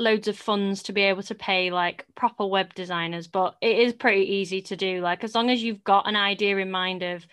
loads 0.00 0.28
of 0.28 0.36
funds 0.36 0.82
to 0.84 0.92
be 0.92 1.02
able 1.02 1.22
to 1.22 1.34
pay 1.34 1.70
like 1.70 2.06
proper 2.14 2.46
web 2.46 2.74
designers 2.74 3.26
but 3.26 3.56
it 3.60 3.78
is 3.78 3.92
pretty 3.92 4.22
easy 4.22 4.62
to 4.62 4.76
do. 4.76 5.00
Like 5.00 5.22
as 5.22 5.34
long 5.34 5.50
as 5.50 5.62
you've 5.62 5.84
got 5.84 6.08
an 6.08 6.16
idea 6.16 6.56
in 6.56 6.70
mind 6.70 7.02
of 7.02 7.26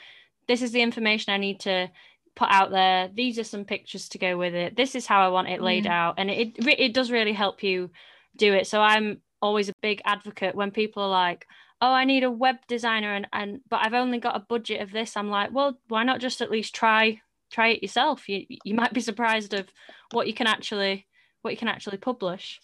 this 0.48 0.62
is 0.62 0.72
the 0.72 0.82
information 0.82 1.34
i 1.34 1.38
need 1.38 1.60
to 1.62 1.90
put 2.36 2.50
out 2.52 2.70
there. 2.70 3.10
These 3.14 3.40
are 3.40 3.44
some 3.44 3.66
pictures 3.66 4.10
to 4.10 4.20
go 4.20 4.38
with 4.38 4.54
it. 4.54 4.76
This 4.76 4.96
is 4.96 5.08
how 5.08 5.22
i 5.22 5.30
want 5.30 5.50
it 5.50 5.62
laid 5.62 5.86
mm. 5.86 5.90
out. 5.92 6.16
And 6.18 6.30
it 6.30 6.54
it 6.58 6.94
does 6.94 7.12
really 7.12 7.34
help 7.34 7.64
you 7.64 7.90
do 8.36 8.54
it. 8.54 8.68
So 8.68 8.82
i'm 8.82 9.22
always 9.42 9.70
a 9.70 9.74
big 9.82 10.02
advocate 10.06 10.56
when 10.56 10.72
people 10.72 11.04
are 11.04 11.10
like 11.10 11.46
oh 11.80 11.92
i 11.92 12.06
need 12.06 12.24
a 12.24 12.32
web 12.32 12.56
designer 12.68 13.14
and 13.14 13.28
and 13.32 13.62
but 13.70 13.86
i've 13.86 13.94
only 13.94 14.18
got 14.18 14.36
a 14.36 14.48
budget 14.48 14.82
of 14.82 14.92
this. 14.92 15.18
I'm 15.18 15.30
like 15.30 15.52
well 15.52 15.80
why 15.88 16.04
not 16.04 16.20
just 16.20 16.42
at 16.42 16.52
least 16.52 16.76
try 16.76 17.22
try 17.50 17.70
it 17.70 17.82
yourself? 17.82 18.28
You 18.30 18.46
you 18.64 18.76
might 18.76 18.94
be 18.94 19.02
surprised 19.02 19.54
of 19.54 19.68
what 20.12 20.28
you 20.28 20.34
can 20.34 20.48
actually 20.48 21.08
what 21.42 21.52
you 21.52 21.58
can 21.58 21.68
actually 21.68 21.98
publish. 21.98 22.60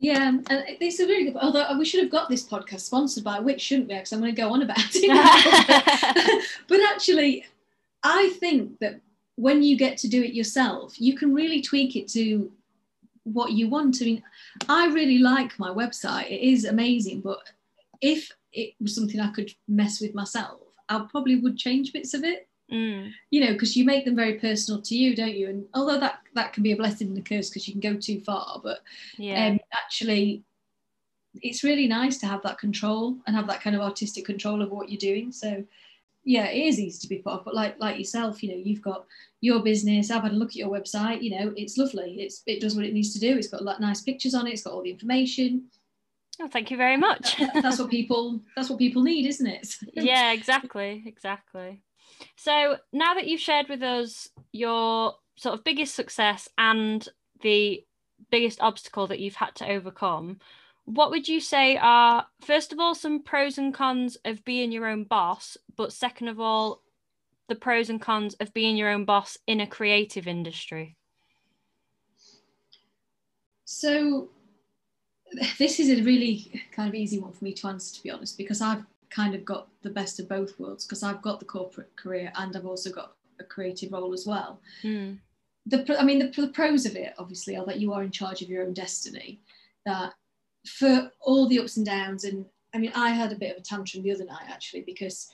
Yeah, 0.00 0.28
and 0.28 0.46
it's 0.48 1.00
a 1.00 1.06
really 1.06 1.24
good. 1.24 1.36
Although 1.36 1.78
we 1.78 1.84
should 1.84 2.02
have 2.02 2.10
got 2.10 2.28
this 2.28 2.46
podcast 2.46 2.80
sponsored 2.80 3.24
by 3.24 3.38
Wix, 3.38 3.62
shouldn't 3.62 3.88
we? 3.88 3.94
Because 3.94 4.12
I'm 4.12 4.20
going 4.20 4.34
to 4.34 4.40
go 4.40 4.52
on 4.52 4.62
about 4.62 4.76
it. 4.78 6.44
but 6.68 6.80
actually, 6.92 7.46
I 8.02 8.34
think 8.40 8.78
that 8.80 9.00
when 9.36 9.62
you 9.62 9.76
get 9.76 9.96
to 9.98 10.08
do 10.08 10.22
it 10.22 10.34
yourself, 10.34 11.00
you 11.00 11.16
can 11.16 11.32
really 11.32 11.62
tweak 11.62 11.96
it 11.96 12.08
to 12.08 12.52
what 13.24 13.52
you 13.52 13.68
want. 13.68 13.98
I 14.00 14.04
mean, 14.04 14.22
I 14.68 14.86
really 14.88 15.18
like 15.18 15.58
my 15.58 15.70
website. 15.70 16.30
It 16.30 16.40
is 16.40 16.64
amazing, 16.64 17.20
but 17.20 17.38
if 18.00 18.30
it 18.52 18.74
was 18.80 18.94
something 18.94 19.20
I 19.20 19.32
could 19.32 19.52
mess 19.66 20.00
with 20.00 20.14
myself, 20.14 20.60
I 20.88 21.06
probably 21.10 21.36
would 21.36 21.56
change 21.56 21.92
bits 21.92 22.14
of 22.14 22.24
it. 22.24 22.48
Mm. 22.74 23.12
You 23.30 23.40
know, 23.44 23.52
because 23.52 23.76
you 23.76 23.84
make 23.84 24.04
them 24.04 24.16
very 24.16 24.34
personal 24.34 24.82
to 24.82 24.96
you, 24.96 25.14
don't 25.14 25.34
you? 25.36 25.48
And 25.48 25.64
although 25.74 26.00
that 26.00 26.20
that 26.34 26.52
can 26.52 26.62
be 26.64 26.72
a 26.72 26.76
blessing 26.76 27.08
and 27.08 27.18
a 27.18 27.22
curse 27.22 27.48
because 27.48 27.68
you 27.68 27.72
can 27.78 27.80
go 27.92 27.98
too 27.98 28.20
far, 28.20 28.60
but 28.62 28.80
Yeah. 29.16 29.46
um, 29.46 29.60
actually, 29.72 30.42
it's 31.42 31.64
really 31.64 31.86
nice 31.86 32.18
to 32.18 32.26
have 32.26 32.42
that 32.42 32.58
control 32.58 33.16
and 33.26 33.36
have 33.36 33.46
that 33.48 33.60
kind 33.60 33.74
of 33.76 33.82
artistic 33.82 34.24
control 34.24 34.62
of 34.62 34.70
what 34.70 34.88
you're 34.88 34.98
doing. 34.98 35.32
So, 35.32 35.64
yeah, 36.24 36.46
it 36.46 36.66
is 36.66 36.80
easy 36.80 36.98
to 37.00 37.08
be 37.08 37.18
put 37.18 37.32
off. 37.32 37.44
But 37.44 37.54
like 37.54 37.78
like 37.78 37.98
yourself, 37.98 38.42
you 38.42 38.50
know, 38.50 38.56
you've 38.62 38.82
got 38.82 39.04
your 39.40 39.60
business. 39.62 40.10
I've 40.10 40.22
had 40.22 40.32
a 40.32 40.36
look 40.36 40.50
at 40.50 40.56
your 40.56 40.70
website. 40.70 41.22
You 41.22 41.30
know, 41.38 41.52
it's 41.56 41.76
lovely. 41.76 42.16
It's 42.20 42.42
it 42.46 42.60
does 42.60 42.74
what 42.76 42.84
it 42.86 42.92
needs 42.94 43.12
to 43.14 43.20
do. 43.20 43.36
It's 43.36 43.48
got 43.48 43.62
like 43.62 43.78
nice 43.80 44.00
pictures 44.00 44.34
on 44.34 44.46
it. 44.46 44.52
It's 44.54 44.62
got 44.62 44.72
all 44.72 44.82
the 44.82 44.90
information. 44.90 45.64
oh, 46.40 46.48
thank 46.48 46.70
you 46.70 46.76
very 46.76 46.96
much. 46.96 47.36
That- 47.38 47.62
that's 47.62 47.78
what 47.78 47.90
people 47.90 48.40
that's 48.56 48.68
what 48.70 48.78
people 48.78 49.02
need, 49.02 49.26
isn't 49.26 49.46
it? 49.46 49.76
Yeah, 49.94 50.32
exactly, 50.32 51.02
exactly. 51.06 51.82
So 52.36 52.76
now 52.92 53.14
that 53.14 53.26
you've 53.26 53.40
shared 53.40 53.68
with 53.68 53.82
us 53.82 54.28
your 54.52 55.14
sort 55.36 55.54
of 55.54 55.64
biggest 55.64 55.94
success 55.94 56.48
and 56.58 57.06
the 57.42 57.84
biggest 58.30 58.60
obstacle 58.60 59.06
that 59.08 59.20
you've 59.20 59.34
had 59.34 59.54
to 59.56 59.68
overcome, 59.68 60.38
what 60.84 61.10
would 61.10 61.28
you 61.28 61.40
say 61.40 61.76
are 61.76 62.26
first 62.40 62.72
of 62.72 62.78
all 62.78 62.94
some 62.94 63.22
pros 63.22 63.58
and 63.58 63.72
cons 63.72 64.16
of 64.24 64.44
being 64.44 64.70
your 64.70 64.86
own 64.86 65.04
boss, 65.04 65.56
but 65.76 65.92
second 65.92 66.28
of 66.28 66.38
all, 66.38 66.82
the 67.48 67.54
pros 67.54 67.90
and 67.90 68.00
cons 68.00 68.34
of 68.34 68.54
being 68.54 68.76
your 68.76 68.90
own 68.90 69.04
boss 69.04 69.38
in 69.46 69.60
a 69.60 69.66
creative 69.66 70.26
industry? 70.26 70.96
So 73.64 74.28
this 75.58 75.80
is 75.80 75.90
a 75.90 76.02
really 76.02 76.62
kind 76.72 76.88
of 76.88 76.94
easy 76.94 77.18
one 77.18 77.32
for 77.32 77.44
me 77.44 77.52
to 77.54 77.66
answer, 77.68 77.96
to 77.96 78.02
be 78.02 78.10
honest, 78.10 78.38
because 78.38 78.60
I've 78.60 78.84
kind 79.14 79.34
of 79.34 79.44
got 79.44 79.68
the 79.82 79.90
best 79.90 80.18
of 80.18 80.28
both 80.28 80.58
worlds 80.58 80.84
because 80.84 81.02
I've 81.02 81.22
got 81.22 81.38
the 81.38 81.46
corporate 81.46 81.94
career 81.96 82.32
and 82.36 82.56
I've 82.56 82.66
also 82.66 82.90
got 82.90 83.14
a 83.38 83.44
creative 83.44 83.92
role 83.92 84.12
as 84.12 84.26
well. 84.26 84.60
Mm. 84.82 85.18
The, 85.66 85.96
I 85.98 86.04
mean, 86.04 86.18
the, 86.18 86.40
the 86.40 86.48
pros 86.48 86.84
of 86.84 86.96
it, 86.96 87.14
obviously, 87.18 87.56
are 87.56 87.64
that 87.66 87.80
you 87.80 87.92
are 87.92 88.02
in 88.02 88.10
charge 88.10 88.42
of 88.42 88.48
your 88.48 88.64
own 88.64 88.74
destiny. 88.74 89.40
That 89.86 90.14
for 90.66 91.10
all 91.20 91.48
the 91.48 91.60
ups 91.60 91.76
and 91.76 91.86
downs, 91.86 92.24
and 92.24 92.44
I 92.74 92.78
mean, 92.78 92.92
I 92.94 93.10
had 93.10 93.32
a 93.32 93.36
bit 93.36 93.52
of 93.52 93.62
a 93.62 93.64
tantrum 93.64 94.02
the 94.02 94.12
other 94.12 94.24
night 94.24 94.46
actually 94.48 94.82
because 94.82 95.30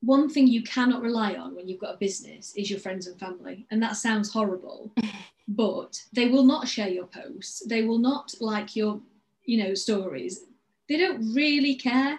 one 0.00 0.28
thing 0.28 0.46
you 0.46 0.62
cannot 0.62 1.02
rely 1.02 1.34
on 1.34 1.54
when 1.54 1.68
you've 1.68 1.80
got 1.80 1.94
a 1.94 1.98
business 1.98 2.52
is 2.56 2.70
your 2.70 2.80
friends 2.80 3.06
and 3.06 3.18
family, 3.18 3.66
and 3.70 3.82
that 3.82 3.96
sounds 3.96 4.32
horrible, 4.32 4.92
but 5.48 6.02
they 6.12 6.28
will 6.28 6.44
not 6.44 6.68
share 6.68 6.88
your 6.88 7.06
posts. 7.06 7.62
They 7.66 7.82
will 7.82 7.98
not 7.98 8.34
like 8.40 8.76
your, 8.76 9.00
you 9.44 9.62
know, 9.62 9.74
stories. 9.74 10.44
They 10.88 10.96
don't 10.96 11.34
really 11.34 11.74
care 11.74 12.18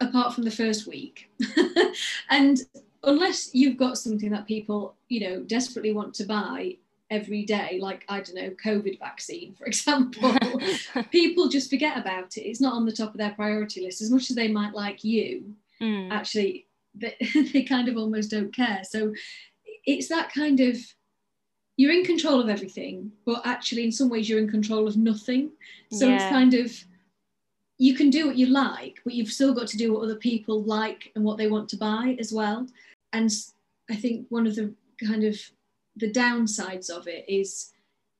apart 0.00 0.34
from 0.34 0.44
the 0.44 0.50
first 0.50 0.86
week. 0.86 1.30
and 2.30 2.60
unless 3.02 3.54
you've 3.54 3.76
got 3.76 3.98
something 3.98 4.30
that 4.30 4.46
people, 4.46 4.94
you 5.08 5.20
know, 5.20 5.42
desperately 5.42 5.92
want 5.92 6.14
to 6.14 6.24
buy 6.24 6.76
every 7.10 7.44
day, 7.44 7.78
like, 7.80 8.04
I 8.08 8.20
don't 8.20 8.34
know, 8.34 8.50
COVID 8.64 8.98
vaccine, 8.98 9.54
for 9.54 9.64
example, 9.66 10.34
people 11.10 11.48
just 11.48 11.70
forget 11.70 11.96
about 11.96 12.36
it. 12.36 12.42
It's 12.42 12.60
not 12.60 12.74
on 12.74 12.84
the 12.84 12.92
top 12.92 13.10
of 13.10 13.18
their 13.18 13.30
priority 13.30 13.82
list. 13.82 14.02
As 14.02 14.10
much 14.10 14.30
as 14.30 14.36
they 14.36 14.48
might 14.48 14.74
like 14.74 15.04
you, 15.04 15.54
Mm. 15.78 16.10
actually, 16.10 16.66
they, 16.94 17.14
they 17.52 17.62
kind 17.62 17.88
of 17.88 17.98
almost 17.98 18.30
don't 18.30 18.50
care. 18.54 18.80
So 18.82 19.12
it's 19.84 20.08
that 20.08 20.32
kind 20.32 20.58
of, 20.60 20.78
you're 21.76 21.92
in 21.92 22.02
control 22.02 22.40
of 22.40 22.48
everything, 22.48 23.12
but 23.26 23.42
actually, 23.44 23.84
in 23.84 23.92
some 23.92 24.08
ways, 24.08 24.26
you're 24.26 24.38
in 24.38 24.50
control 24.50 24.88
of 24.88 24.96
nothing. 24.96 25.50
So 25.92 26.10
it's 26.10 26.24
kind 26.24 26.54
of, 26.54 26.72
you 27.78 27.94
can 27.94 28.10
do 28.10 28.26
what 28.26 28.36
you 28.36 28.46
like, 28.46 29.00
but 29.04 29.14
you've 29.14 29.32
still 29.32 29.52
got 29.52 29.66
to 29.68 29.76
do 29.76 29.92
what 29.92 30.02
other 30.02 30.16
people 30.16 30.62
like 30.62 31.12
and 31.14 31.24
what 31.24 31.36
they 31.36 31.48
want 31.48 31.68
to 31.70 31.76
buy 31.76 32.16
as 32.18 32.32
well. 32.32 32.66
And 33.12 33.30
I 33.90 33.96
think 33.96 34.26
one 34.30 34.46
of 34.46 34.54
the 34.54 34.72
kind 35.04 35.24
of 35.24 35.38
the 35.96 36.10
downsides 36.10 36.90
of 36.90 37.06
it 37.06 37.24
is 37.28 37.72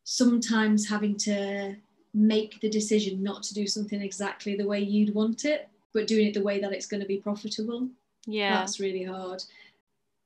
sometimes 0.05 0.89
having 0.89 1.17
to 1.17 1.77
make 2.15 2.61
the 2.61 2.69
decision 2.69 3.23
not 3.23 3.43
to 3.43 3.55
do 3.55 3.67
something 3.67 4.01
exactly 4.01 4.57
the 4.57 4.67
way 4.67 4.81
you'd 4.81 5.15
want 5.15 5.45
it, 5.45 5.69
but 5.93 6.07
doing 6.07 6.29
it 6.29 6.35
the 6.35 6.43
way 6.43 6.61
that 6.61 6.73
it's 6.73 6.87
going 6.87 7.01
to 7.01 7.07
be 7.07 7.19
profitable. 7.19 7.89
yeah. 8.27 8.59
That's 8.59 8.81
really 8.81 9.05
hard. 9.05 9.43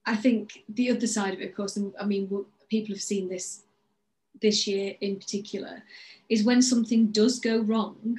I 0.07 0.17
think 0.17 0.65
the 0.69 0.91
other 0.91 1.07
side 1.07 1.35
of 1.35 1.41
it, 1.41 1.51
of 1.51 1.57
course, 1.57 1.77
and 1.77 1.93
I 2.01 2.05
mean, 2.05 2.45
people 2.69 2.95
have 2.95 3.03
seen 3.03 3.29
this 3.29 3.63
this 4.41 4.67
year 4.67 4.95
in 5.01 5.17
particular, 5.17 5.83
is 6.29 6.45
when 6.45 6.63
something 6.63 7.09
does 7.09 7.39
go 7.39 7.59
wrong, 7.61 8.19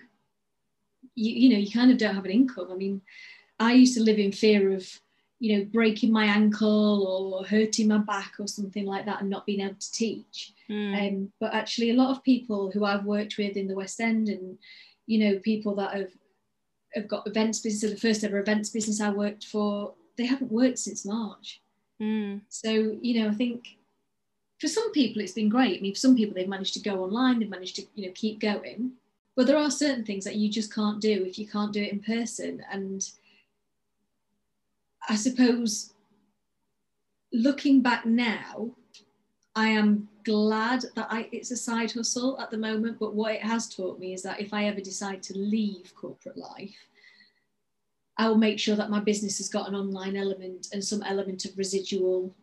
you, 1.16 1.34
you 1.34 1.50
know, 1.50 1.58
you 1.58 1.72
kind 1.72 1.92
of 1.92 1.98
don't 1.98 2.16
have 2.16 2.26
an 2.26 2.32
income. 2.32 2.68
I 2.72 2.76
mean, 2.76 3.02
I 3.60 3.74
used 3.74 3.96
to 3.96 4.04
live 4.04 4.18
in 4.18 4.32
fear 4.32 4.74
of, 4.74 4.88
you 5.40 5.58
know, 5.58 5.66
breaking 5.66 6.12
my 6.12 6.26
ankle 6.26 7.34
or 7.34 7.46
hurting 7.46 7.88
my 7.88 7.98
back 7.98 8.34
or 8.40 8.48
something 8.48 8.86
like 8.86 9.06
that 9.06 9.22
and 9.22 9.30
not 9.30 9.46
being 9.46 9.62
able 9.62 9.76
to 9.76 9.92
teach. 9.92 10.54
Mm. 10.70 11.10
Um, 11.10 11.34
but 11.40 11.54
actually, 11.54 11.90
a 11.90 11.96
lot 11.96 12.12
of 12.12 12.24
people 12.24 12.72
who 12.72 12.86
I've 12.86 13.06
worked 13.06 13.38
with 13.38 13.58
in 13.58 13.68
the 13.68 13.76
West 13.76 14.00
End, 14.00 14.30
and 14.30 14.58
you 15.08 15.20
know, 15.20 15.40
people 15.40 15.76
that 15.76 15.94
have 15.96 16.12
have 16.94 17.08
got 17.08 17.28
events 17.28 17.60
business, 17.60 17.92
the 17.92 17.98
first 17.98 18.24
ever 18.24 18.40
events 18.40 18.70
business 18.70 19.02
I 19.02 19.10
worked 19.10 19.46
for, 19.46 19.94
they 20.18 20.26
haven't 20.26 20.52
worked 20.52 20.80
since 20.80 21.06
March. 21.06 21.62
Mm. 22.02 22.42
So 22.50 22.98
you 23.02 23.22
know, 23.22 23.30
I 23.30 23.34
think 23.34 23.78
for 24.60 24.68
some 24.68 24.92
people 24.92 25.22
it's 25.22 25.34
been 25.34 25.50
great. 25.50 25.80
I 25.80 25.82
mean, 25.82 25.94
for 25.94 26.00
some 26.00 26.16
people 26.16 26.36
they've 26.36 26.48
managed 26.48 26.76
to 26.76 26.82
go 26.82 27.04
online, 27.04 27.40
they've 27.40 27.50
managed 27.50 27.76
to 27.78 27.84
you 27.96 28.08
know 28.08 28.14
keep 28.16 28.40
going. 28.40 28.94
But 29.36 29.48
there 29.48 29.58
are 29.58 29.72
certain 29.72 30.04
things 30.06 30.26
that 30.26 30.36
you 30.36 30.50
just 30.50 30.74
can't 30.74 31.02
do 31.02 31.24
if 31.26 31.40
you 31.40 31.48
can't 31.48 31.72
do 31.74 31.82
it 31.82 31.94
in 31.94 32.02
person. 32.02 32.64
And 32.72 33.08
I 35.08 35.16
suppose 35.16 35.94
looking 37.32 37.82
back 37.82 38.06
now, 38.06 38.72
I 39.56 39.68
am 39.70 40.08
glad 40.24 40.86
that 40.96 41.08
I, 41.10 41.28
it's 41.32 41.52
a 41.52 41.58
side 41.58 41.92
hustle 41.92 42.40
at 42.40 42.52
the 42.52 42.58
moment. 42.58 43.00
But 43.00 43.16
what 43.16 43.34
it 43.34 43.42
has 43.42 43.74
taught 43.74 44.00
me 44.00 44.14
is 44.14 44.22
that 44.24 44.40
if 44.42 44.54
I 44.54 44.66
ever 44.66 44.82
decide 44.82 45.24
to 45.24 45.38
leave 45.38 45.94
corporate 45.96 46.38
life, 46.38 46.76
I 48.18 48.28
will 48.28 48.38
make 48.38 48.60
sure 48.60 48.76
that 48.76 48.90
my 48.90 49.00
business 49.00 49.38
has 49.40 49.50
got 49.50 49.68
an 49.68 49.76
online 49.76 50.16
element 50.16 50.68
and 50.74 50.84
some 50.84 51.02
element 51.04 51.46
of 51.46 51.58
residual 51.58 52.34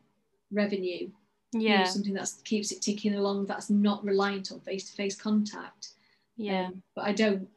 revenue. 0.51 1.11
you 1.53 1.61
know, 1.61 1.77
Yeah. 1.77 1.85
something 1.85 2.13
that 2.13 2.31
keeps 2.45 2.73
it 2.73 2.83
ticking 2.83 3.15
along 3.15 3.47
that's 3.47 3.71
not 3.71 4.05
reliant 4.05 4.53
on 4.53 4.61
face 4.61 4.91
to 4.91 4.95
face 4.95 5.17
contact. 5.17 5.95
Yeah. 6.39 6.67
Um, 6.69 6.83
but 6.97 7.05
I 7.05 7.13
don't, 7.13 7.49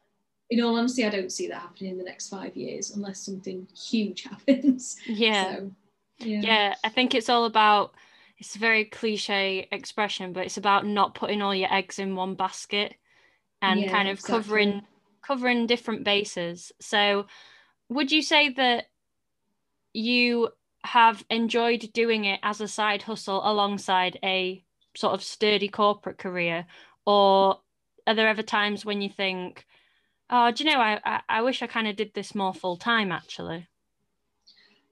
in 0.50 0.62
all 0.62 0.76
honesty, 0.76 1.06
I 1.06 1.10
don't 1.10 1.32
see 1.32 1.48
that 1.48 1.60
happening 1.60 1.92
in 1.92 1.98
the 1.98 2.04
next 2.04 2.28
five 2.28 2.56
years 2.56 2.94
unless 2.94 3.24
something 3.24 3.66
huge 3.74 4.22
happens. 4.30 4.96
Yeah. 5.06 5.56
So, 5.56 5.70
yeah. 6.18 6.40
yeah 6.42 6.74
i 6.84 6.88
think 6.88 7.14
it's 7.14 7.28
all 7.28 7.44
about 7.44 7.94
it's 8.38 8.56
a 8.56 8.58
very 8.58 8.84
cliche 8.84 9.68
expression 9.72 10.32
but 10.32 10.44
it's 10.44 10.56
about 10.56 10.86
not 10.86 11.14
putting 11.14 11.42
all 11.42 11.54
your 11.54 11.72
eggs 11.72 11.98
in 11.98 12.14
one 12.14 12.34
basket 12.34 12.94
and 13.60 13.82
Yeah, 13.82 13.90
kind 13.90 14.08
of 14.08 14.18
exactly. 14.18 14.38
covering 14.38 14.82
covering 15.26 15.66
different 15.66 16.04
bases 16.04 16.72
so 16.80 17.26
would 17.88 18.12
you 18.12 18.22
say 18.22 18.50
that 18.50 18.86
you 19.92 20.48
have 20.84 21.24
enjoyed 21.30 21.92
doing 21.92 22.24
it 22.24 22.40
as 22.42 22.60
a 22.60 22.68
side 22.68 23.02
hustle 23.02 23.40
alongside 23.44 24.18
a 24.24 24.64
sort 24.96 25.14
of 25.14 25.22
sturdy 25.22 25.68
corporate 25.68 26.18
career 26.18 26.66
or 27.06 27.60
are 28.06 28.14
there 28.14 28.28
ever 28.28 28.42
times 28.42 28.84
when 28.84 29.00
you 29.00 29.08
think 29.08 29.66
oh 30.30 30.50
do 30.50 30.64
you 30.64 30.70
know 30.70 30.80
i 30.80 31.00
i, 31.04 31.20
I 31.28 31.42
wish 31.42 31.62
i 31.62 31.66
kind 31.66 31.88
of 31.88 31.96
did 31.96 32.14
this 32.14 32.34
more 32.34 32.54
full 32.54 32.76
time 32.76 33.12
actually 33.12 33.68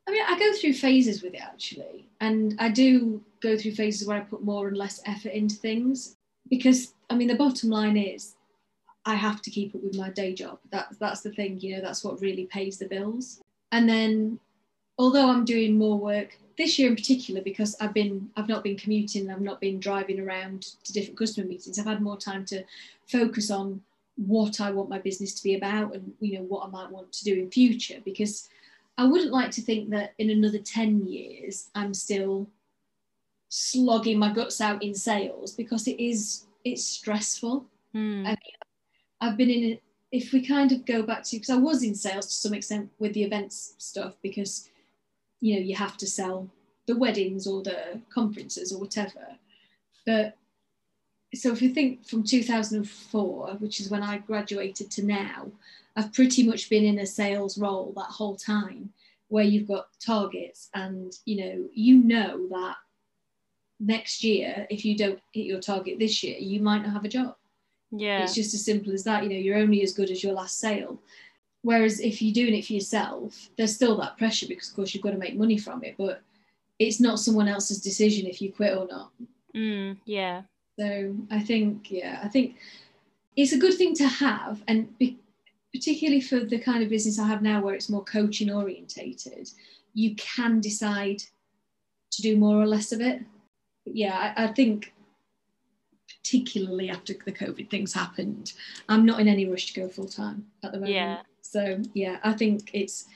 I 0.09 0.13
mean, 0.13 0.23
I 0.27 0.37
go 0.39 0.53
through 0.55 0.73
phases 0.73 1.23
with 1.23 1.35
it 1.35 1.41
actually, 1.41 2.09
and 2.21 2.57
I 2.59 2.69
do 2.69 3.23
go 3.41 3.57
through 3.57 3.73
phases 3.73 4.09
where 4.09 4.17
I 4.17 4.21
put 4.21 4.43
more 4.43 4.67
and 4.67 4.77
less 4.77 5.01
effort 5.07 5.29
into 5.29 5.55
things 5.55 6.17
because 6.49 6.95
I 7.09 7.15
mean, 7.15 7.29
the 7.29 7.37
bottom 7.37 7.71
line 7.71 7.97
is 7.97 8.35
I 9.07 9.15
have 9.15 9.41
to 9.43 9.51
keep 9.51 9.75
up 9.75 9.83
with 9.83 9.97
my 9.97 10.11
day 10.11 10.35
job. 10.35 10.59
That's 10.71 10.97
that's 10.99 11.21
the 11.21 11.31
thing, 11.31 11.61
you 11.61 11.77
know, 11.77 11.83
that's 11.83 12.05
what 12.05 12.21
really 12.21 12.47
pays 12.47 12.79
the 12.79 12.89
bills. 12.89 13.41
And 13.73 13.89
then, 13.89 14.39
although 14.99 15.31
I'm 15.31 15.45
doing 15.45 15.79
more 15.79 15.99
work 15.99 16.37
this 16.59 16.79
year 16.79 16.89
in 16.89 16.97
particular, 16.97 17.41
because 17.41 17.77
I've 17.81 17.95
been 17.95 18.31
I've 18.37 18.49
not 18.49 18.65
been 18.65 18.77
commuting, 18.77 19.31
I've 19.31 19.41
not 19.41 19.61
been 19.61 19.81
driving 19.81 20.21
around 20.21 20.75
to 20.85 20.93
different 20.93 21.19
customer 21.19 21.47
meetings. 21.47 21.79
I've 21.79 21.87
had 21.87 22.03
more 22.03 22.19
time 22.19 22.45
to 22.47 22.65
focus 23.11 23.51
on 23.51 23.81
what 24.17 24.61
I 24.61 24.71
want 24.71 24.91
my 24.91 24.99
business 24.99 25.33
to 25.35 25.43
be 25.43 25.55
about 25.55 25.95
and 25.95 26.13
you 26.21 26.39
know 26.39 26.45
what 26.45 26.67
I 26.67 26.71
might 26.71 26.91
want 26.91 27.13
to 27.13 27.25
do 27.25 27.35
in 27.35 27.51
future 27.51 28.01
because 28.05 28.49
I 28.99 29.05
wouldn't 29.05 29.33
like 29.33 29.51
to 29.53 29.63
think 29.63 29.91
that 29.91 30.13
in 30.19 30.31
another 30.31 30.59
10 30.59 31.07
years 31.07 31.71
I'm 31.75 31.95
still 31.95 32.49
slogging 33.49 34.19
my 34.19 34.33
guts 34.33 34.61
out 34.61 34.83
in 34.83 34.95
sales 34.95 35.53
because 35.53 35.89
it 35.89 36.01
is 36.03 36.47
it's 36.65 36.85
stressful. 36.85 37.67
Hmm. 37.93 38.27
I 38.27 38.37
I've 39.21 39.37
been 39.37 39.51
in 39.51 39.65
it 39.73 39.83
if 40.13 40.33
we 40.33 40.47
kind 40.47 40.73
of 40.73 40.85
go 40.85 41.03
back 41.03 41.23
to 41.25 41.37
because 41.37 41.51
I 41.51 41.57
was 41.57 41.83
in 41.83 41.95
sales 41.95 42.27
to 42.27 42.33
some 42.33 42.55
extent 42.55 42.91
with 42.99 43.15
the 43.15 43.23
events 43.23 43.75
stuff 43.79 44.15
because 44.23 44.69
you 45.41 45.55
know 45.55 45.61
you 45.61 45.77
have 45.77 45.97
to 45.99 46.07
sell 46.07 46.49
the 46.87 46.97
weddings 46.97 47.47
or 47.47 47.63
the 47.63 48.01
conferences 48.13 48.73
or 48.73 48.81
whatever. 48.81 49.27
But 50.07 50.37
so 51.35 51.53
if 51.53 51.62
you 51.62 51.70
think 51.72 52.05
from 52.05 52.24
2004, 52.24 53.57
which 53.61 53.81
is 53.81 53.89
when 53.89 54.03
I 54.03 54.18
graduated 54.18 54.91
to 54.93 55.07
now, 55.07 55.47
I've 55.97 56.12
pretty 56.12 56.43
much 56.43 56.68
been 56.68 56.85
in 56.85 56.99
a 56.99 57.07
sales 57.07 57.59
role 57.59 57.93
that 57.97 58.05
whole 58.05 58.37
time. 58.37 58.93
where 59.28 59.45
you've 59.45 59.68
got 59.68 59.87
targets 60.05 60.70
and 60.74 61.16
you 61.24 61.37
know 61.37 61.68
you 61.72 61.99
know 61.99 62.49
that 62.49 62.76
next 63.78 64.24
year 64.24 64.66
if 64.70 64.85
you 64.85 64.97
don't 64.97 65.20
hit 65.33 65.47
your 65.47 65.61
target 65.61 66.01
this 66.01 66.24
year 66.24 66.37
you 66.37 66.61
might 66.61 66.83
not 66.83 66.93
have 66.93 67.05
a 67.05 67.09
job. 67.09 67.37
Yeah. 67.93 68.24
It's 68.24 68.35
just 68.35 68.55
as 68.55 68.64
simple 68.64 68.93
as 68.93 69.05
that 69.05 69.22
you 69.22 69.28
know 69.31 69.37
you're 69.37 69.62
only 69.64 69.83
as 69.83 69.93
good 69.93 70.11
as 70.11 70.24
your 70.24 70.33
last 70.33 70.59
sale. 70.59 71.01
Whereas 71.62 72.01
if 72.01 72.20
you're 72.20 72.35
doing 72.35 72.57
it 72.59 72.66
for 72.66 72.72
yourself 72.72 73.51
there's 73.57 73.74
still 73.74 73.97
that 73.99 74.18
pressure 74.18 74.49
because 74.49 74.68
of 74.68 74.74
course 74.74 74.93
you've 74.95 75.05
got 75.05 75.12
to 75.12 75.24
make 75.24 75.37
money 75.37 75.59
from 75.59 75.85
it 75.85 75.95
but 75.97 76.22
it's 76.81 76.99
not 76.99 77.20
someone 77.20 77.47
else's 77.47 77.81
decision 77.81 78.26
if 78.26 78.43
you 78.43 78.51
quit 78.53 78.76
or 78.76 78.89
not. 78.89 79.12
Mm, 79.55 79.97
yeah 80.07 80.43
so 80.79 81.14
i 81.31 81.41
think 81.41 81.91
yeah 81.91 82.21
i 82.23 82.29
think 82.29 82.57
it's 83.37 83.53
a 83.53 83.59
good 83.59 83.75
thing 83.75 83.95
to 83.95 84.07
have 84.07 84.62
and 84.68 84.97
be, 84.99 85.18
particularly 85.73 86.21
for 86.21 86.41
the 86.41 86.59
kind 86.59 86.83
of 86.83 86.89
business 86.89 87.18
i 87.18 87.27
have 87.27 87.43
now 87.43 87.61
where 87.61 87.75
it's 87.75 87.89
more 87.89 88.05
coaching 88.05 88.51
orientated 88.51 89.51
you 89.95 90.14
can 90.16 90.61
decide 90.61 91.23
to 92.11 92.23
do 92.23 92.37
more 92.37 92.61
or 92.61 92.66
less 92.66 92.93
of 92.93 93.01
it 93.01 93.23
but 93.85 93.95
yeah 93.95 94.35
I, 94.37 94.45
I 94.45 94.47
think 94.49 94.93
particularly 96.23 96.91
after 96.91 97.14
the 97.25 97.33
COVID 97.33 97.71
things 97.71 97.93
happened. 97.93 98.53
I'm 98.89 99.05
not 99.05 99.21
in 99.21 99.29
any 99.29 99.47
rush 99.49 99.73
to 99.73 99.81
go 99.81 99.89
full 99.89 100.07
time 100.07 100.47
at 100.62 100.73
the 100.73 100.79
moment. 100.79 100.95
Yeah. 100.95 101.18
So 101.41 101.81
yeah, 101.95 102.18
I 102.23 102.33
think 102.33 102.71
it's 102.73 103.07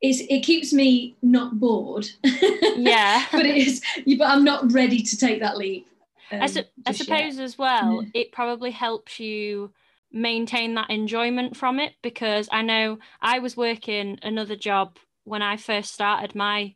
it's 0.00 0.20
it 0.28 0.40
keeps 0.40 0.72
me 0.72 1.16
not 1.22 1.58
bored. 1.58 2.08
Yeah. 2.76 3.24
but 3.30 3.46
it 3.46 3.56
is 3.56 3.80
but 4.18 4.26
I'm 4.26 4.42
not 4.42 4.72
ready 4.72 5.00
to 5.00 5.16
take 5.16 5.40
that 5.40 5.56
leap. 5.56 5.86
Um, 6.30 6.42
I, 6.42 6.46
su- 6.46 6.62
I 6.86 6.92
suppose 6.92 7.36
yet. 7.36 7.44
as 7.44 7.58
well, 7.58 8.02
yeah. 8.02 8.22
it 8.22 8.32
probably 8.32 8.70
helps 8.70 9.20
you 9.20 9.72
maintain 10.12 10.74
that 10.74 10.90
enjoyment 10.90 11.56
from 11.56 11.80
it 11.80 11.94
because 12.02 12.48
I 12.52 12.62
know 12.62 12.98
I 13.20 13.40
was 13.40 13.56
working 13.56 14.18
another 14.22 14.56
job 14.56 14.98
when 15.24 15.42
I 15.42 15.56
first 15.56 15.92
started 15.92 16.34
my 16.34 16.74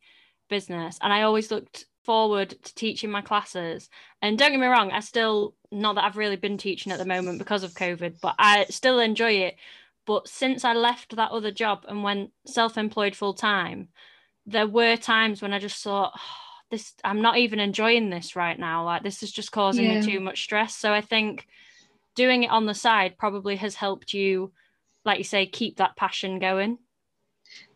business 0.49 0.99
and 1.01 1.13
I 1.13 1.23
always 1.23 1.51
looked 1.51 1.87
forward 2.05 2.51
to 2.63 2.75
teaching 2.75 3.11
my 3.11 3.21
classes. 3.21 3.91
And 4.23 4.39
don't 4.39 4.51
get 4.51 4.61
me 4.61 4.67
wrong, 4.67 4.91
I 4.91 5.01
still, 5.01 5.55
not 5.71 5.95
that 5.95 6.05
I've 6.05 6.17
really 6.17 6.37
been 6.37 6.59
teaching 6.59 6.91
at 6.91 6.99
the 6.99 7.05
moment 7.05 7.39
because 7.39 7.63
of 7.63 7.75
COVID, 7.75 8.17
but 8.21 8.35
I 8.39 8.65
still 8.71 8.99
enjoy 8.99 9.33
it. 9.33 9.57
But 10.07 10.27
since 10.27 10.65
I 10.65 10.73
left 10.73 11.15
that 11.17 11.31
other 11.31 11.51
job 11.53 11.85
and 11.87 12.03
went 12.03 12.31
self 12.47 12.79
employed 12.79 13.15
full 13.15 13.35
time, 13.35 13.89
there 14.47 14.67
were 14.67 14.97
times 14.97 15.43
when 15.43 15.53
I 15.53 15.59
just 15.59 15.85
thought, 15.85 16.13
oh, 16.17 16.48
this, 16.71 16.95
I'm 17.05 17.23
not 17.23 17.39
even 17.39 17.61
enjoying 17.61 18.11
this 18.11 18.37
right 18.37 18.59
now. 18.59 18.85
Like, 18.85 19.03
this 19.03 19.23
is 19.23 19.33
just 19.33 19.53
causing 19.53 19.85
yeah. 19.85 20.01
me 20.01 20.07
too 20.07 20.21
much 20.21 20.43
stress. 20.43 20.75
So 20.75 20.93
I 20.93 21.01
think 21.01 21.47
doing 22.15 22.45
it 22.45 22.51
on 22.51 22.67
the 22.67 22.75
side 22.75 23.17
probably 23.19 23.57
has 23.57 23.75
helped 23.75 24.13
you, 24.13 24.53
like 25.05 25.19
you 25.19 25.25
say, 25.25 25.47
keep 25.47 25.77
that 25.77 25.97
passion 25.97 26.39
going. 26.39 26.79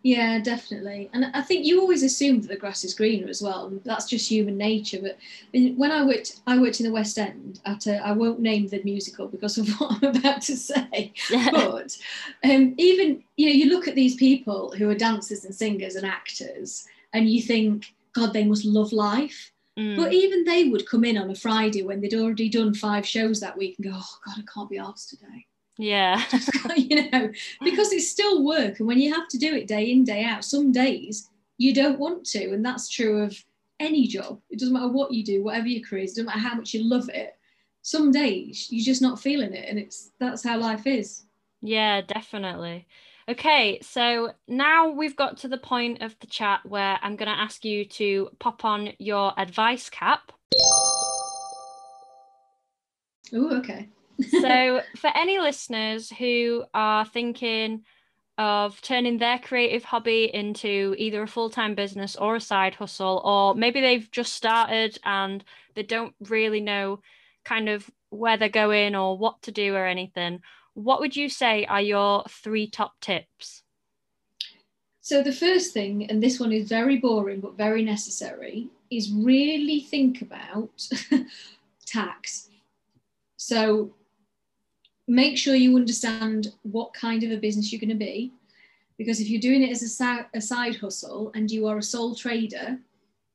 Yeah, 0.02 0.40
definitely. 0.40 1.08
And 1.12 1.26
I 1.32 1.42
think 1.42 1.64
you 1.64 1.80
always 1.80 2.02
assume 2.02 2.40
that 2.40 2.48
the 2.48 2.56
grass 2.56 2.82
is 2.82 2.92
greener 2.92 3.28
as 3.28 3.40
well. 3.40 3.72
That's 3.84 4.06
just 4.06 4.28
human 4.28 4.58
nature. 4.58 4.98
But 5.00 5.18
when 5.52 5.92
I 5.92 6.04
worked, 6.04 6.40
I 6.46 6.58
worked 6.58 6.80
in 6.80 6.86
the 6.86 6.92
West 6.92 7.18
End 7.18 7.60
at 7.64 7.86
a, 7.86 8.04
I 8.04 8.10
won't 8.12 8.40
name 8.40 8.66
the 8.66 8.82
musical 8.82 9.28
because 9.28 9.58
of 9.58 9.68
what 9.80 10.02
I'm 10.02 10.16
about 10.16 10.42
to 10.42 10.56
say. 10.56 11.12
but 11.52 11.96
um, 12.44 12.74
even, 12.78 13.22
you 13.36 13.46
know, 13.46 13.52
you 13.52 13.70
look 13.70 13.86
at 13.86 13.94
these 13.94 14.16
people 14.16 14.74
who 14.76 14.90
are 14.90 14.94
dancers 14.94 15.44
and 15.44 15.54
singers 15.54 15.94
and 15.94 16.04
actors 16.04 16.86
and 17.12 17.30
you 17.30 17.40
think, 17.40 17.94
God, 18.14 18.32
they 18.32 18.44
must 18.44 18.64
love 18.64 18.92
life. 18.92 19.52
Mm. 19.78 19.96
But 19.96 20.12
even 20.12 20.44
they 20.44 20.68
would 20.68 20.86
come 20.86 21.04
in 21.04 21.16
on 21.16 21.30
a 21.30 21.34
Friday 21.34 21.82
when 21.82 22.00
they'd 22.00 22.14
already 22.14 22.48
done 22.48 22.74
five 22.74 23.06
shows 23.06 23.40
that 23.40 23.56
week 23.56 23.76
and 23.78 23.90
go, 23.90 23.98
oh, 23.98 24.18
God, 24.26 24.36
I 24.38 24.42
can't 24.52 24.68
be 24.68 24.78
asked 24.78 25.10
today. 25.10 25.46
Yeah. 25.78 26.22
you 26.76 27.10
know, 27.10 27.30
because 27.64 27.92
it's 27.92 28.10
still 28.10 28.44
work. 28.44 28.78
And 28.78 28.86
when 28.86 29.00
you 29.00 29.14
have 29.14 29.28
to 29.28 29.38
do 29.38 29.54
it 29.54 29.66
day 29.66 29.90
in, 29.90 30.04
day 30.04 30.24
out, 30.24 30.44
some 30.44 30.72
days 30.72 31.30
you 31.56 31.74
don't 31.74 31.98
want 31.98 32.26
to. 32.26 32.52
And 32.52 32.64
that's 32.64 32.88
true 32.88 33.22
of 33.22 33.42
any 33.80 34.06
job. 34.06 34.40
It 34.50 34.58
doesn't 34.58 34.74
matter 34.74 34.88
what 34.88 35.12
you 35.12 35.24
do, 35.24 35.42
whatever 35.42 35.66
your 35.66 35.86
career 35.86 36.04
is, 36.04 36.12
it 36.12 36.14
doesn't 36.16 36.26
matter 36.26 36.38
how 36.38 36.54
much 36.54 36.74
you 36.74 36.84
love 36.84 37.08
it. 37.08 37.36
Some 37.82 38.12
days 38.12 38.68
you're 38.70 38.84
just 38.84 39.02
not 39.02 39.20
feeling 39.20 39.54
it. 39.54 39.68
And 39.68 39.78
it's 39.78 40.12
that's 40.20 40.44
how 40.44 40.58
life 40.58 40.86
is. 40.86 41.24
Yeah, 41.62 42.02
definitely. 42.02 42.86
Okay, 43.32 43.78
so 43.82 44.32
now 44.46 44.90
we've 44.90 45.16
got 45.16 45.38
to 45.38 45.48
the 45.48 45.58
point 45.58 46.02
of 46.02 46.16
the 46.20 46.26
chat 46.26 46.60
where 46.64 46.98
I'm 47.02 47.16
going 47.16 47.30
to 47.30 47.38
ask 47.38 47.64
you 47.64 47.84
to 47.86 48.30
pop 48.38 48.64
on 48.64 48.92
your 48.98 49.32
advice 49.36 49.90
cap. 49.90 50.32
Oh, 53.34 53.56
okay 53.58 53.88
so, 54.22 54.82
for 54.96 55.10
any 55.14 55.38
listeners 55.38 56.10
who 56.10 56.64
are 56.74 57.04
thinking 57.04 57.84
of 58.38 58.80
turning 58.80 59.18
their 59.18 59.38
creative 59.38 59.84
hobby 59.84 60.30
into 60.32 60.94
either 60.98 61.22
a 61.22 61.28
full 61.28 61.50
time 61.50 61.74
business 61.74 62.16
or 62.16 62.36
a 62.36 62.40
side 62.40 62.74
hustle, 62.74 63.20
or 63.24 63.54
maybe 63.54 63.80
they've 63.80 64.10
just 64.10 64.32
started 64.32 64.98
and 65.04 65.44
they 65.74 65.82
don't 65.82 66.14
really 66.28 66.60
know 66.60 67.00
kind 67.44 67.68
of 67.68 67.90
where 68.10 68.36
they're 68.36 68.48
going 68.48 68.94
or 68.94 69.16
what 69.16 69.42
to 69.42 69.52
do 69.52 69.74
or 69.74 69.86
anything, 69.86 70.40
what 70.74 71.00
would 71.00 71.16
you 71.16 71.28
say 71.28 71.64
are 71.66 71.80
your 71.80 72.24
three 72.28 72.66
top 72.66 72.94
tips? 73.00 73.62
So, 75.00 75.22
the 75.22 75.32
first 75.32 75.72
thing, 75.72 76.08
and 76.08 76.22
this 76.22 76.38
one 76.38 76.52
is 76.52 76.68
very 76.68 76.96
boring 76.96 77.40
but 77.40 77.56
very 77.56 77.82
necessary, 77.82 78.68
is 78.90 79.12
really 79.12 79.80
think 79.80 80.22
about 80.22 80.88
tax. 81.86 82.48
So, 83.36 83.94
make 85.08 85.36
sure 85.36 85.56
you 85.56 85.76
understand 85.76 86.52
what 86.62 86.94
kind 86.94 87.24
of 87.24 87.32
a 87.32 87.36
business 87.36 87.72
you're 87.72 87.80
going 87.80 87.88
to 87.88 87.96
be. 87.96 88.32
Because 88.96 89.20
if 89.20 89.28
you're 89.28 89.40
doing 89.40 89.62
it 89.62 89.72
as 89.72 90.00
a, 90.00 90.26
a 90.34 90.40
side 90.40 90.76
hustle 90.76 91.32
and 91.34 91.50
you 91.50 91.66
are 91.66 91.78
a 91.78 91.82
sole 91.82 92.14
trader, 92.14 92.78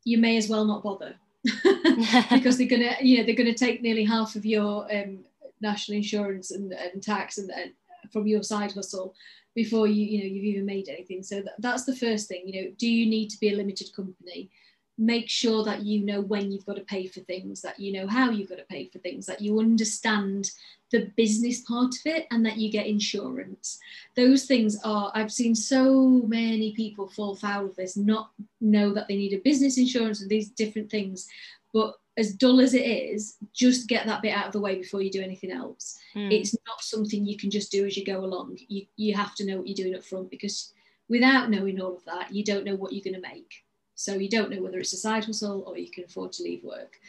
you 0.06 0.18
may 0.18 0.38
as 0.38 0.48
well 0.48 0.64
not 0.64 0.84
bother. 0.84 1.16
because 2.32 2.58
they're 2.58 2.68
gonna, 2.68 2.96
you 3.02 3.18
know, 3.18 3.26
they're 3.26 3.36
gonna 3.36 3.54
take 3.54 3.82
nearly 3.82 4.06
half 4.06 4.36
of 4.36 4.46
your 4.46 4.88
um, 4.96 5.20
national 5.62 5.98
insurance 5.98 6.52
and, 6.52 6.74
and 6.74 7.02
tax 7.02 7.38
and, 7.38 7.52
and, 7.52 7.72
from 8.12 8.26
your 8.26 8.42
side 8.42 8.72
hustle 8.72 9.14
before 9.54 9.86
you, 9.86 10.06
you 10.06 10.20
know, 10.20 10.26
you've 10.26 10.46
even 10.46 10.66
made 10.66 10.88
anything. 10.88 11.22
So 11.22 11.42
that, 11.42 11.56
that's 11.60 11.84
the 11.84 11.96
first 11.96 12.30
thing. 12.30 12.44
You 12.46 12.62
know, 12.62 12.72
do 12.78 12.88
you 12.88 13.06
need 13.10 13.30
to 13.32 13.40
be 13.40 13.52
a 13.52 13.56
limited 13.56 13.94
company? 13.94 14.50
make 14.98 15.30
sure 15.30 15.64
that 15.64 15.84
you 15.84 16.04
know 16.04 16.22
when 16.22 16.52
you've 16.52 16.66
got 16.66 16.76
to 16.76 16.84
pay 16.84 17.06
for 17.06 17.20
things, 17.22 17.62
that 17.62 17.80
you 17.80 17.94
know 17.94 18.08
how 18.08 18.32
you've 18.32 18.50
got 18.50 18.58
to 18.58 18.64
pay 18.64 18.88
for 18.88 18.98
things, 19.00 19.26
that 19.28 19.42
you 19.42 19.60
understand 19.60 20.50
the 20.92 21.12
business 21.16 21.62
part 21.62 21.94
of 21.94 22.02
it 22.06 22.26
and 22.32 22.46
that 22.46 22.58
you 22.58 22.72
get 22.72 22.88
insurance. 22.88 23.80
Those 24.16 24.46
things 24.46 24.80
are, 24.84 25.12
I've 25.14 25.32
seen 25.32 25.54
so 25.54 26.24
many 26.28 26.74
people 26.74 27.08
fall 27.08 27.36
foul 27.36 27.66
of 27.66 27.76
this, 27.76 27.96
not 27.96 28.32
know 28.60 28.94
that 28.94 29.08
they 29.08 29.16
need 29.16 29.34
a 29.34 29.42
business 29.42 29.78
insurance 29.78 30.22
and 30.22 30.30
these 30.30 30.50
different 30.50 30.90
things. 30.90 31.28
But 31.74 31.96
as 32.18 32.34
dull 32.34 32.60
as 32.60 32.74
it 32.74 32.84
is, 32.84 33.38
just 33.54 33.88
get 33.88 34.08
that 34.08 34.24
bit 34.24 34.36
out 34.36 34.48
of 34.48 34.52
the 34.54 34.60
way 34.60 34.76
before 34.76 35.02
you 35.02 35.12
do 35.12 35.22
anything 35.22 35.52
else. 35.52 36.00
Mm. 36.16 36.32
It's 36.32 36.56
not 36.68 36.82
something 36.82 37.26
you 37.26 37.38
can 37.38 37.52
just 37.52 37.72
do 37.72 37.86
as 37.86 37.96
you 37.96 38.04
go 38.04 38.26
along. 38.26 38.58
You, 38.68 38.88
you 38.96 39.14
have 39.14 39.36
to 39.36 39.46
know 39.46 39.58
what 39.58 39.68
you're 39.68 39.76
doing 39.76 39.96
up 39.96 40.04
front 40.04 40.32
because 40.32 40.74
without 41.08 41.52
knowing 41.52 41.80
all 41.80 41.96
of 41.96 42.06
that, 42.06 42.34
you 42.34 42.44
don't 42.44 42.66
know 42.66 42.76
what 42.76 42.92
you're 42.92 43.04
going 43.04 43.22
to 43.22 43.30
make. 43.30 43.64
So 43.94 44.16
you 44.16 44.30
don't 44.30 44.50
know 44.50 44.62
whether 44.62 44.80
it's 44.80 44.94
a 44.94 44.98
side 44.98 45.26
hustle 45.26 45.64
or 45.68 45.78
you 45.78 45.92
can 45.92 46.06
afford 46.06 46.32
to 46.34 46.44
leave 46.44 46.64
work. 46.64 47.00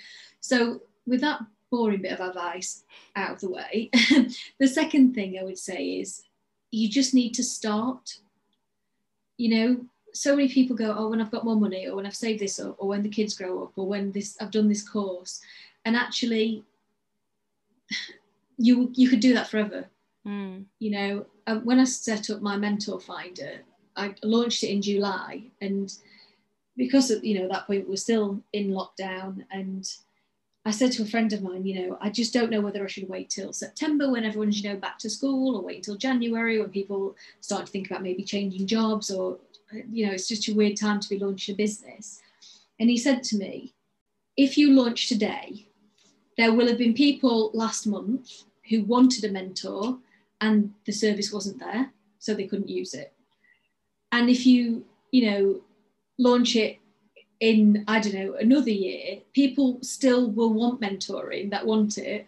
So 0.41 0.83
with 1.07 1.23
that 1.23 1.41
boring 1.71 2.03
bit 2.03 2.13
of 2.13 2.21
advice 2.21 2.85
out 3.17 3.33
of 3.33 3.41
the 3.41 3.51
way, 3.51 3.91
the 4.59 4.69
second 4.69 5.15
thing 5.15 5.39
I 5.39 5.45
would 5.45 5.59
say 5.59 6.01
is 6.01 6.23
you 6.71 6.89
just 6.89 7.15
need 7.15 7.33
to 7.35 7.45
start. 7.45 8.19
You 9.39 9.49
know, 9.51 9.87
so 10.13 10.35
many 10.35 10.49
people 10.49 10.77
go, 10.77 10.95
oh, 10.97 11.09
when 11.09 11.21
I've 11.21 11.31
got 11.31 11.45
more 11.45 11.57
money, 11.57 11.87
or 11.87 11.97
when 11.97 12.07
I've 12.07 12.17
saved 12.17 12.41
this 12.41 12.59
up, 12.59 12.77
or 12.79 12.89
when 12.89 13.03
the 13.03 13.09
kids 13.09 13.37
grow 13.37 13.63
up, 13.65 13.73
or 13.77 13.87
when 13.87 14.13
this 14.13 14.37
I've 14.41 14.51
done 14.51 14.69
this 14.69 14.87
course, 14.87 15.41
and 15.85 15.97
actually, 15.97 16.65
you 18.59 18.91
you 18.95 19.09
could 19.09 19.21
do 19.21 19.35
that 19.35 19.49
forever. 19.49 19.87
Mm. 20.27 20.65
You 20.79 20.91
know, 20.91 21.27
um, 21.47 21.65
when 21.65 21.79
I 21.79 21.85
set 21.85 22.31
up 22.31 22.43
my 22.43 22.57
mentor 22.57 23.01
finder, 23.01 23.61
I 23.97 24.15
launched 24.23 24.65
it 24.65 24.71
in 24.71 24.83
July, 24.83 25.45
and 25.61 25.93
because 26.77 27.11
at 27.11 27.25
you 27.25 27.39
know 27.39 27.49
that 27.49 27.67
point 27.67 27.89
we're 27.89 27.97
still 27.97 28.43
in 28.53 28.71
lockdown 28.71 29.45
and 29.51 29.89
I 30.69 30.71
said 30.71 30.93
to 30.93 31.03
a 31.03 31.07
friend 31.07 31.33
of 31.33 31.43
mine, 31.43 31.65
you 31.65 31.81
know, 31.81 31.99
I 31.99 32.11
just 32.11 32.35
don't 32.35 32.51
know 32.51 32.61
whether 32.61 32.85
I 32.85 32.89
should 32.89 33.09
wait 33.09 33.31
till 33.31 33.55
September 33.55 34.11
when 34.11 34.27
everyone's, 34.27 34.63
you 34.63 34.69
know, 34.69 34.77
back 34.77 34.99
to 34.99 35.09
school 35.09 35.57
or 35.57 35.63
wait 35.63 35.79
until 35.79 35.97
January 35.97 36.61
when 36.61 36.69
people 36.69 37.17
start 37.41 37.65
to 37.65 37.73
think 37.73 37.87
about 37.87 38.03
maybe 38.03 38.23
changing 38.23 38.67
jobs 38.67 39.11
or, 39.11 39.39
you 39.91 40.07
know, 40.07 40.13
it's 40.13 40.29
just 40.29 40.49
a 40.49 40.55
weird 40.55 40.77
time 40.77 41.01
to 41.01 41.09
be 41.09 41.19
launching 41.19 41.55
a 41.55 41.57
business. 41.57 42.21
And 42.81 42.89
he 42.89 42.97
said 42.97 43.23
to 43.25 43.37
me, 43.37 43.75
if 44.37 44.57
you 44.57 44.73
launch 44.73 45.09
today, 45.09 45.67
there 46.37 46.53
will 46.53 46.69
have 46.69 46.79
been 46.79 46.95
people 46.95 47.51
last 47.53 47.87
month 47.87 48.45
who 48.69 48.85
wanted 48.85 49.25
a 49.25 49.33
mentor 49.33 49.99
and 50.41 50.73
the 50.87 50.93
service 50.93 51.33
wasn't 51.33 51.59
there, 51.59 51.91
so 52.19 52.35
they 52.35 52.47
couldn't 52.47 52.69
use 52.69 52.95
it. 52.95 53.13
And 54.13 54.31
if 54.31 54.47
you, 54.47 54.85
you 55.11 55.31
know, 55.31 55.61
launch 56.19 56.57
it 56.57 56.79
in 57.41 57.85
I 57.87 58.01
don't 58.01 58.15
know 58.15 58.35
another 58.35 58.71
year, 58.71 59.21
people 59.33 59.79
still 59.83 60.31
will 60.31 60.53
want 60.53 60.81
mentoring 60.81 61.51
that 61.51 61.67
want 61.67 61.99
it. 61.99 62.27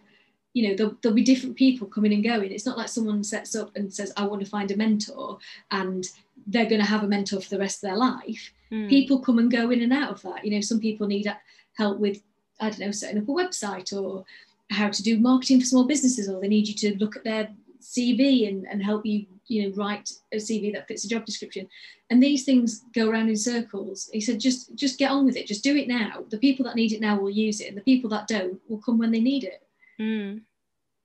You 0.53 0.67
know, 0.67 0.75
there'll, 0.75 0.97
there'll, 1.01 1.15
be 1.15 1.23
different 1.23 1.55
people 1.55 1.87
coming 1.87 2.13
and 2.13 2.23
going. 2.23 2.51
It's 2.51 2.65
not 2.65 2.77
like 2.77 2.89
someone 2.89 3.23
sets 3.23 3.55
up 3.55 3.75
and 3.75 3.93
says, 3.93 4.11
"I 4.17 4.25
want 4.25 4.43
to 4.43 4.49
find 4.49 4.69
a 4.71 4.77
mentor," 4.77 5.37
and 5.71 6.05
they're 6.47 6.69
going 6.69 6.81
to 6.81 6.87
have 6.87 7.03
a 7.03 7.07
mentor 7.07 7.39
for 7.39 7.49
the 7.49 7.59
rest 7.59 7.83
of 7.83 7.89
their 7.89 7.97
life. 7.97 8.51
Mm. 8.71 8.89
People 8.89 9.19
come 9.19 9.39
and 9.39 9.51
go 9.51 9.69
in 9.71 9.81
and 9.81 9.93
out 9.93 10.11
of 10.11 10.21
that. 10.23 10.43
You 10.45 10.51
know, 10.51 10.61
some 10.61 10.79
people 10.79 11.07
need 11.07 11.31
help 11.77 11.99
with, 11.99 12.21
I 12.59 12.69
don't 12.69 12.79
know, 12.79 12.91
setting 12.91 13.21
up 13.21 13.29
a 13.29 13.31
website 13.31 13.93
or 13.93 14.25
how 14.69 14.89
to 14.89 15.03
do 15.03 15.19
marketing 15.19 15.59
for 15.59 15.65
small 15.65 15.85
businesses, 15.85 16.29
or 16.29 16.39
they 16.39 16.47
need 16.47 16.67
you 16.67 16.73
to 16.75 16.97
look 16.97 17.15
at 17.15 17.23
their 17.23 17.49
CV 17.81 18.47
and, 18.47 18.65
and 18.67 18.81
help 18.81 19.05
you, 19.05 19.25
you 19.47 19.63
know, 19.63 19.75
write 19.75 20.09
a 20.31 20.37
CV 20.37 20.71
that 20.73 20.87
fits 20.87 21.03
a 21.03 21.09
job 21.09 21.25
description. 21.25 21.67
And 22.09 22.21
these 22.21 22.43
things 22.43 22.85
go 22.93 23.09
around 23.09 23.29
in 23.29 23.35
circles. 23.35 24.09
He 24.13 24.21
said, 24.21 24.39
just 24.39 24.75
just 24.75 24.99
get 24.99 25.11
on 25.11 25.25
with 25.25 25.35
it. 25.35 25.47
Just 25.47 25.63
do 25.63 25.75
it 25.75 25.87
now. 25.87 26.23
The 26.29 26.37
people 26.37 26.65
that 26.65 26.75
need 26.75 26.93
it 26.93 27.01
now 27.01 27.19
will 27.19 27.29
use 27.29 27.61
it, 27.61 27.67
and 27.67 27.77
the 27.77 27.81
people 27.81 28.09
that 28.11 28.27
don't 28.27 28.59
will 28.67 28.81
come 28.81 28.97
when 28.97 29.11
they 29.11 29.21
need 29.21 29.43
it. 29.43 29.63
Mm. 30.01 30.41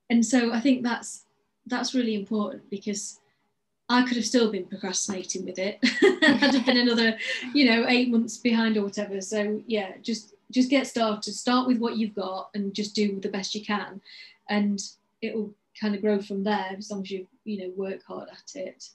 And 0.08 0.24
so 0.24 0.52
I 0.52 0.60
think 0.60 0.82
that's 0.82 1.24
that's 1.66 1.94
really 1.94 2.14
important 2.14 2.68
because 2.70 3.20
I 3.88 4.02
could 4.02 4.16
have 4.16 4.26
still 4.26 4.50
been 4.50 4.66
procrastinating 4.66 5.44
with 5.44 5.58
it. 5.58 5.78
I'd 6.02 6.54
have 6.54 6.66
been 6.66 6.76
another, 6.76 7.16
you 7.54 7.66
know, 7.66 7.86
eight 7.88 8.08
months 8.10 8.36
behind 8.36 8.76
or 8.76 8.82
whatever. 8.82 9.20
So 9.20 9.62
yeah, 9.66 9.92
just 10.02 10.34
just 10.50 10.70
get 10.70 10.86
started. 10.86 11.34
Start 11.34 11.66
with 11.66 11.78
what 11.78 11.96
you've 11.96 12.14
got 12.14 12.50
and 12.54 12.74
just 12.74 12.94
do 12.94 13.20
the 13.20 13.28
best 13.28 13.54
you 13.54 13.64
can, 13.64 14.00
and 14.48 14.80
it 15.20 15.34
will 15.34 15.52
kind 15.78 15.94
of 15.94 16.00
grow 16.00 16.20
from 16.22 16.42
there 16.42 16.74
as 16.78 16.90
long 16.90 17.02
as 17.02 17.10
you 17.10 17.26
you 17.44 17.58
know 17.58 17.72
work 17.76 18.02
hard 18.06 18.28
at 18.30 18.56
it. 18.60 18.88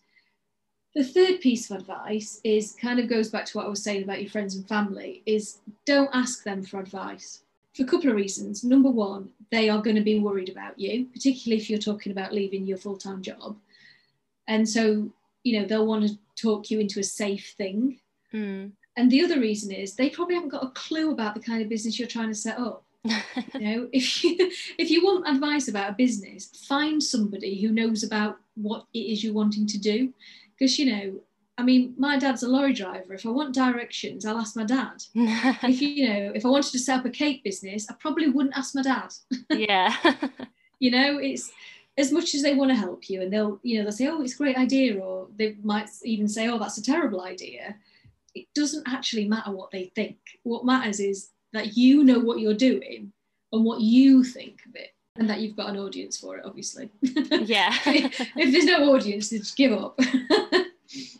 The 0.95 1.03
third 1.05 1.39
piece 1.39 1.71
of 1.71 1.77
advice 1.77 2.41
is 2.43 2.73
kind 2.73 2.99
of 2.99 3.07
goes 3.07 3.29
back 3.29 3.45
to 3.45 3.57
what 3.57 3.65
I 3.65 3.69
was 3.69 3.81
saying 3.81 4.03
about 4.03 4.21
your 4.21 4.29
friends 4.29 4.55
and 4.55 4.67
family 4.67 5.23
is 5.25 5.59
don't 5.85 6.09
ask 6.13 6.43
them 6.43 6.63
for 6.63 6.81
advice 6.81 7.43
for 7.75 7.83
a 7.83 7.85
couple 7.85 8.09
of 8.09 8.15
reasons. 8.15 8.63
Number 8.63 8.89
one, 8.89 9.29
they 9.51 9.69
are 9.69 9.81
going 9.81 9.95
to 9.95 10.01
be 10.01 10.19
worried 10.19 10.49
about 10.49 10.77
you, 10.79 11.05
particularly 11.05 11.61
if 11.61 11.69
you're 11.69 11.79
talking 11.79 12.11
about 12.11 12.33
leaving 12.33 12.65
your 12.65 12.77
full 12.77 12.97
time 12.97 13.21
job. 13.21 13.57
And 14.47 14.67
so, 14.67 15.09
you 15.43 15.59
know, 15.59 15.65
they'll 15.65 15.87
want 15.87 16.07
to 16.07 16.17
talk 16.41 16.69
you 16.69 16.79
into 16.79 16.99
a 16.99 17.03
safe 17.03 17.53
thing. 17.57 17.99
Mm. 18.33 18.71
And 18.97 19.09
the 19.09 19.23
other 19.23 19.39
reason 19.39 19.71
is 19.71 19.95
they 19.95 20.09
probably 20.09 20.35
haven't 20.35 20.49
got 20.49 20.63
a 20.63 20.71
clue 20.71 21.11
about 21.11 21.33
the 21.33 21.39
kind 21.39 21.61
of 21.61 21.69
business 21.69 21.97
you're 21.97 22.07
trying 22.07 22.29
to 22.29 22.35
set 22.35 22.59
up. 22.59 22.83
you 23.03 23.59
know, 23.59 23.89
if 23.91 24.23
you 24.23 24.35
if 24.77 24.91
you 24.91 25.03
want 25.03 25.27
advice 25.27 25.67
about 25.67 25.89
a 25.89 25.93
business, 25.93 26.47
find 26.67 27.01
somebody 27.01 27.59
who 27.59 27.71
knows 27.71 28.03
about 28.03 28.37
what 28.55 28.85
it 28.93 28.99
is 28.99 29.23
you're 29.23 29.33
wanting 29.33 29.65
to 29.67 29.79
do. 29.79 30.13
Because 30.53 30.77
you 30.77 30.85
know, 30.93 31.19
I 31.57 31.63
mean, 31.63 31.93
my 31.97 32.17
dad's 32.17 32.43
a 32.43 32.47
lorry 32.47 32.73
driver. 32.73 33.13
If 33.13 33.25
I 33.25 33.29
want 33.29 33.53
directions, 33.53 34.25
I'll 34.25 34.37
ask 34.37 34.55
my 34.55 34.63
dad. 34.63 35.03
if 35.15 35.81
you 35.81 36.07
know, 36.07 36.31
if 36.33 36.45
I 36.45 36.49
wanted 36.49 36.71
to 36.71 36.79
set 36.79 36.99
up 36.99 37.05
a 37.05 37.09
cake 37.09 37.43
business, 37.43 37.87
I 37.89 37.93
probably 37.99 38.29
wouldn't 38.29 38.57
ask 38.57 38.73
my 38.73 38.81
dad. 38.81 39.13
yeah. 39.49 39.95
you 40.79 40.91
know, 40.91 41.17
it's 41.17 41.51
as 41.97 42.11
much 42.11 42.33
as 42.33 42.41
they 42.41 42.55
want 42.55 42.71
to 42.71 42.75
help 42.75 43.09
you 43.09 43.21
and 43.21 43.31
they'll, 43.31 43.59
you 43.63 43.77
know, 43.77 43.83
they'll 43.83 43.91
say, 43.91 44.07
oh, 44.07 44.21
it's 44.21 44.33
a 44.33 44.37
great 44.37 44.57
idea, 44.57 44.97
or 44.97 45.27
they 45.37 45.55
might 45.61 45.89
even 46.03 46.27
say, 46.27 46.47
oh, 46.47 46.57
that's 46.57 46.77
a 46.77 46.83
terrible 46.83 47.21
idea. 47.21 47.75
It 48.33 48.47
doesn't 48.55 48.87
actually 48.87 49.27
matter 49.27 49.51
what 49.51 49.71
they 49.71 49.91
think. 49.93 50.17
What 50.43 50.65
matters 50.65 50.99
is 50.99 51.29
that 51.53 51.75
you 51.75 52.03
know 52.03 52.19
what 52.19 52.39
you're 52.39 52.53
doing 52.53 53.11
and 53.51 53.65
what 53.65 53.81
you 53.81 54.23
think 54.23 54.61
of 54.65 54.75
it 54.75 54.93
and 55.17 55.29
that 55.29 55.41
you've 55.41 55.57
got 55.57 55.69
an 55.69 55.77
audience 55.77 56.17
for 56.17 56.37
it 56.37 56.45
obviously 56.45 56.89
yeah 57.01 57.75
if, 57.85 58.51
there's 58.51 58.65
no 58.65 58.93
audience 58.93 59.29
just 59.29 59.57
give 59.57 59.73
up 59.73 59.99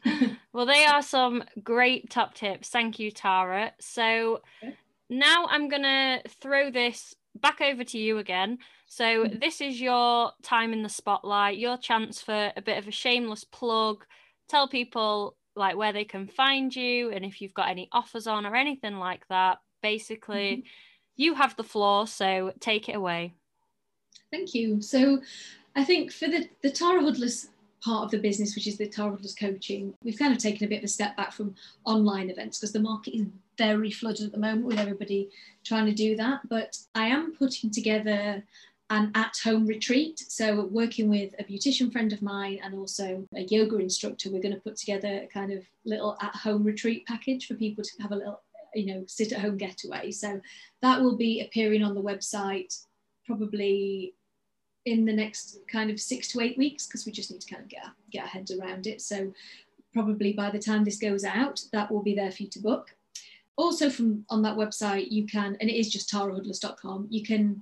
well 0.54 0.66
they 0.66 0.86
are 0.86 1.02
some 1.02 1.44
great 1.64 2.10
top 2.10 2.34
tips. 2.34 2.70
Thank 2.70 3.00
you 3.00 3.12
tara. 3.12 3.74
So 3.80 4.42
now 5.10 5.46
i'm 5.50 5.68
gonna 5.68 6.22
throw 6.40 6.72
this 6.72 7.16
back 7.36 7.62
over 7.62 7.84
to 7.84 7.98
you 7.98 8.18
again. 8.18 8.58
So 8.88 9.26
mm-hmm. 9.26 9.40
this 9.40 9.62
is 9.62 9.80
your 9.80 10.32
time 10.44 10.74
in 10.74 10.84
the 10.84 10.90
spotlight 10.90 11.58
your 11.58 11.78
chance 11.78 12.22
for 12.22 12.52
a 12.56 12.62
bit 12.62 12.78
of 12.78 12.88
a 12.88 12.92
shameless 12.92 13.44
plug. 13.44 14.06
Tell 14.50 14.68
people 14.68 15.36
like 15.56 15.76
where 15.76 15.94
they 15.94 16.06
can 16.06 16.28
find 16.28 16.74
you 16.74 17.12
and 17.12 17.26
if 17.26 17.42
you've 17.42 17.54
got 17.54 17.70
any 17.70 17.90
offers 17.92 18.28
on 18.28 18.46
or 18.46 18.56
anything 18.56 18.98
like 18.98 19.28
that. 19.30 19.60
Basically 19.82 20.58
mm-hmm. 20.58 20.68
you 21.16 21.36
have 21.36 21.56
the 21.56 21.64
floor 21.64 22.08
so 22.08 22.54
take 22.60 22.90
it 22.90 22.96
away. 22.96 23.34
Thank 24.32 24.54
you. 24.54 24.82
So 24.82 25.22
i 25.76 25.84
think 25.86 26.12
for 26.12 26.28
the 26.28 26.50
the 26.62 26.70
tara 26.70 27.00
hoodless 27.02 27.48
part 27.84 28.06
of 28.06 28.12
the 28.12 28.18
business 28.18 28.56
which 28.56 28.68
is 28.68 28.78
the 28.78 28.88
tara 28.88 29.18
coaching 29.40 29.94
we've 30.04 30.20
kind 30.20 30.34
of 30.34 30.40
taken 30.40 30.66
a 30.66 30.70
bit 30.70 30.80
of 30.80 30.84
a 30.84 30.88
step 30.88 31.16
back 31.18 31.32
from 31.32 31.56
online 31.86 32.30
events 32.30 32.60
because 32.60 32.74
the 32.74 32.80
market 32.80 33.16
is 33.16 33.26
very 33.58 33.92
flooded 33.92 34.26
at 34.26 34.32
the 34.32 34.40
moment 34.40 34.66
with 34.66 34.80
everybody 34.80 35.30
trying 35.64 35.86
to 35.86 35.94
do 35.94 36.16
that 36.16 36.42
but 36.50 36.78
i 36.96 37.06
am 37.06 37.34
putting 37.34 37.70
together 37.70 38.44
an 38.92 39.10
at 39.16 39.38
home 39.42 39.66
retreat. 39.66 40.20
So, 40.20 40.66
working 40.66 41.10
with 41.10 41.34
a 41.40 41.46
beautician 41.46 41.92
friend 41.92 42.12
of 42.12 42.22
mine 42.22 42.60
and 42.62 42.76
also 42.76 43.26
a 43.36 43.44
yoga 43.44 43.78
instructor, 43.78 44.30
we're 44.30 44.42
going 44.42 44.54
to 44.54 44.60
put 44.60 44.76
together 44.76 45.22
a 45.24 45.28
kind 45.28 45.52
of 45.52 45.64
little 45.86 46.18
at 46.22 46.36
home 46.36 46.64
retreat 46.64 47.08
package 47.08 47.48
for 47.48 47.56
people 47.56 47.84
to 47.84 48.02
have 48.02 48.12
a 48.12 48.16
little, 48.18 48.42
you 48.76 48.88
know, 48.88 49.04
sit 49.08 49.32
at 49.32 49.40
home 49.40 49.56
getaway. 49.58 50.12
So, 50.12 50.42
that 50.82 51.02
will 51.02 51.16
be 51.16 51.42
appearing 51.42 51.84
on 51.84 51.96
the 51.96 52.02
website 52.02 52.86
probably 53.26 54.14
in 54.86 55.06
the 55.06 55.14
next 55.14 55.60
kind 55.72 55.90
of 55.92 56.00
six 56.00 56.28
to 56.30 56.42
eight 56.42 56.58
weeks 56.58 56.88
because 56.88 57.06
we 57.06 57.12
just 57.12 57.32
need 57.32 57.42
to 57.42 57.54
kind 57.54 57.64
of 57.64 57.70
get, 57.70 57.84
get 58.12 58.24
our 58.24 58.28
heads 58.28 58.52
around 58.52 58.88
it. 58.88 59.02
So, 59.02 59.34
probably 59.94 60.32
by 60.32 60.50
the 60.50 60.60
time 60.60 60.84
this 60.84 60.98
goes 60.98 61.26
out, 61.26 61.62
that 61.74 61.92
will 61.92 62.02
be 62.02 62.16
there 62.16 62.32
for 62.32 62.44
you 62.44 62.50
to 62.50 62.60
book. 62.60 62.96
Also, 63.58 63.90
from 63.90 64.26
on 64.30 64.42
that 64.42 64.56
website, 64.56 65.12
you 65.12 65.26
can, 65.26 65.58
and 65.60 65.70
it 65.70 65.78
is 65.78 65.90
just 65.90 66.12
tarahoodless.com, 66.12 67.08
you 67.10 67.24
can 67.24 67.62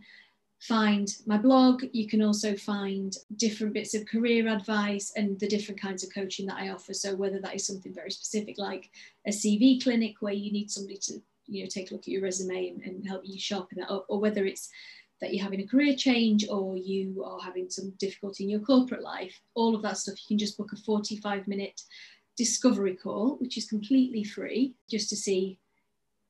find 0.60 1.16
my 1.26 1.38
blog. 1.38 1.84
You 1.94 2.08
can 2.08 2.22
also 2.22 2.56
find 2.56 3.16
different 3.38 3.74
bits 3.74 3.94
of 3.94 4.06
career 4.06 4.48
advice 4.48 5.14
and 5.16 5.40
the 5.40 5.48
different 5.48 5.82
kinds 5.82 6.04
of 6.04 6.14
coaching 6.14 6.46
that 6.48 6.58
I 6.58 6.70
offer. 6.70 6.94
So 6.94 7.16
whether 7.16 7.40
that 7.40 7.56
is 7.56 7.66
something 7.66 7.94
very 7.94 8.12
specific 8.12 8.58
like 8.58 8.90
a 9.26 9.32
CV 9.32 9.82
clinic 9.82 10.16
where 10.20 10.34
you 10.34 10.52
need 10.52 10.70
somebody 10.70 10.98
to 10.98 11.22
you 11.48 11.64
know 11.64 11.70
take 11.70 11.90
a 11.90 11.94
look 11.94 12.04
at 12.04 12.10
your 12.10 12.22
resume 12.22 12.70
and, 12.70 12.84
and 12.84 13.08
help 13.08 13.22
you 13.26 13.40
sharpen 13.40 13.80
that 13.80 13.90
up, 13.90 14.06
or 14.10 14.20
whether 14.20 14.46
it's 14.46 14.70
that 15.22 15.34
you're 15.34 15.44
having 15.44 15.62
a 15.62 15.68
career 15.68 15.96
change 15.96 16.48
or 16.48 16.78
you 16.78 17.24
are 17.26 17.40
having 17.40 17.70
some 17.70 17.92
difficulty 18.00 18.44
in 18.44 18.50
your 18.50 18.60
corporate 18.60 19.04
life, 19.04 19.40
all 19.54 19.76
of 19.76 19.82
that 19.82 19.98
stuff, 19.98 20.16
you 20.22 20.28
can 20.28 20.38
just 20.38 20.58
book 20.58 20.72
a 20.74 20.78
45 20.78 21.48
minute 21.48 21.82
discovery 22.38 22.96
call, 22.96 23.36
which 23.40 23.58
is 23.58 23.68
completely 23.68 24.24
free, 24.24 24.74
just 24.90 25.10
to 25.10 25.16
see 25.16 25.60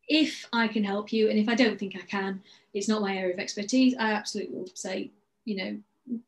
if 0.08 0.48
I 0.52 0.68
can 0.68 0.84
help 0.84 1.14
you. 1.14 1.30
And 1.30 1.38
if 1.38 1.48
I 1.48 1.56
don't 1.56 1.78
think 1.80 1.96
I 1.96 2.06
can, 2.06 2.42
it's 2.74 2.88
not 2.88 3.02
my 3.02 3.16
area 3.16 3.34
of 3.34 3.40
expertise. 3.40 3.96
I 4.00 4.12
absolutely 4.14 4.56
will 4.56 4.68
say, 4.74 5.12
you 5.46 5.56
know, 5.58 5.78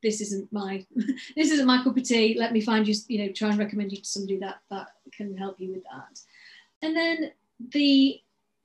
this 0.03 0.21
isn't 0.21 0.51
my 0.53 0.85
this 1.35 1.49
isn't 1.51 1.65
my 1.65 1.83
cup 1.83 1.97
of 1.97 2.03
tea. 2.03 2.35
Let 2.37 2.53
me 2.53 2.61
find 2.61 2.87
you, 2.87 2.93
you 3.07 3.25
know, 3.25 3.31
try 3.31 3.49
and 3.49 3.57
recommend 3.57 3.91
you 3.91 3.97
to 3.97 4.05
somebody 4.05 4.37
that 4.37 4.59
that 4.69 4.89
can 5.11 5.35
help 5.35 5.59
you 5.59 5.73
with 5.73 5.83
that. 5.83 6.19
And 6.83 6.95
then 6.95 7.31
the 7.71 8.21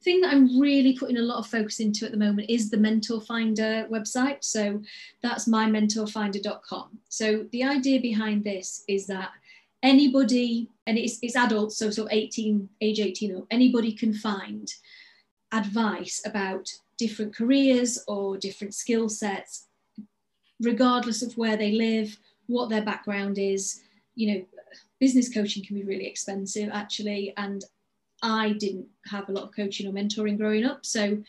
thing 0.07 0.21
that 0.21 0.33
I'm 0.33 0.59
really 0.59 0.97
putting 0.97 1.19
a 1.19 1.23
lot 1.23 1.39
of 1.39 1.49
focus 1.49 1.81
into 1.81 2.07
at 2.07 2.13
the 2.13 2.17
moment 2.17 2.49
is 2.49 2.71
the 2.71 2.77
Mentor 2.77 3.21
Finder 3.21 3.89
website. 3.91 4.45
So 4.45 4.81
that's 5.21 5.49
mymentorfinder.com. 5.49 6.99
So 7.09 7.47
the 7.51 7.65
idea 7.65 8.01
behind 8.01 8.45
this 8.45 8.85
is 8.87 9.09
that 9.09 9.31
anybody, 9.83 10.71
and 10.87 10.97
it's, 10.97 11.19
it's 11.23 11.35
adults, 11.35 11.77
so 11.77 11.91
sort 11.91 12.07
of 12.07 12.17
18, 12.17 12.69
age 12.81 13.01
18 13.01 13.35
or 13.35 13.47
anybody 13.51 13.93
can 13.93 14.15
find 14.15 14.73
advice 15.53 16.23
about 16.25 16.73
different 16.97 17.35
careers 17.35 17.99
or 18.07 18.37
different 18.37 18.75
skill 18.75 19.09
sets, 19.09 19.67
regardless 20.61 21.21
of 21.21 21.37
where 21.37 21.57
they 21.57 21.73
live, 21.73 22.17
what 22.47 22.69
their 22.69 22.85
background 22.85 23.39
is. 23.39 23.83
You 24.15 24.33
know, 24.33 24.47
business 25.01 25.29
coaching 25.35 25.65
can 25.65 25.75
be 25.75 25.83
really 25.83 26.07
expensive 26.07 26.71
actually, 26.73 27.35
and 27.37 27.65
I 28.23 28.53
didn't 28.53 28.87
have 29.07 29.29
a 29.29 29.33
lot 29.33 29.45
of 29.45 29.55
coaching 29.55 29.87
or 29.87 29.93
mentoring 29.93 30.39
growing 30.39 30.65
up, 30.65 30.85
so 30.85 31.23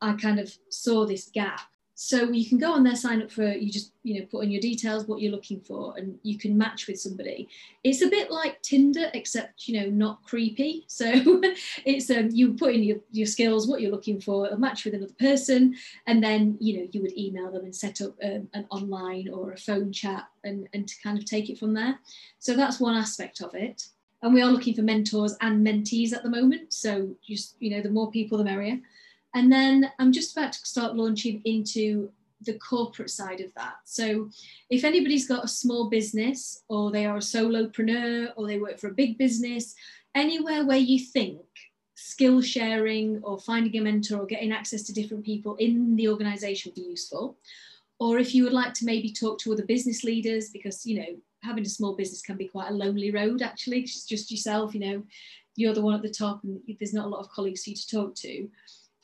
I 0.00 0.12
kind 0.14 0.40
of 0.40 0.54
saw 0.68 1.06
this 1.06 1.30
gap. 1.32 1.60
So 1.98 2.30
you 2.30 2.46
can 2.46 2.58
go 2.58 2.72
on 2.72 2.84
there 2.84 2.94
sign 2.94 3.22
up 3.22 3.30
for 3.30 3.50
you 3.50 3.72
just 3.72 3.92
you 4.02 4.20
know 4.20 4.26
put 4.26 4.44
in 4.44 4.50
your 4.50 4.60
details 4.60 5.06
what 5.06 5.22
you're 5.22 5.32
looking 5.32 5.62
for 5.62 5.96
and 5.96 6.18
you 6.22 6.36
can 6.36 6.56
match 6.56 6.86
with 6.86 7.00
somebody. 7.00 7.48
It's 7.84 8.02
a 8.02 8.08
bit 8.08 8.30
like 8.30 8.60
tinder 8.60 9.10
except 9.14 9.66
you 9.66 9.80
know 9.80 9.88
not 9.88 10.22
creepy. 10.22 10.84
So 10.88 11.06
it's 11.86 12.10
um, 12.10 12.28
you 12.30 12.52
put 12.52 12.74
in 12.74 12.82
your, 12.82 12.98
your 13.12 13.26
skills 13.26 13.66
what 13.66 13.80
you're 13.80 13.90
looking 13.90 14.20
for 14.20 14.48
a 14.48 14.58
match 14.58 14.84
with 14.84 14.92
another 14.92 15.14
person 15.18 15.74
and 16.06 16.22
then 16.22 16.58
you 16.60 16.76
know 16.76 16.88
you 16.92 17.00
would 17.00 17.16
email 17.16 17.50
them 17.50 17.64
and 17.64 17.74
set 17.74 18.02
up 18.02 18.14
um, 18.22 18.46
an 18.52 18.66
online 18.68 19.30
or 19.30 19.52
a 19.52 19.56
phone 19.56 19.90
chat 19.90 20.28
and, 20.44 20.68
and 20.74 20.86
to 20.86 20.94
kind 21.02 21.16
of 21.16 21.24
take 21.24 21.48
it 21.48 21.58
from 21.58 21.72
there. 21.72 21.98
So 22.40 22.54
that's 22.54 22.78
one 22.78 22.94
aspect 22.94 23.40
of 23.40 23.54
it 23.54 23.86
and 24.22 24.34
we 24.34 24.42
are 24.42 24.50
looking 24.50 24.74
for 24.74 24.82
mentors 24.82 25.34
and 25.40 25.66
mentees 25.66 26.12
at 26.12 26.22
the 26.22 26.30
moment 26.30 26.72
so 26.72 27.14
just 27.26 27.56
you 27.58 27.70
know 27.70 27.82
the 27.82 27.90
more 27.90 28.10
people 28.10 28.38
the 28.38 28.44
merrier 28.44 28.78
and 29.36 29.52
then 29.52 29.92
I'm 29.98 30.12
just 30.12 30.36
about 30.36 30.54
to 30.54 30.58
start 30.60 30.96
launching 30.96 31.42
into 31.44 32.10
the 32.40 32.54
corporate 32.54 33.10
side 33.10 33.40
of 33.40 33.52
that. 33.54 33.76
So 33.84 34.30
if 34.70 34.82
anybody's 34.82 35.28
got 35.28 35.44
a 35.44 35.48
small 35.48 35.90
business 35.90 36.62
or 36.68 36.90
they 36.90 37.04
are 37.04 37.16
a 37.16 37.20
solopreneur 37.20 38.32
or 38.36 38.46
they 38.46 38.58
work 38.58 38.78
for 38.78 38.88
a 38.88 38.94
big 38.94 39.18
business, 39.18 39.74
anywhere 40.14 40.64
where 40.64 40.78
you 40.78 40.98
think 40.98 41.40
skill 41.94 42.40
sharing 42.40 43.22
or 43.22 43.38
finding 43.38 43.76
a 43.76 43.80
mentor 43.82 44.20
or 44.20 44.26
getting 44.26 44.52
access 44.52 44.82
to 44.84 44.94
different 44.94 45.24
people 45.24 45.56
in 45.56 45.96
the 45.96 46.08
organization 46.08 46.70
would 46.70 46.82
be 46.82 46.88
useful. 46.88 47.36
Or 47.98 48.18
if 48.18 48.34
you 48.34 48.44
would 48.44 48.52
like 48.52 48.74
to 48.74 48.84
maybe 48.84 49.12
talk 49.12 49.38
to 49.40 49.52
other 49.52 49.64
business 49.64 50.04
leaders 50.04 50.50
because, 50.50 50.86
you 50.86 50.98
know, 50.98 51.16
having 51.46 51.64
a 51.64 51.68
small 51.68 51.94
business 51.94 52.22
can 52.22 52.36
be 52.36 52.48
quite 52.48 52.70
a 52.70 52.74
lonely 52.74 53.10
road 53.10 53.42
actually. 53.42 53.80
It's 53.80 54.04
just 54.04 54.30
yourself 54.30 54.74
you 54.74 54.80
know. 54.80 55.02
You're 55.58 55.74
the 55.74 55.82
one 55.82 55.94
at 55.94 56.02
the 56.02 56.10
top 56.10 56.44
and 56.44 56.60
there's 56.78 56.92
not 56.92 57.06
a 57.06 57.08
lot 57.08 57.20
of 57.20 57.30
colleagues 57.30 57.64
for 57.64 57.70
you 57.70 57.76
to 57.76 57.88
talk 57.88 58.14
to. 58.16 58.48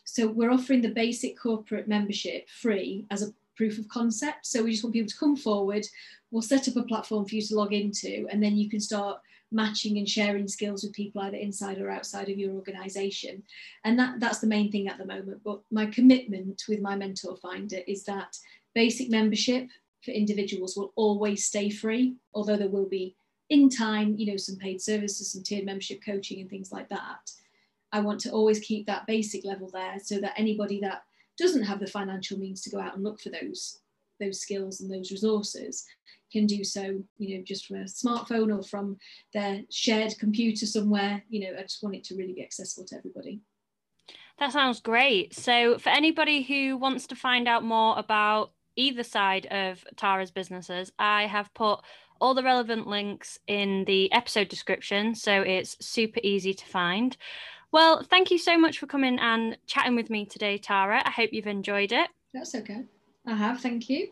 So 0.05 0.26
we're 0.26 0.51
offering 0.51 0.82
the 0.82 0.90
basic 0.90 1.38
corporate 1.40 1.88
membership 1.88 2.51
free 2.51 3.07
as 3.11 3.22
a 3.22 3.32
proof 3.57 3.78
of 3.78 3.88
concept. 3.88 4.45
So 4.47 4.62
we 4.62 4.72
just 4.72 4.84
want 4.84 4.93
people 4.93 5.09
to 5.09 5.16
come 5.16 5.36
forward. 5.36 5.86
We'll 6.30 6.43
set 6.43 6.68
up 6.68 6.76
a 6.76 6.82
platform 6.82 7.24
for 7.24 7.34
you 7.34 7.43
to 7.43 7.55
log 7.55 7.72
into 7.72 8.26
and 8.30 8.43
then 8.43 8.57
you 8.59 8.68
can 8.68 8.80
start 8.80 9.20
matching 9.53 9.99
and 9.99 10.09
sharing 10.09 10.49
skills 10.49 10.82
with 10.82 10.93
people 10.93 11.20
either 11.22 11.36
inside 11.36 11.78
or 11.78 11.90
outside 11.90 12.28
of 12.28 12.38
your 12.38 12.53
organization. 12.53 13.43
And 13.84 13.99
that 13.99 14.18
that's 14.18 14.40
the 14.40 14.47
main 14.47 14.72
thing 14.72 14.88
at 14.88 14.99
the 14.99 15.07
moment. 15.07 15.43
But 15.45 15.61
my 15.70 15.86
commitment 15.86 16.62
with 16.68 16.80
my 16.80 16.97
mentor 16.97 17.36
finder 17.36 17.78
is 17.86 18.05
that 18.05 18.36
basic 18.74 19.11
membership 19.11 19.68
for 20.05 20.11
individuals 20.11 20.76
will 20.76 20.92
always 20.96 21.44
stay 21.44 21.70
free 21.70 22.16
although 22.34 22.57
there 22.57 22.68
will 22.68 22.88
be 22.88 23.16
in 23.50 23.68
time 23.68 24.14
you 24.16 24.30
know 24.30 24.36
some 24.36 24.57
paid 24.57 24.80
services 24.80 25.32
some 25.32 25.42
tiered 25.42 25.64
membership 25.64 26.00
coaching 26.05 26.40
and 26.40 26.50
things 26.50 26.72
like 26.72 26.88
that 26.88 27.30
i 27.92 28.00
want 28.00 28.20
to 28.20 28.30
always 28.30 28.61
keep 28.61 28.86
that 28.86 29.07
basic 29.07 29.44
level 29.44 29.68
there 29.72 29.96
so 30.03 30.20
that 30.20 30.34
anybody 30.36 30.80
that 30.80 31.03
doesn't 31.38 31.64
have 31.64 31.80
the 31.80 31.86
financial 31.86 32.38
means 32.38 32.61
to 32.62 32.70
go 32.70 32.80
out 32.80 32.94
and 32.94 33.03
look 33.03 33.20
for 33.20 33.30
those 33.30 33.80
those 34.20 34.40
skills 34.40 34.80
and 34.80 34.90
those 34.90 35.11
resources 35.11 35.84
can 36.32 36.46
do 36.46 36.64
so, 36.64 37.03
you 37.18 37.36
know, 37.36 37.44
just 37.44 37.66
from 37.66 37.76
a 37.76 37.84
smartphone 37.84 38.57
or 38.57 38.62
from 38.62 38.96
their 39.34 39.62
shared 39.70 40.14
computer 40.18 40.66
somewhere. 40.66 41.22
You 41.28 41.40
know, 41.40 41.59
I 41.59 41.62
just 41.62 41.82
want 41.82 41.94
it 41.94 42.05
to 42.05 42.16
really 42.16 42.32
be 42.32 42.42
accessible 42.42 42.86
to 42.88 42.96
everybody. 42.96 43.40
That 44.38 44.53
sounds 44.53 44.80
great. 44.80 45.34
So, 45.34 45.78
for 45.78 45.90
anybody 45.90 46.42
who 46.42 46.76
wants 46.76 47.07
to 47.09 47.14
find 47.14 47.46
out 47.46 47.62
more 47.62 47.98
about 47.98 48.53
either 48.76 49.02
side 49.02 49.46
of 49.46 49.84
Tara's 49.96 50.30
businesses, 50.30 50.92
I 50.98 51.26
have 51.26 51.52
put 51.54 51.80
all 52.20 52.34
the 52.34 52.42
relevant 52.42 52.86
links 52.86 53.38
in 53.46 53.84
the 53.84 54.12
episode 54.12 54.48
description. 54.48 55.14
So, 55.14 55.42
it's 55.42 55.76
super 55.84 56.20
easy 56.22 56.54
to 56.54 56.66
find. 56.66 57.16
Well, 57.72 58.02
thank 58.02 58.30
you 58.30 58.38
so 58.38 58.58
much 58.58 58.78
for 58.78 58.86
coming 58.86 59.18
and 59.18 59.56
chatting 59.66 59.96
with 59.96 60.10
me 60.10 60.26
today, 60.26 60.58
Tara. 60.58 61.02
I 61.04 61.10
hope 61.10 61.30
you've 61.32 61.46
enjoyed 61.46 61.92
it. 61.92 62.10
That's 62.34 62.54
okay. 62.54 62.84
I 63.26 63.34
have, 63.34 63.60
thank 63.60 63.88
you. 63.88 64.08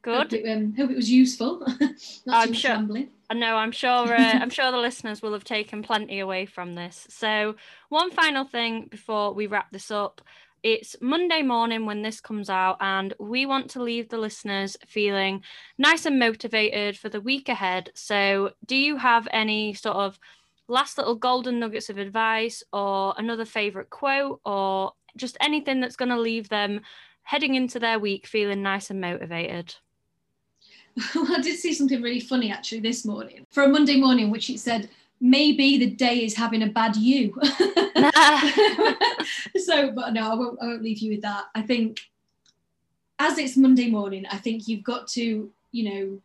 Good. 0.00 0.32
Hope 0.32 0.32
it, 0.34 0.50
um, 0.50 0.74
hope 0.76 0.90
it 0.90 0.96
was 0.96 1.10
useful. 1.10 1.66
I'm 2.28 2.52
sure. 2.52 2.86
No, 3.32 3.56
I'm 3.56 3.72
sure. 3.72 4.14
Uh, 4.14 4.16
I'm 4.40 4.50
sure 4.50 4.70
the 4.70 4.76
listeners 4.76 5.22
will 5.22 5.32
have 5.32 5.44
taken 5.44 5.82
plenty 5.82 6.20
away 6.20 6.44
from 6.44 6.74
this. 6.74 7.06
So, 7.08 7.56
one 7.88 8.10
final 8.10 8.44
thing 8.44 8.88
before 8.90 9.32
we 9.32 9.46
wrap 9.46 9.70
this 9.72 9.90
up. 9.90 10.20
It's 10.64 10.96
Monday 10.98 11.42
morning 11.42 11.84
when 11.84 12.00
this 12.00 12.22
comes 12.22 12.48
out, 12.48 12.78
and 12.80 13.12
we 13.20 13.44
want 13.44 13.68
to 13.72 13.82
leave 13.82 14.08
the 14.08 14.16
listeners 14.16 14.78
feeling 14.86 15.42
nice 15.76 16.06
and 16.06 16.18
motivated 16.18 16.96
for 16.96 17.10
the 17.10 17.20
week 17.20 17.50
ahead. 17.50 17.90
So, 17.94 18.52
do 18.64 18.74
you 18.74 18.96
have 18.96 19.28
any 19.30 19.74
sort 19.74 19.96
of 19.96 20.18
last 20.66 20.96
little 20.96 21.16
golden 21.16 21.60
nuggets 21.60 21.90
of 21.90 21.98
advice, 21.98 22.62
or 22.72 23.12
another 23.18 23.44
favorite 23.44 23.90
quote, 23.90 24.40
or 24.46 24.94
just 25.18 25.36
anything 25.38 25.82
that's 25.82 25.96
going 25.96 26.08
to 26.08 26.18
leave 26.18 26.48
them 26.48 26.80
heading 27.24 27.56
into 27.56 27.78
their 27.78 27.98
week 27.98 28.26
feeling 28.26 28.62
nice 28.62 28.88
and 28.88 29.02
motivated? 29.02 29.74
well, 31.14 31.36
I 31.36 31.42
did 31.42 31.58
see 31.58 31.74
something 31.74 32.00
really 32.00 32.20
funny 32.20 32.50
actually 32.50 32.80
this 32.80 33.04
morning 33.04 33.46
for 33.50 33.64
a 33.64 33.68
Monday 33.68 34.00
morning, 34.00 34.30
which 34.30 34.48
it 34.48 34.60
said, 34.60 34.88
maybe 35.24 35.78
the 35.78 35.88
day 35.88 36.22
is 36.22 36.36
having 36.36 36.62
a 36.62 36.66
bad 36.66 36.94
you. 36.96 37.32
so, 39.56 39.90
but 39.90 40.12
no, 40.12 40.30
I 40.30 40.34
won't, 40.34 40.58
I 40.60 40.66
won't 40.66 40.82
leave 40.82 40.98
you 40.98 41.12
with 41.12 41.22
that. 41.22 41.46
I 41.54 41.62
think 41.62 42.00
as 43.18 43.38
it's 43.38 43.56
Monday 43.56 43.88
morning, 43.88 44.26
I 44.30 44.36
think 44.36 44.68
you've 44.68 44.84
got 44.84 45.08
to, 45.08 45.50
you 45.72 45.90
know, 45.90 46.20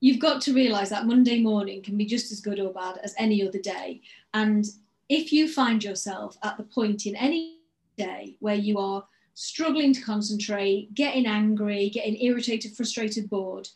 you've 0.00 0.18
got 0.18 0.42
to 0.42 0.54
realize 0.54 0.90
that 0.90 1.06
Monday 1.06 1.40
morning 1.40 1.82
can 1.82 1.96
be 1.96 2.04
just 2.04 2.32
as 2.32 2.40
good 2.40 2.58
or 2.58 2.72
bad 2.72 2.98
as 3.04 3.14
any 3.16 3.46
other 3.46 3.60
day. 3.60 4.00
And 4.34 4.66
if 5.08 5.32
you 5.32 5.46
find 5.46 5.84
yourself 5.84 6.36
at 6.42 6.56
the 6.56 6.64
point 6.64 7.06
in 7.06 7.14
any 7.14 7.58
day 7.96 8.34
where 8.40 8.56
you 8.56 8.76
are 8.78 9.04
struggling 9.34 9.92
to 9.92 10.02
concentrate, 10.02 10.92
getting 10.94 11.26
angry, 11.26 11.90
getting 11.90 12.20
irritated, 12.20 12.76
frustrated, 12.76 13.30
bored, 13.30 13.68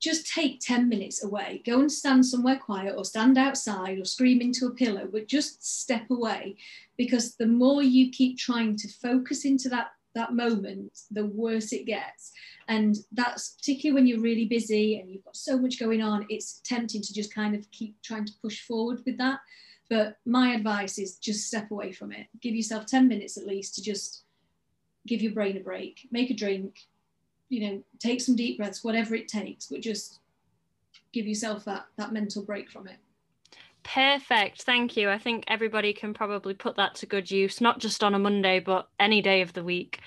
just 0.00 0.32
take 0.32 0.60
10 0.60 0.88
minutes 0.88 1.24
away. 1.24 1.62
Go 1.64 1.80
and 1.80 1.90
stand 1.90 2.26
somewhere 2.26 2.58
quiet 2.58 2.94
or 2.96 3.04
stand 3.04 3.38
outside 3.38 3.98
or 3.98 4.04
scream 4.04 4.40
into 4.40 4.66
a 4.66 4.70
pillow, 4.70 5.08
but 5.10 5.28
just 5.28 5.64
step 5.64 6.10
away 6.10 6.56
because 6.96 7.36
the 7.36 7.46
more 7.46 7.82
you 7.82 8.10
keep 8.10 8.38
trying 8.38 8.76
to 8.76 8.88
focus 8.88 9.44
into 9.44 9.68
that, 9.70 9.92
that 10.14 10.34
moment, 10.34 11.00
the 11.10 11.26
worse 11.26 11.72
it 11.72 11.86
gets. 11.86 12.32
And 12.68 12.96
that's 13.12 13.50
particularly 13.50 13.94
when 13.94 14.06
you're 14.06 14.20
really 14.20 14.46
busy 14.46 14.98
and 14.98 15.10
you've 15.10 15.24
got 15.24 15.36
so 15.36 15.58
much 15.58 15.80
going 15.80 16.02
on, 16.02 16.26
it's 16.28 16.60
tempting 16.64 17.02
to 17.02 17.14
just 17.14 17.34
kind 17.34 17.54
of 17.54 17.70
keep 17.70 17.96
trying 18.02 18.26
to 18.26 18.32
push 18.42 18.66
forward 18.66 19.02
with 19.06 19.18
that. 19.18 19.40
But 19.90 20.16
my 20.24 20.54
advice 20.54 20.98
is 20.98 21.16
just 21.16 21.46
step 21.46 21.70
away 21.70 21.92
from 21.92 22.12
it. 22.12 22.26
Give 22.40 22.54
yourself 22.54 22.86
10 22.86 23.06
minutes 23.08 23.36
at 23.36 23.46
least 23.46 23.74
to 23.74 23.82
just 23.82 24.24
give 25.06 25.20
your 25.20 25.32
brain 25.32 25.56
a 25.56 25.60
break, 25.60 26.08
make 26.10 26.30
a 26.30 26.34
drink, 26.34 26.80
you 27.54 27.70
know, 27.70 27.82
take 28.00 28.20
some 28.20 28.34
deep 28.34 28.58
breaths, 28.58 28.82
whatever 28.82 29.14
it 29.14 29.28
takes, 29.28 29.66
but 29.66 29.80
just 29.80 30.18
give 31.12 31.26
yourself 31.26 31.64
that 31.64 31.86
that 31.96 32.12
mental 32.12 32.42
break 32.42 32.68
from 32.70 32.88
it. 32.88 32.96
Perfect. 33.84 34.62
Thank 34.62 34.96
you. 34.96 35.08
I 35.10 35.18
think 35.18 35.44
everybody 35.46 35.92
can 35.92 36.14
probably 36.14 36.54
put 36.54 36.76
that 36.76 36.96
to 36.96 37.06
good 37.06 37.30
use, 37.30 37.60
not 37.60 37.78
just 37.78 38.02
on 38.02 38.14
a 38.14 38.18
Monday, 38.18 38.58
but 38.58 38.88
any 38.98 39.22
day 39.22 39.42
of 39.42 39.52
the 39.52 39.62
week. 39.62 40.00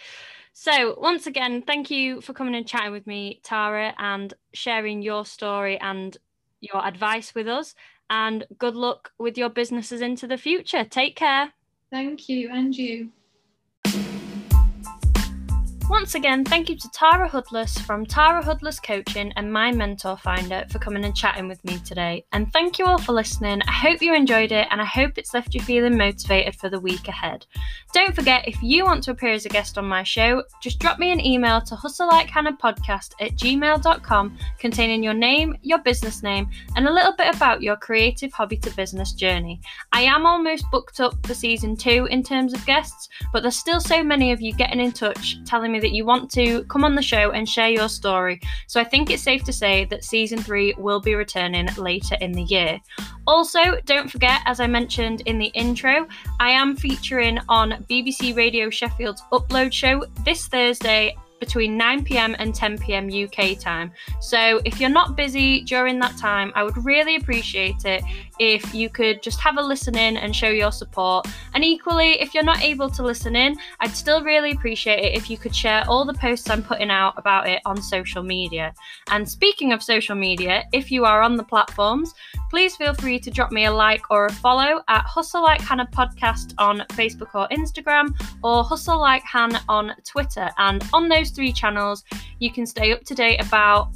So, 0.51 0.97
once 0.99 1.27
again, 1.27 1.61
thank 1.61 1.91
you 1.91 2.19
for 2.19 2.33
coming 2.33 2.55
and 2.55 2.67
chatting 2.67 2.91
with 2.91 3.05
me, 3.05 3.39
Tara, 3.43 3.93
and 3.99 4.33
sharing 4.53 5.03
your 5.03 5.25
story 5.25 5.79
and 5.79 6.17
your 6.59 6.85
advice 6.85 7.35
with 7.35 7.47
us. 7.47 7.75
And 8.09 8.45
good 8.57 8.75
luck 8.75 9.11
with 9.19 9.37
your 9.37 9.49
businesses 9.49 10.01
into 10.01 10.27
the 10.27 10.37
future. 10.37 10.83
Take 10.83 11.15
care. 11.15 11.53
Thank 11.91 12.27
you, 12.27 12.49
and 12.51 12.75
you. 12.75 13.11
Once 15.89 16.15
again, 16.15 16.43
thank 16.43 16.69
you 16.69 16.75
to 16.75 16.89
Tara 16.91 17.29
Hudless 17.29 17.79
from 17.79 18.05
Tara 18.05 18.43
Hudless 18.43 18.77
Coaching 18.77 19.31
and 19.37 19.51
my 19.51 19.71
mentor 19.71 20.17
finder 20.17 20.65
for 20.69 20.79
coming 20.79 21.05
and 21.05 21.15
chatting 21.15 21.47
with 21.47 21.63
me 21.63 21.79
today. 21.79 22.25
And 22.33 22.51
thank 22.51 22.77
you 22.77 22.85
all 22.85 22.97
for 22.97 23.13
listening. 23.13 23.61
I 23.65 23.71
hope 23.71 24.01
you 24.01 24.13
enjoyed 24.13 24.51
it 24.51 24.67
and 24.69 24.81
I 24.81 24.85
hope 24.85 25.17
it's 25.17 25.33
left 25.33 25.55
you 25.55 25.61
feeling 25.61 25.97
motivated 25.97 26.55
for 26.55 26.69
the 26.69 26.79
week 26.79 27.07
ahead. 27.07 27.45
Don't 27.93 28.13
forget, 28.13 28.45
if 28.45 28.61
you 28.61 28.83
want 28.83 29.01
to 29.05 29.11
appear 29.11 29.31
as 29.31 29.45
a 29.45 29.49
guest 29.49 29.77
on 29.77 29.85
my 29.85 30.03
show, 30.03 30.43
just 30.61 30.79
drop 30.79 30.99
me 30.99 31.13
an 31.13 31.25
email 31.25 31.61
to 31.61 31.75
hustlelikehannahpodcast 31.75 33.13
at 33.21 33.37
gmail.com 33.37 34.37
containing 34.59 35.01
your 35.01 35.13
name, 35.13 35.55
your 35.61 35.79
business 35.79 36.21
name, 36.21 36.49
and 36.75 36.85
a 36.85 36.93
little 36.93 37.15
bit 37.15 37.33
about 37.33 37.61
your 37.61 37.77
creative 37.77 38.33
hobby 38.33 38.57
to 38.57 38.75
business 38.75 39.13
journey. 39.13 39.61
I 39.93 40.01
am 40.01 40.25
almost 40.25 40.65
booked 40.69 40.99
up 40.99 41.25
for 41.25 41.33
season 41.33 41.77
two 41.77 42.09
in 42.11 42.23
terms 42.23 42.53
of 42.53 42.65
guests, 42.65 43.07
but 43.31 43.41
there's 43.41 43.57
still 43.57 43.79
so 43.79 44.03
many 44.03 44.33
of 44.33 44.41
you 44.41 44.53
getting 44.53 44.81
in 44.81 44.91
touch 44.91 45.37
telling 45.45 45.71
me 45.71 45.76
me 45.77 45.87
that 45.87 45.95
you 45.95 46.05
want 46.05 46.31
to 46.31 46.63
come 46.65 46.83
on 46.83 46.95
the 46.95 47.01
show 47.01 47.31
and 47.31 47.47
share 47.47 47.69
your 47.69 47.89
story. 47.89 48.41
So 48.67 48.79
I 48.79 48.83
think 48.83 49.09
it's 49.09 49.23
safe 49.23 49.43
to 49.45 49.53
say 49.53 49.85
that 49.85 50.03
season 50.03 50.39
three 50.39 50.73
will 50.77 50.99
be 50.99 51.15
returning 51.15 51.67
later 51.77 52.15
in 52.21 52.31
the 52.31 52.43
year. 52.43 52.79
Also, 53.25 53.59
don't 53.85 54.11
forget, 54.11 54.41
as 54.45 54.59
I 54.59 54.67
mentioned 54.67 55.21
in 55.25 55.37
the 55.37 55.47
intro, 55.47 56.07
I 56.39 56.49
am 56.49 56.75
featuring 56.75 57.39
on 57.49 57.85
BBC 57.89 58.35
Radio 58.35 58.69
Sheffield's 58.69 59.23
Upload 59.31 59.71
Show 59.71 60.05
this 60.23 60.47
Thursday 60.47 61.15
between 61.39 61.77
9 61.77 62.03
pm 62.03 62.35
and 62.39 62.53
10 62.53 62.77
pm 62.77 63.09
UK 63.09 63.59
time. 63.59 63.91
So 64.19 64.61
if 64.65 64.79
you're 64.79 64.89
not 64.89 65.15
busy 65.15 65.61
during 65.61 65.99
that 65.99 66.17
time, 66.17 66.51
I 66.55 66.63
would 66.63 66.83
really 66.85 67.15
appreciate 67.15 67.85
it 67.85 68.03
if 68.39 68.73
you 68.73 68.89
could 68.89 69.21
just 69.23 69.39
have 69.39 69.57
a 69.57 69.61
listen 69.61 69.97
in 69.97 70.17
and 70.17 70.35
show 70.35 70.49
your 70.49 70.71
support. 70.71 71.27
And 71.53 71.63
equally, 71.63 72.19
if 72.21 72.33
you're 72.33 72.43
not 72.43 72.61
able 72.61 72.89
to 72.91 73.03
listen 73.03 73.35
in, 73.35 73.55
I'd 73.79 73.95
still 73.95 74.23
really 74.23 74.51
appreciate 74.51 75.03
it 75.03 75.15
if 75.15 75.29
you 75.29 75.37
could 75.37 75.55
share 75.55 75.83
all 75.87 76.05
the 76.05 76.13
posts 76.13 76.49
I'm 76.49 76.63
putting 76.63 76.91
out 76.91 77.13
about 77.17 77.47
it 77.47 77.61
on 77.65 77.81
social 77.81 78.23
media. 78.23 78.73
And 79.09 79.27
speaking 79.27 79.73
of 79.73 79.81
social 79.81 80.15
media, 80.15 80.65
if 80.73 80.91
you 80.91 81.05
are 81.05 81.21
on 81.21 81.35
the 81.35 81.43
platforms, 81.43 82.13
please 82.49 82.75
feel 82.75 82.93
free 82.93 83.19
to 83.19 83.31
drop 83.31 83.51
me 83.51 83.65
a 83.65 83.71
like 83.71 84.03
or 84.09 84.25
a 84.27 84.31
follow 84.31 84.81
at 84.87 85.03
Hustle 85.05 85.41
Like 85.41 85.61
Hannah 85.61 85.87
Podcast 85.91 86.53
on 86.57 86.79
Facebook 86.91 87.33
or 87.33 87.47
Instagram, 87.49 88.15
or 88.43 88.63
Hustle 88.63 88.99
Like 88.99 89.23
Hannah 89.23 89.63
on 89.67 89.93
Twitter. 90.05 90.49
And 90.57 90.83
on 90.93 91.09
those 91.09 91.26
three 91.31 91.51
channels, 91.51 92.03
you 92.39 92.51
can 92.51 92.65
stay 92.65 92.91
up 92.93 93.03
to 93.03 93.15
date 93.15 93.41
about 93.41 93.89